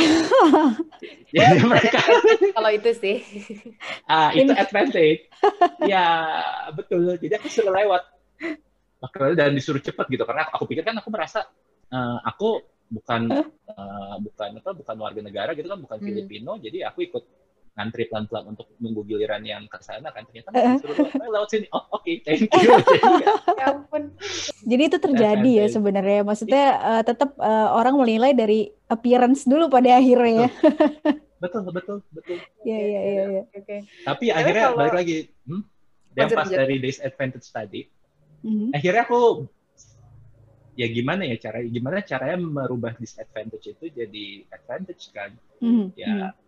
Jadi 1.34 1.58
mereka 1.66 2.00
kalau 2.54 2.70
itu 2.70 2.90
sih 2.96 3.16
ah 4.06 4.30
itu 4.30 4.54
advantage. 4.54 5.26
ya 5.90 6.06
betul. 6.72 7.18
Jadi 7.18 7.34
aku 7.34 7.50
suruh 7.50 7.74
lewat. 7.74 8.02
Makanya 9.02 9.34
dan 9.34 9.58
disuruh 9.58 9.82
cepat 9.82 10.06
gitu 10.06 10.22
karena 10.22 10.46
aku 10.46 10.64
pikir 10.70 10.86
kan 10.86 10.94
aku 10.94 11.10
merasa 11.10 11.42
eh, 11.90 12.18
aku 12.22 12.62
bukan 12.92 13.22
eh, 13.42 14.14
bukan 14.22 14.48
apa 14.62 14.70
bukan 14.70 14.96
warga 15.02 15.20
negara 15.24 15.50
gitu 15.58 15.66
kan 15.66 15.80
bukan 15.82 15.98
Hmm. 15.98 16.06
Filipino 16.06 16.52
jadi 16.62 16.92
aku 16.92 17.10
ikut 17.10 17.24
ngantri 17.72 18.04
pelan-pelan 18.04 18.44
untuk 18.48 18.68
nunggu 18.76 19.00
giliran 19.06 19.40
yang 19.42 19.64
ke 19.64 19.80
sana 19.80 20.08
kan 20.08 20.24
ternyata 20.24 20.52
Eh. 20.52 20.76
disuruh 20.76 20.92
lewat, 20.94 21.12
"Eh, 21.16 21.30
lewat 21.30 21.48
sini 21.48 21.66
oh 21.70 21.84
oke 21.90 22.12
thank 22.20 22.44
you 22.44 22.68
Jadi, 22.68 23.24
ya 23.56 23.64
ampun 23.66 24.02
Jadi 24.62 24.82
itu 24.84 24.98
terjadi 24.98 25.50
ya 25.56 25.66
sebenarnya. 25.66 26.20
Maksudnya 26.22 26.64
eh, 26.90 27.02
tetap 27.02 27.32
eh, 27.34 27.68
orang 27.70 27.96
menilai 27.96 28.32
dari 28.32 28.60
appearance 28.86 29.44
dulu 29.44 29.66
pada 29.66 29.96
akhirnya 29.96 30.44
ya. 30.44 30.48
betul 31.38 31.66
betul 31.66 31.96
betul 32.12 32.38
Iya, 32.62 32.78
iya, 32.78 33.00
iya, 33.02 33.22
iya. 33.26 33.42
oke 33.50 33.76
tapi 34.04 34.24
akhirnya 34.30 34.64
kalau- 34.64 34.78
balik 34.78 34.94
lagi 34.94 35.16
hmm, 35.42 35.62
yang 36.12 36.28
Lanjut, 36.28 36.38
pas 36.38 36.48
dari 36.52 36.76
disadvantage 36.78 37.48
tadi 37.48 37.80
Mhm. 38.42 38.70
akhirnya 38.70 39.02
aku 39.02 39.20
ya 40.72 40.86
gimana 40.86 41.22
ya 41.24 41.36
cara 41.36 41.58
gimana 41.62 41.98
caranya 42.00 42.36
merubah 42.38 42.94
disadvantage 42.94 43.64
itu 43.70 43.84
jadi 43.88 44.24
advantage 44.50 45.10
kan 45.10 45.34
Mhm. 45.58 45.84
ya 45.94 46.06
Mhm. 46.06 46.41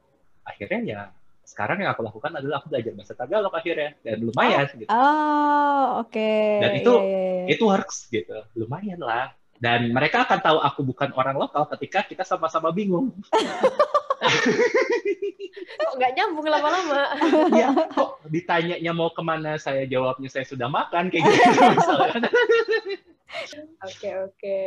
Akhirnya 0.44 0.80
ya 0.84 1.00
sekarang 1.44 1.76
yang 1.80 1.92
aku 1.92 2.00
lakukan 2.02 2.32
adalah 2.32 2.60
aku 2.60 2.72
belajar 2.72 2.92
bahasa 2.96 3.12
Tagalog 3.12 3.52
akhirnya 3.52 3.92
dan 4.00 4.16
lumayan 4.18 4.64
gitu. 4.74 4.88
Oh, 4.88 6.00
oke. 6.00 6.32
Dan 6.60 6.70
itu- 6.80 6.98
Iya, 6.98 7.04
iya, 7.04 7.22
iya. 7.44 7.52
itu 7.52 7.64
works 7.64 8.08
gitu 8.08 8.36
lumayan 8.56 8.98
lah. 8.98 9.32
Dan 9.54 9.92
mereka 9.92 10.26
akan 10.26 10.40
tahu 10.40 10.58
aku 10.58 10.80
bukan 10.82 11.14
orang 11.14 11.36
lokal 11.38 11.64
ketika 11.76 12.02
kita 12.02 12.24
sama-sama 12.26 12.68
bingung. 12.70 13.12
Kok 15.74 15.92
nggak 15.94 16.12
nyambung 16.16 16.46
lama-lama? 16.48 17.00
Ya 17.60 17.70
kok 17.86 18.18
ditanyanya 18.26 18.90
mau 18.90 19.12
ke 19.12 19.22
mana 19.22 19.54
saya 19.56 19.86
jawabnya 19.86 20.26
saya 20.26 20.42
sudah 20.42 20.66
makan 20.66 21.08
kayak 21.08 21.22
gitu 21.22 21.60
misalnya 21.70 22.28
Oke 23.82 24.10
oke. 24.16 24.58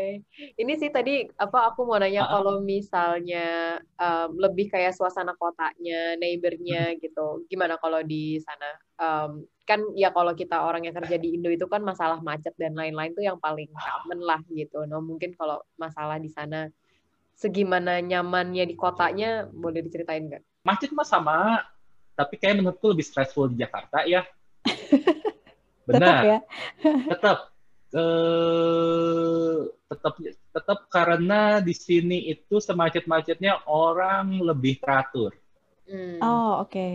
Ini 0.59 0.73
sih 0.75 0.91
tadi 0.91 1.23
apa 1.39 1.71
aku 1.71 1.87
mau 1.87 1.97
nanya 1.97 2.27
Ah. 2.27 2.39
kalau 2.39 2.59
misalnya 2.59 3.47
em, 3.79 4.29
lebih 4.35 4.67
kayak 4.67 4.91
suasana 4.93 5.33
kotanya, 5.35 6.19
neighbornya 6.19 6.95
gitu. 6.99 7.47
Gimana 7.47 7.79
kalau 7.79 8.03
di 8.03 8.37
sana? 8.43 8.69
Em, 8.99 9.31
kan 9.63 9.79
ya 9.95 10.11
kalau 10.11 10.31
kita 10.31 10.63
orang 10.63 10.87
yang 10.87 10.95
kerja 10.95 11.15
di 11.15 11.35
Indo 11.35 11.51
itu 11.51 11.67
kan 11.67 11.83
masalah 11.83 12.19
macet 12.19 12.55
dan 12.55 12.75
lain-lain 12.75 13.11
tuh 13.11 13.23
yang 13.23 13.39
paling 13.39 13.67
common 13.71 14.19
lah 14.21 14.39
gitu. 14.51 14.83
Nah 14.83 14.99
mungkin 14.99 15.35
kalau 15.35 15.59
masalah 15.75 16.19
di 16.19 16.27
sana 16.27 16.67
segimana 17.37 18.01
nyamannya 18.01 18.65
di 18.65 18.73
kotanya 18.73 19.45
boleh 19.45 19.85
diceritain 19.85 20.25
nggak? 20.25 20.41
macet 20.65 20.89
mah 20.91 21.05
sama 21.05 21.61
tapi 22.11 22.35
kayak 22.35 22.59
menurutku 22.59 22.91
lebih 22.91 23.05
stressful 23.05 23.47
di 23.47 23.61
Jakarta 23.61 24.03
ya 24.03 24.25
Benar. 25.87 26.01
Tetap 26.01 26.25
ya. 26.25 26.37
tetap 27.07 27.37
eh 27.95 29.57
tetap 29.87 30.13
tetap 30.27 30.79
karena 30.91 31.63
di 31.63 31.71
sini 31.71 32.27
itu 32.27 32.59
semacet-macetnya 32.59 33.63
orang 33.71 34.43
lebih 34.43 34.83
teratur. 34.83 35.31
Hmm. 35.87 36.19
Oh, 36.19 36.67
oke. 36.67 36.87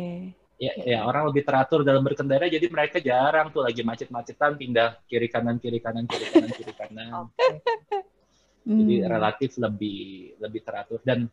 Ya, 0.61 0.72
Oke. 0.78 0.87
ya 0.87 0.98
orang 1.02 1.26
lebih 1.33 1.42
teratur 1.42 1.83
dalam 1.83 2.05
berkendara 2.07 2.46
jadi 2.46 2.62
mereka 2.70 3.02
jarang 3.02 3.50
tuh 3.50 3.66
lagi 3.66 3.83
macet-macetan 3.83 4.55
pindah 4.55 4.94
kiri 5.11 5.26
kanan 5.26 5.59
kiri 5.59 5.83
kanan 5.83 6.07
kiri 6.07 6.26
kanan 6.28 6.50
kiri 6.55 6.72
kanan. 6.76 7.09
Oke. 7.26 7.55
Jadi 8.62 8.94
Hmm. 9.02 9.11
relatif 9.11 9.59
lebih 9.59 10.38
lebih 10.38 10.61
teratur 10.62 11.02
dan 11.02 11.26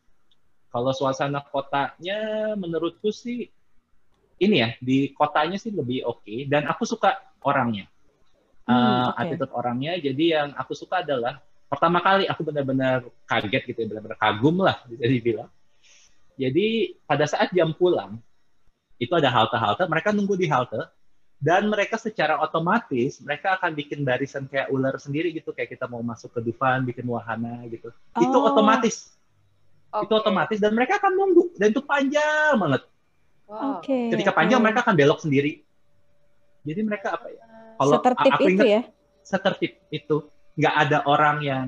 kalau 0.74 0.90
suasana 0.94 1.46
kotanya 1.46 2.54
menurutku 2.58 3.14
sih 3.14 3.46
ini 4.40 4.56
ya 4.66 4.70
di 4.82 5.14
kotanya 5.14 5.62
sih 5.62 5.70
lebih 5.70 6.10
oke 6.10 6.50
dan 6.50 6.66
aku 6.66 6.90
suka 6.90 7.22
orangnya. 7.46 7.86
Hmm, 8.70 8.78
Uh, 8.78 9.10
oke. 9.10 9.18
attitude 9.18 9.50
orangnya 9.52 9.98
jadi 9.98 10.24
yang 10.30 10.48
aku 10.54 10.78
suka 10.78 11.02
adalah 11.02 11.42
pertama 11.66 11.98
kali 12.00 12.30
aku 12.30 12.46
benar-benar 12.46 13.02
kaget 13.26 13.64
gitu 13.66 13.80
ya 13.82 13.88
benar-benar 13.90 14.18
kagum 14.18 14.62
lah 14.62 14.78
bisa 14.86 15.06
dibilang. 15.06 15.50
Jadi 16.38 16.68
pada 17.04 17.26
saat 17.26 17.50
jam 17.50 17.74
pulang 17.74 18.22
itu 18.96 19.10
ada 19.12 19.28
halte-halte 19.28 19.84
mereka 19.86 20.14
nunggu 20.14 20.36
di 20.36 20.46
halte 20.46 20.86
dan 21.40 21.66
mereka 21.66 21.96
secara 21.96 22.38
otomatis 22.38 23.18
mereka 23.20 23.56
akan 23.56 23.72
bikin 23.74 24.04
barisan 24.04 24.46
kayak 24.46 24.70
ular 24.70 24.96
sendiri 24.96 25.32
gitu 25.32 25.50
kayak 25.50 25.72
kita 25.72 25.88
mau 25.88 26.04
masuk 26.04 26.30
ke 26.30 26.44
Dufan 26.44 26.84
bikin 26.84 27.08
wahana 27.08 27.64
gitu 27.66 27.90
itu 28.16 28.38
Oh. 28.38 28.44
otomatis 28.46 29.16
itu 29.90 30.14
Oke. 30.14 30.20
otomatis 30.20 30.60
dan 30.60 30.76
mereka 30.76 31.00
akan 31.00 31.16
nunggu 31.16 31.58
dan 31.58 31.74
itu 31.74 31.82
panjang 31.82 32.54
banget 32.54 32.84
Wow. 33.50 33.82
Oke. 33.82 34.14
ketika 34.14 34.30
panjang 34.30 34.60
oke. 34.60 34.66
mereka 34.68 34.80
akan 34.84 34.94
belok 34.94 35.20
sendiri 35.24 35.64
jadi 36.62 36.86
mereka 36.86 37.18
apa 37.18 37.32
ya 37.32 37.49
kalau 37.80 37.96
Setertib 37.96 38.32
aku 38.36 38.44
itu 38.44 38.52
ingat 38.52 38.66
ya. 38.68 38.82
setertib 39.24 39.72
itu 39.88 40.18
nggak 40.60 40.76
ada 40.76 40.98
orang 41.08 41.38
yang 41.40 41.68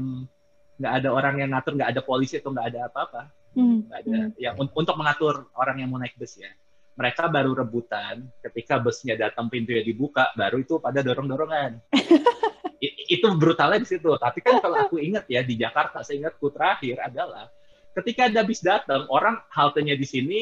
nggak 0.76 0.94
ada 1.00 1.10
orang 1.16 1.36
yang 1.40 1.50
ngatur 1.56 1.74
nggak 1.80 1.92
ada 1.96 2.02
polisi 2.04 2.36
atau 2.38 2.52
nggak 2.52 2.68
ada 2.76 2.80
apa-apa. 2.92 3.22
Hmm, 3.56 3.88
ada. 3.88 4.32
Yang 4.36 4.56
un- 4.60 4.74
untuk 4.76 4.96
mengatur 5.00 5.48
orang 5.56 5.80
yang 5.80 5.88
mau 5.88 6.00
naik 6.00 6.20
bus 6.20 6.36
ya. 6.36 6.52
Mereka 7.00 7.32
baru 7.32 7.56
rebutan 7.56 8.28
ketika 8.44 8.76
busnya 8.84 9.16
datang 9.16 9.48
pintunya 9.48 9.80
dibuka 9.80 10.28
baru 10.36 10.60
itu 10.60 10.80
pada 10.84 11.00
dorong-dorongan. 11.00 11.80
I- 12.84 12.96
itu 13.14 13.28
brutalnya 13.38 13.80
di 13.80 13.88
situ. 13.88 14.10
Tapi 14.18 14.40
kan 14.42 14.60
kalau 14.60 14.88
aku 14.90 14.98
ingat 15.00 15.30
ya 15.32 15.40
di 15.46 15.56
Jakarta 15.56 16.02
seingatku 16.02 16.50
terakhir 16.52 17.00
adalah 17.00 17.48
ketika 17.94 18.28
ada 18.32 18.42
bis 18.42 18.60
datang 18.64 19.06
orang 19.12 19.38
haltenya 19.52 19.96
di 19.96 20.08
sini 20.08 20.42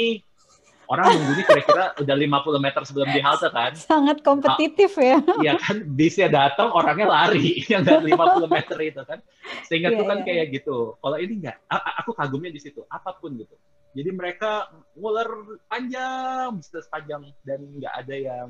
orang 0.89 1.05
nunggunya 1.13 1.45
kira-kira 1.45 1.83
udah 1.95 2.15
50 2.17 2.65
meter 2.65 2.81
sebelum 2.81 3.07
di 3.13 3.21
halte 3.21 3.45
kan 3.47 3.71
Sangat 3.77 4.25
kompetitif 4.25 4.97
ya. 4.97 5.21
Iya 5.37 5.53
kan, 5.55 5.85
bisnya 5.85 6.25
datang 6.27 6.73
orangnya 6.73 7.05
lari 7.05 7.61
yang 7.71 7.85
nggak 7.85 8.09
50 8.09 8.49
meter 8.49 8.77
itu 8.81 9.01
kan. 9.05 9.21
Sehingga 9.69 9.93
Iya, 9.93 9.97
tuh 10.01 10.05
kan 10.09 10.17
iya, 10.17 10.25
kayak 10.25 10.45
gitu. 10.49 10.77
Kalau 10.97 11.17
ini 11.21 11.33
nggak, 11.39 11.57
a- 11.69 11.83
a- 11.85 11.95
aku 12.01 12.17
kagumnya 12.17 12.49
di 12.49 12.57
situ, 12.57 12.81
apa 12.89 13.13
pun 13.13 13.37
gitu. 13.37 13.53
Jadi 13.93 14.09
mereka 14.09 14.65
nguler 14.97 15.29
panjang, 15.65 16.57
bisa 16.57 16.81
panjang 16.89 17.21
dan 17.45 17.59
nggak 17.69 17.93
ada 17.95 18.15
yang 18.17 18.49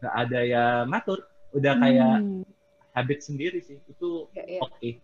nggak 0.00 0.14
ada 0.14 0.40
yang 0.44 0.84
ngatur. 0.86 1.18
Udah 1.50 1.74
kayak 1.76 2.14
Hmm. 2.20 2.44
habit 2.92 3.24
sendiri 3.24 3.64
sih. 3.64 3.80
Itu 3.82 4.28
Ya, 4.36 4.44
ya. 4.44 4.60
oke. 4.60 5.00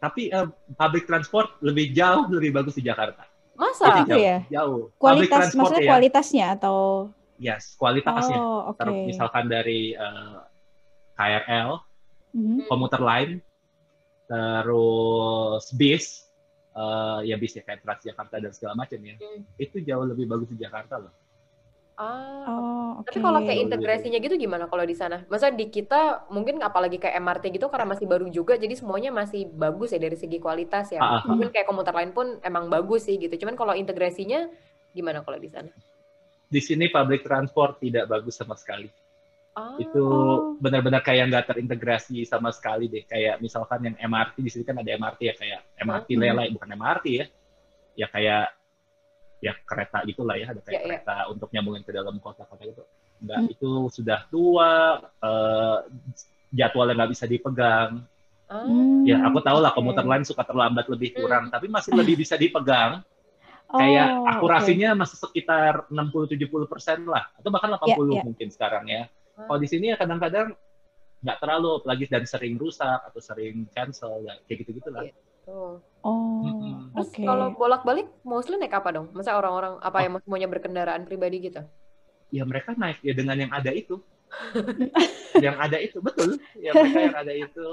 Tapi 0.00 0.32
eh, 0.32 0.48
public 0.72 1.04
transport 1.04 1.60
lebih 1.60 1.92
jauh 1.92 2.32
lebih 2.32 2.56
bagus 2.56 2.72
di 2.72 2.82
Jakarta. 2.82 3.27
Masa? 3.58 3.84
Jadi 3.90 4.02
jauh, 4.06 4.22
ya? 4.22 4.38
jauh. 4.48 4.82
Kualitas 4.94 5.50
maksudnya 5.50 5.82
ya, 5.82 5.90
kualitasnya 5.90 6.44
atau 6.54 6.76
yes, 7.42 7.74
kualitasnya. 7.74 8.38
Oh, 8.38 8.70
oke. 8.70 8.78
Ter- 8.78 8.94
Misalkan 9.10 9.50
dari 9.50 9.98
eh, 9.98 10.36
KRL, 11.18 11.82
Mhm. 12.38 12.70
komuter 12.70 13.02
lain, 13.02 13.30
terus 14.30 15.64
bis, 15.74 16.30
eh, 16.70 17.18
ya 17.26 17.34
bis 17.34 17.58
ya 17.58 17.66
kayak 17.66 17.82
Transjakarta 17.82 18.38
dan 18.38 18.52
segala 18.54 18.78
macam 18.78 18.98
ya, 19.02 19.18
Hmm. 19.18 19.42
itu 19.58 19.82
jauh 19.82 20.06
lebih 20.06 20.30
bagus 20.30 20.48
di 20.54 20.62
Jakarta 20.62 21.02
loh. 21.02 21.10
Ah, 21.98 22.46
Oh, 22.46 22.90
oke. 23.02 23.10
Tapi 23.10 23.18
kalau 23.18 23.42
kayak 23.42 23.58
integrasinya 23.66 24.18
gitu 24.22 24.38
gimana 24.38 24.70
kalau 24.70 24.86
di 24.86 24.94
sana? 24.94 25.26
Masa 25.26 25.50
di 25.50 25.66
kita 25.66 26.30
mungkin 26.30 26.62
apalagi 26.62 26.96
kayak 26.96 27.18
MRT 27.18 27.58
gitu 27.58 27.66
karena 27.66 27.90
masih 27.90 28.06
baru 28.06 28.30
juga 28.30 28.54
jadi 28.54 28.70
semuanya 28.78 29.10
masih 29.10 29.50
bagus 29.50 29.90
ya 29.90 29.98
dari 29.98 30.14
segi 30.14 30.38
kualitas 30.38 30.94
ya. 30.94 31.02
Ah, 31.02 31.18
ah, 31.18 31.26
ah. 31.26 31.34
Mungkin 31.34 31.50
kayak 31.50 31.66
komuter 31.66 31.90
lain 31.90 32.14
pun 32.14 32.38
emang 32.46 32.70
bagus 32.70 33.10
sih 33.10 33.18
gitu. 33.18 33.34
Cuman 33.42 33.58
kalau 33.58 33.74
integrasinya 33.74 34.46
gimana 34.94 35.26
kalau 35.26 35.42
di 35.42 35.50
sana? 35.50 35.74
Di 36.48 36.62
sini 36.62 36.86
public 36.88 37.26
transport 37.26 37.82
tidak 37.82 38.06
bagus 38.06 38.38
sama 38.38 38.54
sekali. 38.54 38.86
Ah, 39.58 39.74
Itu 39.76 39.98
Oh. 39.98 40.54
benar-benar 40.62 41.02
kayak 41.02 41.34
nggak 41.34 41.50
terintegrasi 41.50 42.22
sama 42.22 42.54
sekali 42.54 42.86
deh. 42.86 43.02
Kayak 43.04 43.42
misalkan 43.42 43.82
yang 43.82 43.96
MRT 43.98 44.38
di 44.38 44.50
sini 44.54 44.62
kan 44.62 44.78
ada 44.78 44.94
MRT 44.94 45.20
ya 45.26 45.34
kayak 45.34 45.60
MRT 45.82 46.08
Hmm. 46.14 46.22
lelai 46.22 46.48
bukan 46.54 46.70
MRT 46.72 47.06
ya, 47.10 47.26
ya 47.98 48.06
kayak 48.06 48.54
ya 49.38 49.54
kereta 49.62 50.02
gitulah 50.02 50.34
ya 50.34 50.50
ada 50.50 50.60
Ya, 50.60 50.66
kayak 50.66 50.80
ya. 50.80 50.86
kereta 50.98 51.16
untuk 51.30 51.48
nyambungin 51.54 51.82
ke 51.86 51.92
dalam 51.94 52.18
kota-kota 52.18 52.62
gitu. 52.66 52.82
Enggak, 53.18 53.40
Hmm. 53.46 53.52
itu 53.54 53.70
sudah 53.90 54.20
tua, 54.30 54.72
eh, 55.02 55.78
jadwalnya 56.50 56.94
nggak 57.02 57.12
bisa 57.14 57.24
dipegang. 57.26 58.02
Hmm, 58.48 59.04
Ya, 59.04 59.20
aku 59.28 59.44
tahu 59.44 59.60
lah 59.60 59.76
komuter 59.76 60.02
lain 60.04 60.24
suka 60.24 60.42
terlambat 60.42 60.88
lebih 60.88 61.12
Hmm. 61.14 61.18
kurang, 61.22 61.44
tapi 61.52 61.68
masih 61.68 61.92
lebih 61.94 62.16
bisa 62.18 62.34
dipegang. 62.34 63.04
Oh, 63.68 63.76
Kayak 63.76 64.16
akurasinya 64.24 64.96
masih 64.96 65.20
sekitar 65.20 65.84
60-70 65.92 66.64
persen 66.64 67.04
lah, 67.04 67.28
atau 67.36 67.52
bahkan 67.52 67.76
80 67.76 68.16
Ya, 68.16 68.20
ya. 68.20 68.24
mungkin 68.24 68.48
sekarang 68.48 68.84
ya. 68.88 69.04
Ah. 69.36 69.44
Kalau 69.44 69.60
di 69.60 69.68
sini 69.68 69.92
ya 69.92 69.96
kadang-kadang 70.00 70.56
nggak 71.20 71.38
terlalu, 71.42 71.68
apalagi 71.84 72.04
dan 72.08 72.24
sering 72.24 72.56
rusak 72.56 72.98
atau 73.12 73.20
sering 73.20 73.68
cancel, 73.76 74.24
ya, 74.24 74.40
kayak 74.48 74.64
gitu-gitu 74.64 74.88
lah. 74.88 75.04
tuh. 75.44 75.80
Oh, 76.00 76.44
Mm-mm. 76.44 76.57
Terus 76.98 77.10
oke. 77.14 77.22
kalau 77.24 77.46
bolak-balik 77.54 78.06
mostly 78.26 78.58
naik 78.58 78.74
apa 78.74 78.88
dong? 78.90 79.06
Masa 79.14 79.38
orang-orang 79.38 79.78
apa 79.78 79.98
yang 80.02 80.18
semuanya 80.22 80.48
berkendaraan 80.50 81.02
pribadi 81.06 81.50
gitu? 81.50 81.62
Ya 82.28 82.42
mereka 82.44 82.74
naik 82.74 82.98
ya 83.00 83.14
dengan 83.14 83.36
yang 83.38 83.52
ada 83.54 83.70
itu. 83.72 84.02
yang 85.44 85.56
ada 85.56 85.78
itu, 85.80 85.98
betul. 86.04 86.36
Ya 86.58 86.76
mereka 86.76 87.00
yang 87.00 87.16
ada 87.16 87.32
itu. 87.32 87.68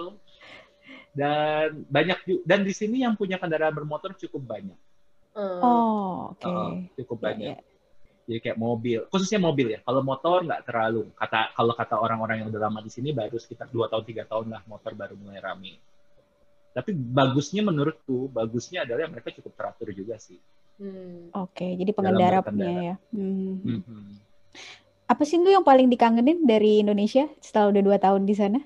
Dan 1.16 1.84
banyak 1.88 2.18
dan 2.48 2.64
di 2.64 2.72
sini 2.76 3.04
yang 3.04 3.16
punya 3.20 3.40
kendaraan 3.40 3.76
bermotor 3.76 4.16
cukup 4.16 4.44
banyak. 4.44 4.78
Hmm. 5.36 5.60
Oh, 5.60 6.32
oke. 6.32 6.48
Uh, 6.48 6.72
cukup 6.96 7.18
Ya, 7.20 7.26
banyak. 7.28 7.58
ya. 7.60 7.64
Jadi 8.26 8.40
kayak 8.42 8.58
mobil, 8.58 9.00
khususnya 9.12 9.38
mobil 9.38 9.76
ya. 9.76 9.80
Kalau 9.86 10.02
motor 10.02 10.42
nggak 10.42 10.66
terlalu. 10.66 11.12
Kata 11.14 11.54
kalau 11.54 11.74
kata 11.78 11.96
orang-orang 12.00 12.42
yang 12.42 12.48
udah 12.50 12.62
lama 12.72 12.80
di 12.82 12.90
sini 12.90 13.14
baru 13.14 13.38
sekitar 13.38 13.70
2 13.70 13.86
tahun 13.92 14.04
tiga 14.08 14.24
tahun 14.26 14.50
lah 14.50 14.62
motor 14.66 14.98
baru 14.98 15.14
mulai 15.20 15.38
rame. 15.44 15.78
Tapi 16.76 16.92
bagusnya 16.92 17.64
menurutku, 17.64 18.28
bagusnya 18.28 18.84
adalah 18.84 19.08
mereka 19.08 19.32
cukup 19.32 19.56
teratur 19.56 19.96
juga 19.96 20.20
sih. 20.20 20.36
Hmm. 20.76 21.32
Oke, 21.32 21.72
jadi 21.80 21.88
Dalam 21.96 21.98
pengendara 22.20 22.40
punya 22.44 22.72
ya. 22.84 22.96
Hmm. 23.16 23.64
Mhm. 23.64 24.04
Apa 25.08 25.24
sih 25.24 25.40
lu 25.40 25.48
yang 25.48 25.64
paling 25.64 25.88
dikangenin 25.88 26.44
dari 26.44 26.84
Indonesia 26.84 27.32
setelah 27.40 27.72
udah 27.72 27.82
dua 27.86 27.98
tahun 28.02 28.28
di 28.28 28.36
sana? 28.36 28.60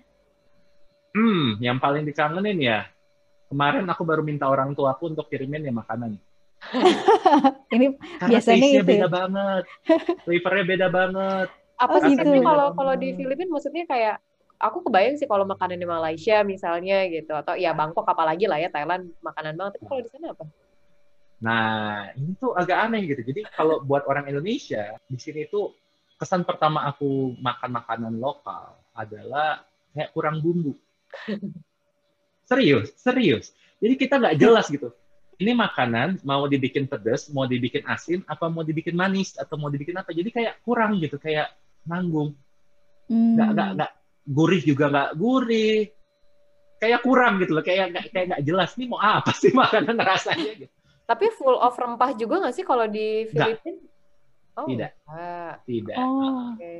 Hmm, 1.14 1.62
yang 1.62 1.78
paling 1.78 2.02
dikangenin 2.02 2.58
ya. 2.58 2.90
Kemarin 3.50 3.86
aku 3.86 4.02
baru 4.02 4.26
minta 4.26 4.50
orang 4.50 4.74
tua 4.74 4.98
aku 4.98 5.14
untuk 5.14 5.30
kirimin 5.30 5.70
ya 5.70 5.74
makanan. 5.74 6.18
Ini 7.76 7.88
Karena 8.18 8.30
Biasanya 8.30 8.68
gitu 8.68 8.74
ya? 8.74 8.84
beda 9.06 9.08
banget. 9.10 9.64
Flavornya 10.26 10.66
beda 10.66 10.88
banget. 10.90 11.48
Apa 11.80 11.96
Oh, 11.98 12.02
sih 12.10 12.16
tapi 12.18 12.38
kalau 12.42 12.68
kalau 12.74 12.94
di 12.98 13.08
Hmm. 13.14 13.18
Filipina 13.22 13.50
maksudnya 13.54 13.86
kayak 13.86 14.18
aku 14.60 14.84
kebayang 14.86 15.16
sih 15.16 15.26
kalau 15.26 15.48
makanan 15.48 15.80
di 15.80 15.88
Malaysia 15.88 16.44
misalnya 16.44 17.08
gitu 17.08 17.32
atau 17.32 17.56
ya 17.56 17.72
Bangkok 17.72 18.04
apalagi 18.04 18.46
lah 18.46 18.60
ya 18.60 18.68
Thailand 18.68 19.16
makanan 19.24 19.56
banget. 19.56 19.80
Tapi 19.80 19.86
kalau 19.88 20.02
di 20.04 20.10
sana 20.12 20.28
apa? 20.36 20.46
Nah, 21.40 22.12
ini 22.20 22.36
tuh 22.36 22.52
agak 22.52 22.78
aneh 22.92 23.08
gitu. 23.08 23.24
Jadi 23.24 23.48
kalau 23.56 23.80
buat 23.80 24.04
orang 24.04 24.28
Indonesia, 24.28 25.00
di 25.08 25.16
sini 25.16 25.48
tuh 25.48 25.72
kesan 26.20 26.44
pertama 26.44 26.84
aku 26.84 27.40
makan 27.40 27.80
makanan 27.80 28.14
lokal 28.20 28.76
adalah 28.92 29.64
kayak 29.96 30.12
kurang 30.12 30.44
bumbu. 30.44 30.76
Serius, 32.50 32.90
serius. 32.98 33.54
Jadi 33.78 33.94
kita 33.94 34.18
nggak 34.18 34.42
jelas 34.42 34.74
gitu. 34.74 34.90
Ini 35.38 35.54
makanan 35.54 36.26
mau 36.26 36.50
dibikin 36.50 36.90
pedas, 36.90 37.30
mau 37.30 37.46
dibikin 37.46 37.86
asin, 37.86 38.26
apa 38.26 38.50
mau 38.50 38.66
dibikin 38.66 38.98
manis, 38.98 39.38
atau 39.38 39.54
mau 39.54 39.70
dibikin 39.70 39.94
apa. 40.02 40.10
Jadi 40.10 40.34
kayak 40.34 40.58
kurang 40.66 40.98
gitu, 40.98 41.22
kayak 41.22 41.54
nanggung. 41.86 42.34
hmm, 43.06 43.38
Nggak, 43.38 43.50
nggak, 43.54 43.70
nggak 43.78 43.92
gurih 44.30 44.62
juga 44.62 44.86
nggak 44.94 45.10
gurih. 45.18 45.90
Kayak 46.80 47.02
kurang 47.04 47.42
gitu 47.44 47.58
loh, 47.58 47.64
kayak 47.66 47.92
nggak 47.92 48.06
kayak 48.14 48.26
nggak 48.32 48.44
jelas 48.46 48.72
nih 48.80 48.88
mau 48.88 49.02
apa 49.02 49.34
sih 49.36 49.52
makanan 49.60 49.98
rasanya 50.00 50.54
gitu. 50.56 50.72
Tapi 51.10 51.26
full 51.34 51.58
of 51.58 51.74
rempah 51.74 52.14
juga 52.14 52.46
nggak 52.46 52.56
sih 52.56 52.64
kalau 52.64 52.86
di. 52.86 53.26
Filipina? 53.28 53.82
Oh, 54.56 54.68
Tidak. 54.70 54.92
nggak. 55.10 55.54
Tidak. 55.66 55.96
Oh, 55.98 56.54
Oke. 56.54 56.74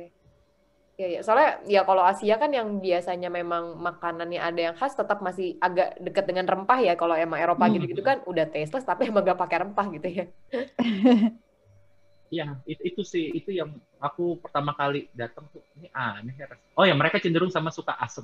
Ya, 1.00 1.06
ya. 1.16 1.20
Soalnya 1.24 1.50
ya 1.64 1.80
kalau 1.88 2.04
Asia 2.04 2.36
kan 2.36 2.52
yang 2.52 2.76
biasanya 2.78 3.32
memang 3.32 3.80
makanannya 3.80 4.36
ada 4.36 4.60
yang 4.70 4.74
khas 4.76 4.92
tetap 4.92 5.24
masih 5.24 5.56
agak 5.58 5.96
dekat 5.96 6.28
dengan 6.28 6.44
rempah 6.44 6.76
ya. 6.76 6.92
Kalau 6.94 7.16
emang 7.16 7.40
Eropa 7.40 7.64
Hmm. 7.66 7.74
gitu-gitu 7.80 8.04
kan 8.04 8.20
udah 8.28 8.44
tasteless 8.52 8.84
tapi 8.84 9.08
emang 9.08 9.24
gak 9.24 9.40
pakai 9.40 9.64
rempah 9.64 9.86
gitu 9.96 10.08
ya. 10.08 10.24
Iya, 12.30 12.62
itu, 12.62 12.82
itu 12.94 13.02
sih 13.02 13.26
itu 13.34 13.50
yang 13.50 13.74
aku 13.98 14.38
pertama 14.38 14.70
kali 14.70 15.10
datang 15.18 15.50
tuh 15.50 15.66
ini 15.74 15.90
aneh 15.90 16.38
ya. 16.38 16.46
Oh 16.78 16.86
ya 16.86 16.94
mereka 16.94 17.18
cenderung 17.18 17.50
sama 17.50 17.74
suka 17.74 17.98
asem, 17.98 18.22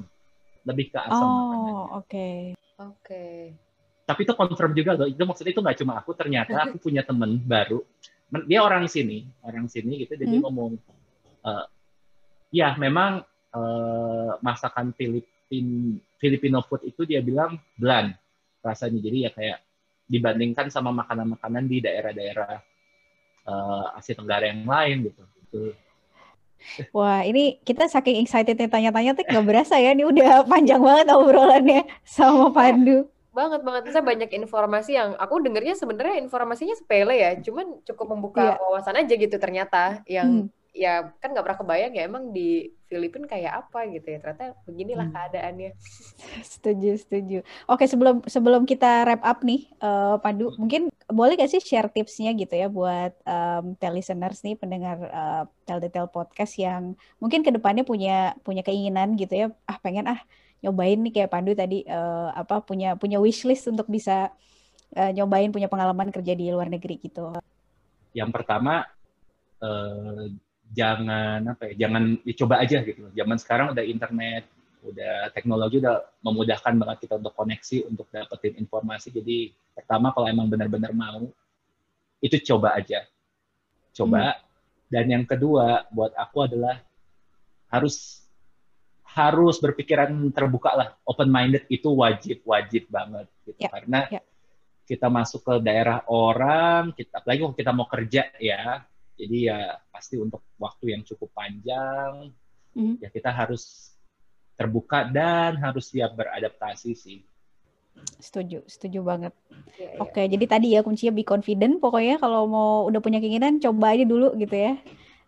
lebih 0.62 0.94
ke 0.94 0.98
asem. 1.02 1.26
Oh 1.26 1.98
oke. 1.98 2.54
Oke. 2.76 2.92
Okay. 3.02 3.36
Tapi 4.06 4.20
itu 4.22 4.32
confirm 4.36 4.72
juga 4.76 4.94
loh. 4.94 5.08
Itu 5.08 5.24
maksudnya 5.26 5.52
itu 5.56 5.62
nggak 5.64 5.78
cuma 5.82 5.98
aku. 5.98 6.14
Ternyata 6.14 6.70
aku 6.70 6.76
punya 6.78 7.02
temen 7.02 7.40
baru. 7.42 7.82
Dia 8.46 8.62
orang 8.62 8.86
sini, 8.86 9.26
orang 9.42 9.66
sini 9.66 10.06
gitu. 10.06 10.14
Jadi 10.14 10.38
hmm. 10.38 10.42
ngomong, 10.46 10.72
uh, 11.42 11.66
ya 12.52 12.78
memang 12.78 13.24
uh, 13.50 14.38
masakan 14.44 14.94
Filipin 14.94 15.98
Filipino 16.20 16.62
food 16.62 16.86
itu 16.86 17.02
dia 17.02 17.24
bilang 17.24 17.58
bland 17.74 18.14
rasanya. 18.62 19.02
Jadi 19.02 19.18
ya 19.26 19.30
kayak 19.34 19.58
dibandingkan 20.06 20.70
sama 20.70 20.94
makanan-makanan 20.94 21.66
di 21.66 21.82
daerah-daerah 21.82 22.62
uh, 23.46 23.96
Asia 23.96 24.14
Tenggara 24.18 24.50
yang 24.50 24.66
lain 24.66 25.10
gitu. 25.10 25.22
gitu. 25.22 25.60
Wah, 26.90 27.22
ini 27.22 27.62
kita 27.62 27.86
saking 27.86 28.26
excited 28.26 28.58
tanya-tanya 28.58 29.14
tuh 29.14 29.22
nggak 29.22 29.46
berasa 29.46 29.78
ya, 29.78 29.94
ini 29.94 30.02
udah 30.02 30.42
panjang 30.50 30.82
banget 30.82 31.06
obrolannya 31.14 31.82
sama 32.02 32.50
Pandu. 32.50 33.06
Banget 33.30 33.60
banget, 33.62 33.92
saya 33.92 34.02
banyak 34.02 34.30
informasi 34.32 34.96
yang 34.96 35.14
aku 35.20 35.44
dengernya 35.44 35.76
sebenarnya 35.76 36.24
informasinya 36.24 36.74
sepele 36.74 37.14
ya, 37.20 37.30
cuman 37.38 37.84
cukup 37.86 38.06
membuka 38.16 38.56
yeah. 38.56 38.58
wawasan 38.58 38.98
aja 38.98 39.14
gitu 39.14 39.36
ternyata 39.38 40.02
yang 40.10 40.48
hmm 40.48 40.56
ya 40.76 41.08
kan 41.24 41.32
nggak 41.32 41.40
pernah 41.40 41.60
kebayang 41.64 41.92
ya 41.96 42.04
emang 42.04 42.36
di 42.36 42.68
Filipina 42.86 43.24
kayak 43.24 43.64
apa 43.64 43.88
gitu 43.88 44.12
ya 44.12 44.18
ternyata 44.20 44.52
beginilah 44.68 45.08
hmm. 45.08 45.16
keadaannya 45.16 45.70
setuju 46.52 46.90
setuju 47.00 47.38
oke 47.64 47.84
sebelum 47.88 48.20
sebelum 48.28 48.68
kita 48.68 49.08
wrap 49.08 49.24
up 49.24 49.40
nih 49.40 49.72
uh, 49.80 50.20
Pandu 50.20 50.52
mungkin 50.60 50.92
boleh 51.06 51.38
gak 51.38 51.50
sih 51.54 51.62
share 51.62 51.86
tipsnya 51.86 52.34
gitu 52.34 52.50
ya 52.50 52.66
buat 52.66 53.14
um, 53.22 53.78
tel 53.78 53.94
listeners 53.94 54.42
nih 54.42 54.58
pendengar 54.58 54.98
uh, 55.06 55.44
tel 55.62 55.78
detail 55.78 56.10
podcast 56.10 56.58
yang 56.58 56.98
mungkin 57.22 57.46
ke 57.46 57.54
depannya 57.54 57.86
punya 57.86 58.34
punya 58.42 58.66
keinginan 58.66 59.14
gitu 59.14 59.34
ya. 59.34 59.46
Ah 59.70 59.78
pengen 59.78 60.10
ah 60.10 60.18
nyobain 60.66 60.98
nih 60.98 61.14
kayak 61.14 61.30
Pandu 61.30 61.54
tadi 61.54 61.86
uh, 61.86 62.34
apa 62.34 62.58
punya 62.66 62.98
punya 62.98 63.22
wishlist 63.22 63.70
untuk 63.70 63.86
bisa 63.86 64.34
uh, 64.98 65.10
nyobain 65.14 65.54
punya 65.54 65.70
pengalaman 65.70 66.10
kerja 66.10 66.34
di 66.34 66.50
luar 66.50 66.66
negeri 66.66 66.98
gitu. 66.98 67.38
Yang 68.10 68.30
pertama 68.34 68.82
uh, 69.62 70.26
jangan 70.74 71.54
apa 71.54 71.70
ya 71.70 71.86
jangan 71.86 72.18
dicoba 72.26 72.58
aja 72.58 72.82
gitu. 72.82 73.14
Zaman 73.14 73.38
sekarang 73.38 73.78
udah 73.78 73.84
internet 73.86 74.55
udah 74.86 75.34
teknologi 75.34 75.82
udah 75.82 75.96
memudahkan 76.22 76.74
banget 76.78 76.96
kita 77.06 77.14
untuk 77.18 77.34
koneksi 77.34 77.78
untuk 77.90 78.06
dapetin 78.10 78.54
informasi 78.62 79.10
jadi 79.10 79.50
pertama 79.74 80.14
kalau 80.14 80.30
emang 80.30 80.46
benar-benar 80.46 80.94
mau 80.94 81.26
itu 82.22 82.36
coba 82.52 82.78
aja 82.78 83.02
coba 83.96 84.36
hmm. 84.36 84.40
dan 84.92 85.04
yang 85.10 85.24
kedua 85.26 85.84
buat 85.90 86.14
aku 86.14 86.46
adalah 86.46 86.80
harus 87.70 88.22
harus 89.06 89.56
berpikiran 89.58 90.12
terbuka 90.30 90.70
lah 90.76 90.88
open 91.02 91.28
minded 91.28 91.64
itu 91.72 91.88
wajib 91.90 92.44
wajib 92.46 92.86
banget 92.86 93.26
gitu 93.48 93.58
yeah. 93.58 93.72
karena 93.72 94.00
yeah. 94.12 94.24
kita 94.86 95.10
masuk 95.10 95.42
ke 95.42 95.54
daerah 95.64 96.06
orang 96.06 96.94
kita 96.94 97.18
apalagi 97.18 97.40
kalau 97.42 97.56
kita 97.56 97.70
mau 97.74 97.88
kerja 97.90 98.22
ya 98.38 98.86
jadi 99.16 99.36
ya 99.48 99.60
pasti 99.88 100.20
untuk 100.20 100.44
waktu 100.60 100.92
yang 100.92 101.02
cukup 101.02 101.32
panjang, 101.32 102.36
mm. 102.76 103.00
ya 103.00 103.08
kita 103.08 103.32
harus 103.32 103.95
terbuka 104.56 105.04
dan 105.06 105.60
harus 105.60 105.92
siap 105.92 106.16
beradaptasi 106.16 106.92
sih. 106.96 107.20
Setuju, 108.20 108.64
setuju 108.68 109.00
banget. 109.04 109.32
Ya, 109.76 110.00
Oke, 110.00 110.24
ya. 110.24 110.32
jadi 110.36 110.44
tadi 110.48 110.66
ya 110.76 110.80
kuncinya 110.84 111.12
be 111.12 111.24
confident. 111.24 111.80
Pokoknya 111.80 112.16
kalau 112.20 112.48
mau 112.48 112.72
udah 112.88 113.00
punya 113.00 113.20
keinginan, 113.20 113.60
coba 113.60 113.96
aja 113.96 114.04
dulu 114.04 114.36
gitu 114.36 114.56
ya. 114.56 114.74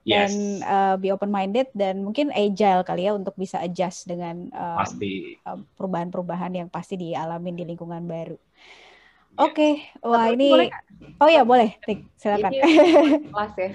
Dan 0.08 0.32
yes. 0.32 0.64
uh, 0.64 0.96
be 0.96 1.12
open 1.12 1.28
minded 1.28 1.68
dan 1.76 2.00
mungkin 2.00 2.32
agile 2.32 2.80
kali 2.80 3.04
ya 3.04 3.12
untuk 3.12 3.36
bisa 3.36 3.60
adjust 3.60 4.08
dengan 4.08 4.48
uh, 4.56 4.80
pasti 4.80 5.36
perubahan-perubahan 5.76 6.64
yang 6.64 6.68
pasti 6.72 6.96
dialamin 6.96 7.56
di 7.60 7.64
lingkungan 7.68 8.08
baru. 8.08 8.40
Oke, 9.38 9.52
okay. 9.52 9.72
wah 10.00 10.32
ini. 10.32 10.48
Boleh 10.48 10.72
oh 11.20 11.28
ya 11.28 11.44
boleh, 11.44 11.76
Tik, 11.84 12.08
silakan. 12.16 12.50
Kelas 13.36 13.52
ya. 13.60 13.70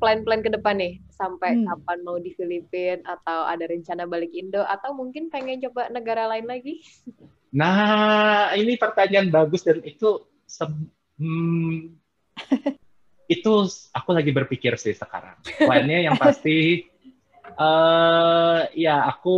Plan-plan 0.00 0.40
ke 0.46 0.50
depan 0.52 0.78
nih, 0.78 1.02
sampai 1.10 1.58
hmm. 1.58 1.66
kapan 1.66 1.98
mau 2.06 2.16
di 2.22 2.30
Filipina 2.38 3.02
atau 3.02 3.50
ada 3.50 3.66
rencana 3.66 4.06
balik 4.06 4.30
Indo 4.30 4.62
atau 4.62 4.94
mungkin 4.94 5.26
pengen 5.26 5.58
coba 5.66 5.90
negara 5.90 6.30
lain 6.30 6.46
lagi? 6.46 6.86
Nah, 7.50 8.52
ini 8.54 8.78
pertanyaan 8.78 9.32
bagus 9.32 9.66
dan 9.66 9.82
itu 9.82 10.22
hmm, 11.18 11.98
itu 13.34 13.52
aku 13.90 14.10
lagi 14.14 14.30
berpikir 14.30 14.78
sih 14.78 14.94
sekarang. 14.94 15.36
Plannya 15.58 16.06
yang 16.06 16.16
pasti, 16.20 16.86
uh, 17.58 18.70
ya 18.76 19.02
aku 19.08 19.36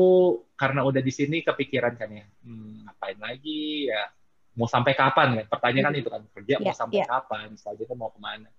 karena 0.61 0.85
udah 0.85 1.01
di 1.01 1.13
sini 1.15 1.41
kepikiran 1.41 1.97
kan 1.97 2.11
ya, 2.13 2.27
hmm, 2.45 2.85
ngapain 2.85 3.17
lagi 3.17 3.89
ya 3.89 4.13
mau 4.61 4.69
sampai 4.69 4.93
kapan 4.93 5.41
kan? 5.41 5.47
Pertanyaan 5.49 5.89
kan 5.89 5.95
itu 5.97 6.11
kan 6.11 6.23
kerja 6.37 6.55
yeah, 6.59 6.69
mau 6.69 6.75
sampai 6.77 7.01
yeah. 7.01 7.09
kapan? 7.09 7.49
Selanjutnya 7.57 7.97
mau 7.97 8.11
ke 8.13 8.21
mana? 8.21 8.51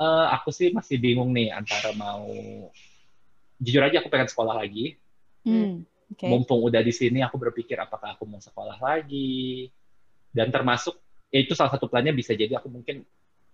Uh, 0.00 0.32
aku 0.32 0.48
sih 0.48 0.72
masih 0.72 0.96
bingung 0.96 1.28
nih 1.36 1.52
antara 1.52 1.92
mau 1.92 2.24
jujur 3.60 3.84
aja 3.84 4.00
aku 4.00 4.08
pengen 4.08 4.32
sekolah 4.32 4.56
lagi. 4.56 4.96
Hmm, 5.44 5.84
okay. 6.08 6.24
Mumpung 6.24 6.64
udah 6.64 6.80
di 6.80 6.88
sini 6.88 7.20
aku 7.20 7.36
berpikir 7.36 7.76
apakah 7.76 8.16
aku 8.16 8.24
mau 8.24 8.40
sekolah 8.40 8.80
lagi. 8.80 9.68
Dan 10.32 10.48
termasuk 10.48 10.96
ya 11.28 11.44
itu 11.44 11.52
salah 11.52 11.76
satu 11.76 11.84
plannya 11.84 12.16
bisa 12.16 12.32
jadi 12.32 12.56
aku 12.56 12.72
mungkin 12.72 13.04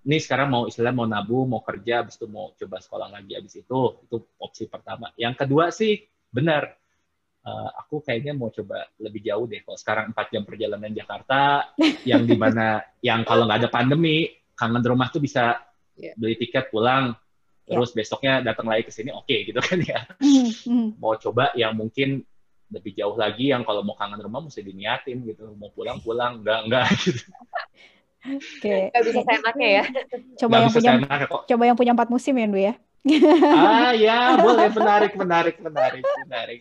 ini 0.06 0.22
sekarang 0.22 0.46
mau 0.54 0.62
istilah 0.70 0.94
mau 0.94 1.02
nabung, 1.02 1.50
mau 1.50 1.66
kerja, 1.66 2.06
habis 2.06 2.14
itu 2.14 2.30
mau 2.30 2.54
coba 2.54 2.78
sekolah 2.78 3.08
lagi 3.10 3.34
habis 3.34 3.58
itu 3.58 3.80
itu 4.06 4.16
opsi 4.38 4.70
pertama. 4.70 5.10
Yang 5.18 5.34
kedua 5.42 5.74
sih 5.74 5.98
benar 6.30 6.78
uh, 7.42 7.70
aku 7.82 8.06
kayaknya 8.06 8.38
mau 8.38 8.54
coba 8.54 8.86
lebih 9.02 9.26
jauh 9.26 9.50
deh. 9.50 9.66
Kalau 9.66 9.78
sekarang 9.78 10.14
4 10.14 10.34
jam 10.34 10.42
perjalanan 10.46 10.94
Jakarta, 10.94 11.74
yang 12.06 12.22
di 12.22 12.38
mana 12.38 12.82
yang 13.08 13.26
kalau 13.26 13.50
nggak 13.50 13.66
ada 13.66 13.70
pandemi, 13.70 14.30
kangen 14.54 14.82
rumah 14.82 15.10
tuh 15.10 15.18
bisa 15.18 15.58
yeah. 15.96 16.14
beli 16.16 16.36
tiket 16.38 16.68
pulang, 16.70 17.16
yeah. 17.66 17.76
terus 17.76 17.92
besoknya 17.96 18.44
datang 18.44 18.68
lagi 18.68 18.86
ke 18.88 18.92
sini, 18.92 19.10
oke 19.12 19.26
okay, 19.26 19.48
gitu 19.48 19.60
kan 19.60 19.78
ya. 19.82 20.00
Mm-hmm. 20.22 21.00
Mau 21.00 21.16
coba 21.16 21.52
yang 21.58 21.76
mungkin 21.76 22.22
lebih 22.70 22.98
jauh 22.98 23.14
lagi, 23.14 23.54
yang 23.54 23.62
kalau 23.62 23.82
mau 23.86 23.94
kangen 23.94 24.18
rumah 24.20 24.42
mesti 24.42 24.62
diniatin 24.62 25.22
gitu, 25.22 25.54
mau 25.54 25.70
pulang 25.70 26.02
pulang, 26.02 26.42
enggak 26.42 26.60
enggak 26.66 26.86
gitu. 27.04 27.22
Oke. 28.26 28.90
Okay. 28.90 29.02
bisa 29.06 29.22
seenaknya 29.22 29.68
ya. 29.70 29.84
Coba 30.34 30.66
yang 30.66 30.72
punya 30.74 30.92
coba 31.46 31.62
yang 31.62 31.76
punya 31.78 31.92
empat 31.94 32.08
musim 32.10 32.34
ya, 32.34 32.46
Bu 32.50 32.58
ya. 32.58 32.74
ah 33.54 33.94
ya, 33.94 34.34
boleh 34.42 34.66
menarik, 34.74 35.14
menarik, 35.14 35.56
menarik, 35.62 36.02
menarik. 36.26 36.60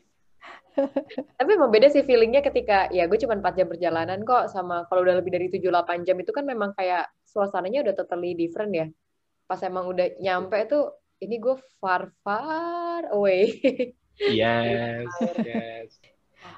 Tapi 1.40 1.50
emang 1.56 1.72
beda 1.72 1.88
sih 1.88 2.04
feelingnya 2.04 2.44
ketika 2.44 2.92
ya 2.92 3.08
gue 3.08 3.16
cuma 3.16 3.40
4 3.40 3.58
jam 3.58 3.68
perjalanan 3.72 4.20
kok 4.28 4.52
sama 4.52 4.84
kalau 4.92 5.08
udah 5.08 5.18
lebih 5.24 5.32
dari 5.32 5.48
7-8 5.48 6.04
jam 6.04 6.20
itu 6.20 6.32
kan 6.36 6.44
memang 6.44 6.76
kayak 6.76 7.08
suasananya 7.24 7.88
udah 7.88 7.94
totally 7.96 8.36
different 8.36 8.76
ya. 8.76 8.88
Pas 9.46 9.62
emang 9.62 9.90
udah 9.90 10.18
nyampe 10.18 10.58
tuh 10.66 10.94
ini 11.22 11.40
gue 11.40 11.56
far 11.80 12.12
far 12.26 13.08
away. 13.14 13.54
Yes, 14.20 15.10
yes. 15.46 15.90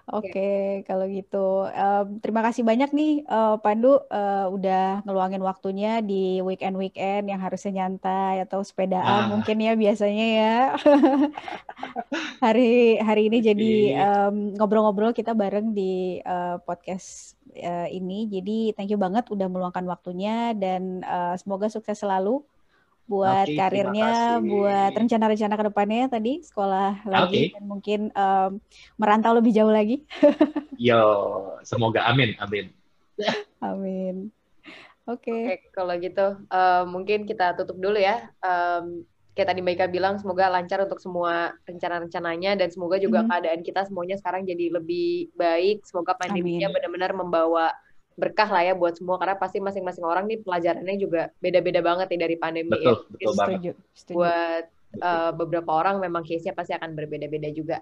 Oke, 0.08 0.32
okay, 0.32 0.64
kalau 0.88 1.04
gitu 1.12 1.68
um, 1.68 2.08
terima 2.24 2.40
kasih 2.40 2.64
banyak 2.64 2.96
nih 2.96 3.28
uh, 3.28 3.60
Pandu 3.60 4.00
uh, 4.08 4.48
udah 4.52 5.04
ngeluangin 5.04 5.44
waktunya 5.44 6.00
di 6.00 6.40
weekend-weekend 6.40 7.28
yang 7.28 7.44
harusnya 7.44 7.84
nyantai 7.84 8.44
atau 8.44 8.64
sepedaan 8.64 9.04
ah. 9.04 9.30
mungkin 9.32 9.60
ya 9.60 9.76
biasanya 9.76 10.28
ya. 10.32 10.56
hari 12.44 13.00
hari 13.04 13.28
ini 13.28 13.38
jadi 13.44 13.72
ngobrol-ngobrol 14.56 15.12
kita 15.12 15.36
bareng 15.36 15.76
di 15.76 16.24
uh, 16.24 16.60
podcast 16.64 17.36
uh, 17.60 17.88
ini. 17.92 18.32
Jadi 18.32 18.72
thank 18.80 18.92
you 18.92 19.00
banget 19.00 19.28
udah 19.28 19.52
meluangkan 19.52 19.84
waktunya 19.92 20.56
dan 20.56 21.04
uh, 21.04 21.36
semoga 21.36 21.68
sukses 21.68 22.00
selalu 22.00 22.48
buat 23.08 23.48
okay, 23.48 23.56
karirnya, 23.56 24.44
buat 24.44 24.92
rencana-rencana 24.92 25.56
ke 25.56 25.66
depannya 25.72 26.04
tadi 26.12 26.44
sekolah 26.44 27.08
lagi 27.08 27.50
okay. 27.50 27.56
dan 27.56 27.64
mungkin 27.64 28.00
um, 28.12 28.60
merantau 29.00 29.32
lebih 29.40 29.56
jauh 29.56 29.72
lagi. 29.72 30.04
Yo, 30.76 31.00
semoga 31.64 32.04
amin, 32.04 32.36
amin. 32.44 32.68
amin. 33.64 34.28
Oke. 35.08 35.32
Okay. 35.32 35.42
Okay, 35.48 35.58
kalau 35.72 35.96
gitu 35.96 36.28
uh, 36.52 36.84
mungkin 36.84 37.24
kita 37.24 37.56
tutup 37.56 37.80
dulu 37.80 37.96
ya. 37.96 38.28
Um, 38.44 39.08
kayak 39.38 39.54
tadi 39.54 39.62
Mbak 39.64 39.74
Ika 39.78 39.88
bilang 39.88 40.16
semoga 40.20 40.50
lancar 40.50 40.82
untuk 40.84 41.00
semua 41.00 41.54
rencana-rencananya 41.70 42.58
dan 42.58 42.74
semoga 42.74 42.98
juga 42.98 43.22
hmm. 43.22 43.30
keadaan 43.30 43.62
kita 43.62 43.86
semuanya 43.86 44.20
sekarang 44.20 44.44
jadi 44.44 44.74
lebih 44.82 45.32
baik. 45.38 45.88
Semoga 45.88 46.18
pandeminya 46.20 46.68
benar-benar 46.74 47.16
membawa 47.16 47.72
berkah 48.18 48.50
lah 48.50 48.66
ya 48.66 48.74
buat 48.74 48.98
semua 48.98 49.22
karena 49.22 49.38
pasti 49.38 49.62
masing-masing 49.62 50.02
orang 50.02 50.26
nih 50.26 50.42
pelajarannya 50.42 50.98
juga 50.98 51.30
beda-beda 51.38 51.86
banget 51.86 52.10
nih 52.10 52.20
dari 52.26 52.36
pandemi 52.36 52.74
betul, 52.74 52.82
ya. 52.84 53.14
Betul, 53.14 53.34
banget. 53.38 53.48
Setuju, 53.54 53.72
setuju. 53.94 54.16
Buat 54.18 54.66
uh, 55.06 55.32
beberapa 55.38 55.72
orang 55.72 55.96
memang 56.02 56.26
case-nya 56.26 56.58
pasti 56.58 56.74
akan 56.74 56.98
berbeda-beda 56.98 57.54
juga. 57.54 57.78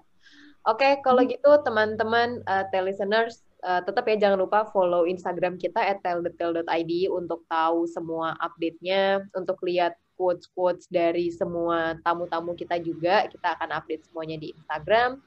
Oke, 0.66 0.98
kalau 1.00 1.22
gitu 1.24 1.50
teman-teman 1.62 2.42
uh, 2.44 2.66
listeners 2.82 3.46
uh, 3.62 3.80
tetap 3.86 4.04
ya 4.10 4.28
jangan 4.28 4.44
lupa 4.44 4.66
follow 4.74 5.06
Instagram 5.06 5.56
kita 5.56 5.78
@telldetail.id 6.02 6.92
untuk 7.08 7.46
tahu 7.48 7.86
semua 7.88 8.34
update-nya, 8.42 9.24
untuk 9.38 9.56
lihat 9.62 9.94
quotes-quotes 10.18 10.90
dari 10.90 11.30
semua 11.30 11.96
tamu-tamu 12.02 12.52
kita 12.58 12.82
juga. 12.82 13.30
Kita 13.30 13.56
akan 13.56 13.78
update 13.78 14.10
semuanya 14.10 14.36
di 14.42 14.52
Instagram. 14.52 15.22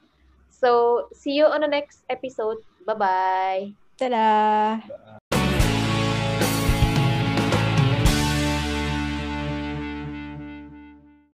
So, 0.50 1.06
see 1.14 1.38
you 1.40 1.48
on 1.48 1.64
the 1.64 1.70
next 1.70 2.04
episode. 2.12 2.60
Bye-bye. 2.84 3.89
Dadah. 4.00 5.19